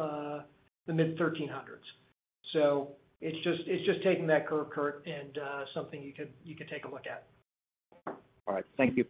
the 0.86 0.92
mid-$1,300s. 0.92 2.88
It's 3.22 3.86
just 3.86 4.02
taking 4.02 4.26
that 4.26 4.46
curve, 4.46 4.70
Curt, 4.70 5.06
and 5.06 5.38
something 5.74 6.02
you 6.02 6.12
could, 6.12 6.30
you 6.44 6.56
could 6.56 6.68
take 6.68 6.84
a 6.84 6.88
look 6.90 7.04
at. 7.06 7.24
All 8.46 8.54
right. 8.54 8.64
Thank 8.76 8.96
you. 8.96 9.04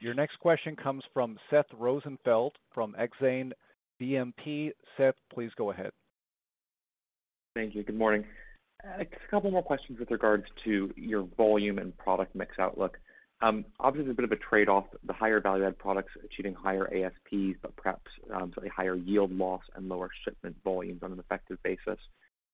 Your 0.00 0.14
next 0.14 0.40
question 0.40 0.74
comes 0.74 1.04
from 1.14 1.38
Seth 1.48 1.66
Rosenfeld 1.78 2.56
from 2.74 2.96
Exane 2.98 3.52
BNP. 4.00 4.72
Seth, 4.96 5.14
please 5.32 5.50
go 5.56 5.70
ahead. 5.70 5.90
Thank 7.54 7.74
you. 7.74 7.82
Good 7.82 7.98
morning. 7.98 8.24
Uh, 8.84 9.02
a 9.02 9.30
couple 9.30 9.50
more 9.50 9.62
questions 9.62 9.98
with 9.98 10.10
regards 10.10 10.44
to 10.64 10.92
your 10.96 11.28
volume 11.36 11.78
and 11.78 11.96
product 11.98 12.34
mix 12.34 12.58
outlook. 12.58 12.98
Um, 13.40 13.64
obviously, 13.80 14.06
there's 14.06 14.14
a 14.14 14.22
bit 14.22 14.24
of 14.24 14.32
a 14.32 14.42
trade-off, 14.42 14.84
the 15.04 15.12
higher 15.12 15.40
value-add 15.40 15.78
products 15.78 16.12
achieving 16.24 16.54
higher 16.54 16.86
ASPs, 16.94 17.58
but 17.60 17.74
perhaps 17.76 18.10
um, 18.32 18.52
slightly 18.54 18.70
higher 18.74 18.94
yield 18.94 19.32
loss 19.32 19.62
and 19.74 19.88
lower 19.88 20.08
shipment 20.24 20.56
volumes 20.62 21.00
on 21.02 21.12
an 21.12 21.18
effective 21.18 21.58
basis. 21.64 21.98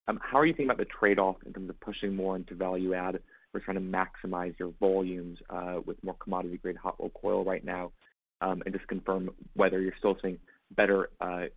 Um, 0.08 0.18
how 0.22 0.38
are 0.38 0.46
you 0.46 0.54
thinking 0.54 0.66
about 0.66 0.78
the 0.78 0.86
trade-off 0.86 1.36
in 1.44 1.52
terms 1.52 1.68
of 1.68 1.78
pushing 1.80 2.16
more 2.16 2.36
into 2.36 2.54
value 2.54 2.94
add 2.94 3.20
or 3.52 3.60
trying 3.60 3.76
to 3.76 3.82
maximize 3.82 4.58
your 4.58 4.72
volumes 4.80 5.38
uh, 5.50 5.80
with 5.84 6.02
more 6.02 6.16
commodity-grade 6.22 6.76
hot-rolled 6.76 7.14
coil 7.14 7.44
right 7.44 7.64
now? 7.64 7.92
Um 8.40 8.62
and 8.64 8.72
just 8.72 8.86
confirm 8.86 9.30
whether 9.54 9.80
you're 9.80 9.96
still 9.98 10.16
seeing 10.22 10.38
better 10.76 11.10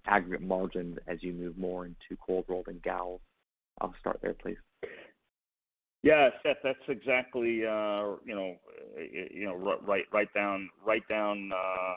aggregate 0.05 0.41
margins 0.41 0.97
as 1.07 1.21
you 1.21 1.33
move 1.33 1.57
more 1.57 1.85
into 1.85 2.17
cold 2.25 2.45
rolled 2.47 2.67
and 2.67 2.81
galv 2.81 3.19
I'll 3.81 3.93
start 3.99 4.19
there, 4.21 4.33
please. 4.33 4.57
Yeah, 6.03 6.29
Seth, 6.41 6.57
that's 6.63 6.79
exactly 6.87 7.65
uh, 7.65 8.15
you 8.25 8.35
know 8.35 8.55
right 10.13 10.33
down 10.33 10.69
uh, 11.53 11.95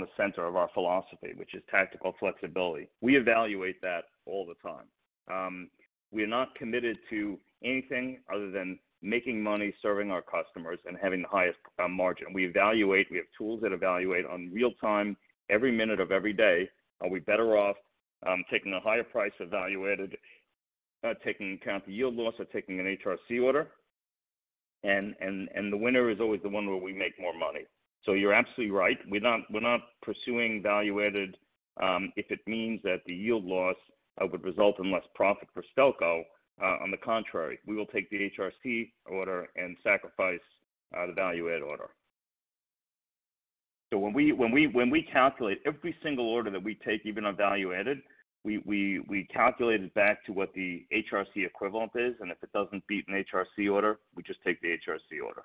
the 0.00 0.06
center 0.16 0.46
of 0.46 0.56
our 0.56 0.68
philosophy, 0.74 1.32
which 1.36 1.54
is 1.54 1.62
tactical 1.70 2.14
flexibility. 2.18 2.88
We 3.00 3.16
evaluate 3.16 3.80
that 3.80 4.04
all 4.26 4.46
the 4.46 4.54
time. 4.68 4.86
Um, 5.30 5.70
we 6.12 6.22
are 6.22 6.28
not 6.28 6.54
committed 6.54 6.98
to 7.10 7.38
anything 7.64 8.20
other 8.32 8.50
than 8.50 8.78
making 9.00 9.42
money, 9.42 9.74
serving 9.80 10.10
our 10.10 10.22
customers, 10.22 10.78
and 10.86 10.98
having 11.00 11.22
the 11.22 11.28
highest 11.28 11.58
uh, 11.82 11.88
margin. 11.88 12.26
We 12.34 12.44
evaluate. 12.44 13.10
We 13.10 13.16
have 13.18 13.26
tools 13.36 13.60
that 13.62 13.72
evaluate 13.72 14.26
on 14.26 14.50
real 14.52 14.72
time, 14.82 15.16
every 15.50 15.72
minute 15.72 16.00
of 16.00 16.12
every 16.12 16.32
day. 16.32 16.68
Are 17.00 17.08
we 17.08 17.20
better 17.20 17.56
off 17.56 17.76
um, 18.26 18.44
taking 18.50 18.72
a 18.72 18.80
higher 18.80 19.04
price 19.04 19.32
evaluated, 19.40 20.16
uh, 21.06 21.14
taking 21.24 21.54
account 21.54 21.86
the 21.86 21.92
yield 21.92 22.14
loss, 22.14 22.34
or 22.38 22.46
taking 22.46 22.80
an 22.80 22.96
HRC 23.04 23.42
order? 23.42 23.68
And 24.82 25.14
and 25.20 25.48
and 25.54 25.72
the 25.72 25.76
winner 25.76 26.10
is 26.10 26.20
always 26.20 26.42
the 26.42 26.48
one 26.48 26.66
where 26.66 26.76
we 26.76 26.92
make 26.92 27.18
more 27.20 27.36
money. 27.36 27.66
So 28.04 28.12
you're 28.12 28.34
absolutely 28.34 28.70
right. 28.70 28.98
We're 29.08 29.20
not 29.20 29.40
we're 29.50 29.60
not 29.60 29.80
pursuing 30.02 30.62
value 30.62 31.04
added 31.04 31.36
um, 31.82 32.12
if 32.16 32.30
it 32.30 32.40
means 32.46 32.80
that 32.84 33.00
the 33.06 33.14
yield 33.14 33.44
loss 33.44 33.76
uh, 34.20 34.26
would 34.30 34.44
result 34.44 34.78
in 34.78 34.92
less 34.92 35.04
profit 35.14 35.48
for 35.52 35.64
Stelco. 35.76 36.22
Uh, 36.62 36.76
on 36.82 36.92
the 36.92 36.96
contrary, 36.98 37.58
we 37.66 37.74
will 37.74 37.86
take 37.86 38.08
the 38.10 38.30
HRC 38.38 38.92
order 39.06 39.48
and 39.56 39.76
sacrifice 39.82 40.38
uh, 40.96 41.06
the 41.06 41.12
value 41.12 41.52
add 41.52 41.62
order. 41.62 41.90
So 43.94 43.98
when 43.98 44.12
we 44.12 44.32
when 44.32 44.50
we 44.50 44.66
when 44.66 44.90
we 44.90 45.02
calculate 45.04 45.60
every 45.64 45.94
single 46.02 46.28
order 46.28 46.50
that 46.50 46.64
we 46.64 46.76
take, 46.84 47.06
even 47.06 47.24
on 47.24 47.36
value 47.36 47.72
added, 47.72 48.02
we 48.42 48.58
we 48.66 48.98
we 49.08 49.28
calculate 49.32 49.84
it 49.84 49.94
back 49.94 50.26
to 50.26 50.32
what 50.32 50.52
the 50.52 50.84
HRC 50.92 51.46
equivalent 51.46 51.92
is, 51.94 52.16
and 52.20 52.32
if 52.32 52.38
it 52.42 52.50
doesn't 52.52 52.84
beat 52.88 53.04
an 53.06 53.24
HRC 53.32 53.72
order, 53.72 54.00
we 54.16 54.24
just 54.24 54.40
take 54.44 54.60
the 54.62 54.66
HRC 54.66 55.24
order. 55.24 55.42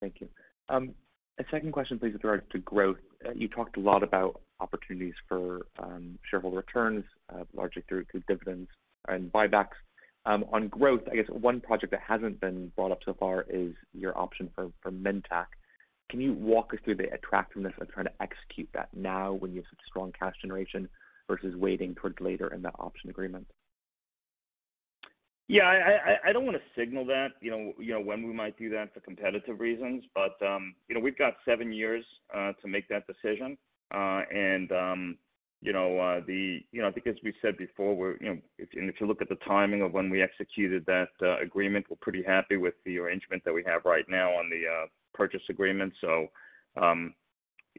Thank 0.00 0.22
you. 0.22 0.28
Um, 0.70 0.94
a 1.38 1.44
second 1.50 1.72
question, 1.72 1.98
please, 1.98 2.14
with 2.14 2.24
regards 2.24 2.50
to 2.52 2.58
growth. 2.60 2.96
Uh, 3.26 3.32
you 3.34 3.48
talked 3.48 3.76
a 3.76 3.80
lot 3.80 4.02
about 4.02 4.40
opportunities 4.60 5.14
for 5.28 5.66
um, 5.80 6.18
shareholder 6.30 6.56
returns, 6.56 7.04
uh, 7.28 7.44
largely 7.54 7.82
through, 7.90 8.06
through 8.10 8.22
dividends 8.26 8.70
and 9.08 9.30
buybacks. 9.30 9.76
Um, 10.26 10.44
on 10.52 10.68
growth, 10.68 11.02
I 11.10 11.16
guess 11.16 11.26
one 11.28 11.60
project 11.60 11.90
that 11.90 12.00
hasn't 12.06 12.40
been 12.40 12.72
brought 12.76 12.92
up 12.92 13.00
so 13.04 13.14
far 13.18 13.44
is 13.50 13.74
your 13.92 14.16
option 14.16 14.50
for, 14.54 14.70
for 14.80 14.90
Minntac. 14.90 15.46
Can 16.10 16.20
you 16.20 16.32
walk 16.32 16.72
us 16.72 16.80
through 16.84 16.96
the 16.96 17.12
attractiveness 17.12 17.74
of 17.80 17.90
trying 17.90 18.06
to 18.06 18.22
execute 18.22 18.68
that 18.72 18.88
now 18.94 19.34
when 19.34 19.52
you 19.52 19.58
have 19.58 19.66
such 19.70 19.80
strong 19.86 20.12
cash 20.18 20.34
generation 20.40 20.88
versus 21.28 21.54
waiting 21.56 21.94
towards 21.94 22.20
later 22.20 22.52
in 22.54 22.62
that 22.62 22.74
option 22.78 23.10
agreement? 23.10 23.46
Yeah, 25.46 25.64
I, 25.64 25.74
I, 25.76 26.30
I 26.30 26.32
don't 26.32 26.46
want 26.46 26.56
to 26.56 26.80
signal 26.80 27.04
that, 27.06 27.32
you 27.40 27.50
know, 27.50 27.72
you 27.78 27.92
know, 27.92 28.00
when 28.00 28.26
we 28.26 28.32
might 28.32 28.58
do 28.58 28.70
that 28.70 28.94
for 28.94 29.00
competitive 29.00 29.60
reasons, 29.60 30.04
but 30.14 30.40
um, 30.46 30.74
you 30.88 30.94
know, 30.94 31.02
we've 31.02 31.18
got 31.18 31.34
seven 31.44 31.70
years 31.70 32.02
uh, 32.34 32.52
to 32.62 32.68
make 32.68 32.88
that 32.88 33.06
decision, 33.06 33.58
uh, 33.94 34.22
and 34.32 34.72
um, 34.72 35.18
you 35.64 35.72
know, 35.72 35.98
uh, 35.98 36.20
the, 36.26 36.60
you 36.72 36.82
know, 36.82 36.88
I 36.88 36.92
think 36.92 37.06
as 37.06 37.16
we 37.24 37.32
said 37.40 37.56
before, 37.56 37.96
we're, 37.96 38.16
you 38.20 38.26
know, 38.26 38.38
if, 38.58 38.68
and 38.74 38.90
if 38.90 38.96
you 39.00 39.06
look 39.06 39.22
at 39.22 39.30
the 39.30 39.38
timing 39.48 39.80
of 39.80 39.92
when 39.92 40.10
we 40.10 40.20
executed 40.20 40.84
that 40.84 41.08
uh, 41.22 41.38
agreement, 41.38 41.86
we're 41.88 41.96
pretty 42.02 42.22
happy 42.22 42.58
with 42.58 42.74
the 42.84 42.98
arrangement 42.98 43.42
that 43.46 43.54
we 43.54 43.64
have 43.66 43.86
right 43.86 44.04
now 44.06 44.28
on 44.28 44.50
the 44.50 44.62
uh, 44.68 44.86
purchase 45.14 45.40
agreement. 45.48 45.94
So, 46.02 46.26
um, 46.76 47.14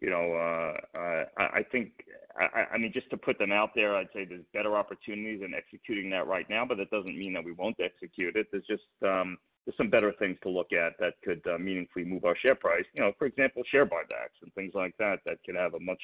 you 0.01 0.09
know, 0.09 0.33
uh, 0.33 0.99
uh, 0.99 1.25
I, 1.37 1.59
I 1.59 1.65
think, 1.71 1.91
I, 2.35 2.73
I 2.73 2.77
mean, 2.79 2.91
just 2.91 3.11
to 3.11 3.17
put 3.17 3.37
them 3.37 3.51
out 3.51 3.69
there, 3.75 3.95
I'd 3.95 4.09
say 4.15 4.25
there's 4.25 4.41
better 4.51 4.75
opportunities 4.75 5.43
in 5.45 5.53
executing 5.53 6.09
that 6.09 6.25
right 6.25 6.49
now, 6.49 6.65
but 6.65 6.79
that 6.79 6.89
doesn't 6.89 7.15
mean 7.15 7.33
that 7.33 7.45
we 7.45 7.51
won't 7.51 7.77
execute 7.79 8.35
it. 8.35 8.47
There's 8.51 8.65
just 8.67 8.81
um, 9.05 9.37
there's 9.63 9.77
some 9.77 9.91
better 9.91 10.11
things 10.17 10.37
to 10.41 10.49
look 10.49 10.73
at 10.73 10.93
that 10.99 11.13
could 11.23 11.41
uh, 11.47 11.59
meaningfully 11.59 12.05
move 12.05 12.25
our 12.25 12.35
share 12.35 12.55
price. 12.55 12.85
You 12.93 13.03
know, 13.03 13.11
for 13.17 13.25
example, 13.25 13.61
share 13.71 13.85
buybacks 13.85 14.41
and 14.41 14.51
things 14.53 14.73
like 14.73 14.95
that 14.97 15.19
that 15.25 15.37
could 15.45 15.55
have 15.55 15.75
a 15.75 15.79
much 15.79 16.01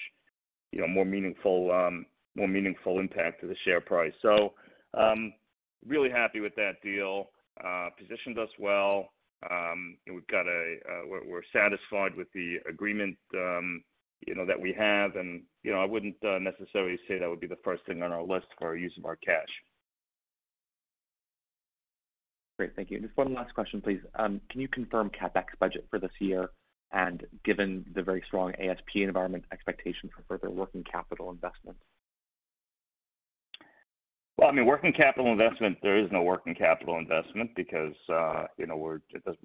you 0.72 0.82
know, 0.82 0.88
more 0.88 1.06
meaningful 1.06 1.72
um, 1.72 2.06
more 2.36 2.48
meaningful 2.48 3.00
impact 3.00 3.42
to 3.42 3.48
the 3.48 3.56
share 3.66 3.82
price. 3.82 4.14
So, 4.22 4.54
um, 4.98 5.34
really 5.86 6.10
happy 6.10 6.40
with 6.40 6.56
that 6.56 6.82
deal. 6.82 7.30
Uh, 7.64 7.90
positioned 7.98 8.40
us 8.40 8.50
well. 8.60 9.10
Um, 9.50 9.98
we've 10.08 10.28
got 10.28 10.48
a 10.48 10.78
uh, 10.88 11.08
we're, 11.08 11.28
we're, 11.28 11.42
satisfied 11.52 12.16
with 12.16 12.28
the 12.34 12.58
agreement, 12.70 13.18
um, 13.36 13.84
you 14.26 14.36
know, 14.36 14.46
that 14.46 14.60
we 14.60 14.74
have, 14.78 15.16
and 15.16 15.42
you 15.64 15.72
know, 15.72 15.80
I 15.80 15.86
wouldn't 15.86 16.16
uh, 16.24 16.40
necessarily 16.40 16.98
say 17.08 17.20
that 17.20 17.30
would 17.30 17.40
be 17.40 17.48
the 17.48 17.58
first 17.64 17.86
thing 17.86 18.04
on 18.04 18.12
our 18.12 18.24
list 18.24 18.48
for 18.58 18.68
our 18.68 18.76
use 18.76 18.94
of 18.98 19.06
our 19.06 19.16
cash. 19.16 19.50
Great, 22.58 22.76
thank 22.76 22.92
you. 22.92 23.00
Just 23.00 23.18
one 23.18 23.34
last 23.34 23.54
question, 23.56 23.82
please. 23.82 24.00
Um, 24.16 24.40
can 24.52 24.62
you 24.62 24.68
confirm 24.68 25.10
capex 25.10 25.46
budget 25.60 25.88
for 25.90 26.00
this 26.00 26.12
year 26.20 26.52
and 26.94 27.26
given 27.44 27.86
the 27.96 28.02
very 28.02 28.24
strong 28.28 28.54
ASP 28.56 28.96
environment, 28.96 29.46
expectation 29.52 30.10
for 30.10 30.24
further 30.28 30.50
working 30.50 30.84
capital 30.84 31.30
investments? 31.30 31.80
Well, 34.38 34.50
I 34.50 34.54
mean, 34.54 34.66
working 34.66 34.92
capital 34.92 35.32
investment, 35.32 35.78
there 35.84 36.00
is 36.00 36.12
no 36.12 36.24
working 36.24 36.56
capital 36.56 36.98
investment 36.98 37.52
because, 37.56 37.94
uh, 38.12 38.46
you 38.58 38.66
know, 38.66 38.76
we're 38.76 39.00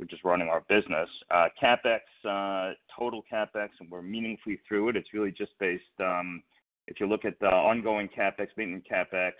just 0.08 0.24
running 0.24 0.48
our 0.48 0.62
business. 0.70 1.08
Uh, 1.30 1.48
CapEx, 1.62 2.00
uh, 2.24 2.72
total 2.98 3.22
CapEx, 3.30 3.68
and 3.78 3.90
we're 3.90 4.00
meaningfully 4.00 4.58
through 4.66 4.88
it. 4.88 4.96
It's 4.96 5.12
really 5.12 5.32
just 5.32 5.52
based, 5.60 5.82
um, 6.00 6.42
if 6.86 6.98
you 6.98 7.06
look 7.06 7.26
at 7.26 7.38
the 7.40 7.46
ongoing 7.46 8.08
CapEx, 8.08 8.48
maintenance 8.56 8.86
CapEx, 8.90 9.32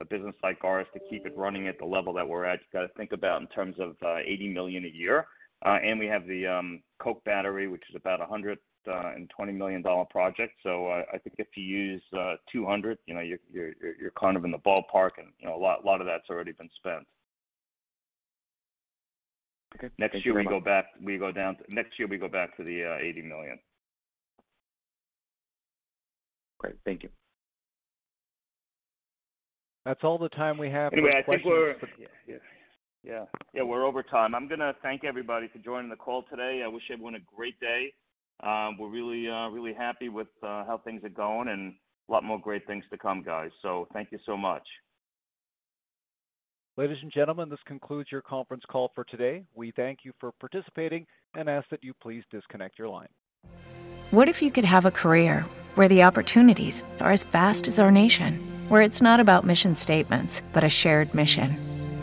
a 0.00 0.04
business 0.04 0.34
like 0.42 0.58
ours, 0.64 0.88
to 0.92 1.00
keep 1.08 1.24
it 1.24 1.36
running 1.36 1.68
at 1.68 1.78
the 1.78 1.84
level 1.84 2.12
that 2.14 2.28
we're 2.28 2.44
at, 2.44 2.58
you've 2.58 2.72
got 2.72 2.82
to 2.82 2.92
think 2.96 3.12
about 3.12 3.40
in 3.40 3.46
terms 3.46 3.76
of 3.78 3.94
80 4.02 4.48
million 4.48 4.84
a 4.86 4.88
year. 4.88 5.26
Uh, 5.66 5.78
and 5.82 5.98
we 5.98 6.06
have 6.06 6.26
the 6.28 6.46
um, 6.46 6.80
Coke 7.02 7.22
battery, 7.24 7.66
which 7.66 7.82
is 7.90 7.96
about 7.96 8.20
a 8.20 8.26
hundred 8.26 8.58
uh, 8.88 9.12
and 9.14 9.28
twenty 9.34 9.52
million 9.52 9.82
dollar 9.82 10.04
project. 10.04 10.52
So 10.62 10.86
uh, 10.86 11.02
I 11.12 11.18
think 11.18 11.36
if 11.38 11.48
you 11.56 11.64
use 11.64 12.02
uh, 12.16 12.36
200, 12.52 12.98
you 13.06 13.14
know, 13.14 13.20
you're, 13.20 13.40
you're 13.52 13.72
you're 14.00 14.12
kind 14.12 14.36
of 14.36 14.44
in 14.44 14.52
the 14.52 14.58
ballpark, 14.58 15.10
and 15.18 15.28
you 15.40 15.48
know, 15.48 15.56
a 15.56 15.58
lot 15.58 15.82
a 15.82 15.86
lot 15.86 16.00
of 16.00 16.06
that's 16.06 16.30
already 16.30 16.52
been 16.52 16.70
spent. 16.76 17.04
Okay. 19.74 19.92
Next 19.98 20.12
Thank 20.12 20.24
year 20.24 20.34
we 20.34 20.44
go 20.44 20.60
back. 20.60 20.86
We 21.02 21.18
go 21.18 21.32
down. 21.32 21.56
To, 21.56 21.62
next 21.68 21.98
year 21.98 22.06
we 22.06 22.16
go 22.16 22.28
back 22.28 22.56
to 22.58 22.62
the 22.62 22.84
uh, 22.84 23.04
80 23.04 23.22
million. 23.22 23.58
Great. 26.58 26.76
Thank 26.84 27.02
you. 27.02 27.10
That's 29.84 30.02
all 30.02 30.16
the 30.16 30.30
time 30.30 30.58
we 30.58 30.70
have. 30.70 30.92
Anyway, 30.92 31.10
I 31.14 31.22
think 31.30 31.44
we're. 31.44 31.74
Yeah, 31.98 32.06
yeah. 32.26 32.36
Yeah, 33.06 33.24
yeah, 33.54 33.62
we're 33.62 33.86
over 33.86 34.02
time. 34.02 34.34
I'm 34.34 34.48
gonna 34.48 34.74
thank 34.82 35.04
everybody 35.04 35.48
for 35.52 35.58
joining 35.58 35.88
the 35.88 35.96
call 35.96 36.24
today. 36.28 36.62
I 36.64 36.68
wish 36.68 36.82
everyone 36.92 37.14
a 37.14 37.20
great 37.36 37.58
day. 37.60 37.92
Um, 38.42 38.76
we're 38.78 38.88
really, 38.88 39.28
uh, 39.28 39.48
really 39.48 39.72
happy 39.72 40.08
with 40.08 40.26
uh, 40.42 40.64
how 40.64 40.80
things 40.84 41.04
are 41.04 41.08
going, 41.08 41.48
and 41.48 41.74
a 42.08 42.12
lot 42.12 42.24
more 42.24 42.40
great 42.40 42.66
things 42.66 42.84
to 42.90 42.98
come, 42.98 43.22
guys. 43.22 43.50
So 43.62 43.86
thank 43.92 44.10
you 44.10 44.18
so 44.26 44.36
much. 44.36 44.62
Ladies 46.76 46.98
and 47.00 47.12
gentlemen, 47.12 47.48
this 47.48 47.60
concludes 47.64 48.10
your 48.10 48.22
conference 48.22 48.64
call 48.68 48.90
for 48.94 49.04
today. 49.04 49.44
We 49.54 49.70
thank 49.70 50.00
you 50.02 50.12
for 50.20 50.32
participating 50.40 51.06
and 51.34 51.48
ask 51.48 51.68
that 51.70 51.84
you 51.84 51.94
please 52.02 52.24
disconnect 52.30 52.78
your 52.78 52.88
line. 52.88 53.08
What 54.10 54.28
if 54.28 54.42
you 54.42 54.50
could 54.50 54.64
have 54.64 54.84
a 54.84 54.90
career 54.90 55.46
where 55.76 55.88
the 55.88 56.02
opportunities 56.02 56.82
are 57.00 57.12
as 57.12 57.22
vast 57.22 57.68
as 57.68 57.78
our 57.78 57.90
nation, 57.90 58.66
where 58.68 58.82
it's 58.82 59.00
not 59.00 59.20
about 59.20 59.46
mission 59.46 59.74
statements, 59.76 60.42
but 60.52 60.64
a 60.64 60.68
shared 60.68 61.14
mission? 61.14 61.65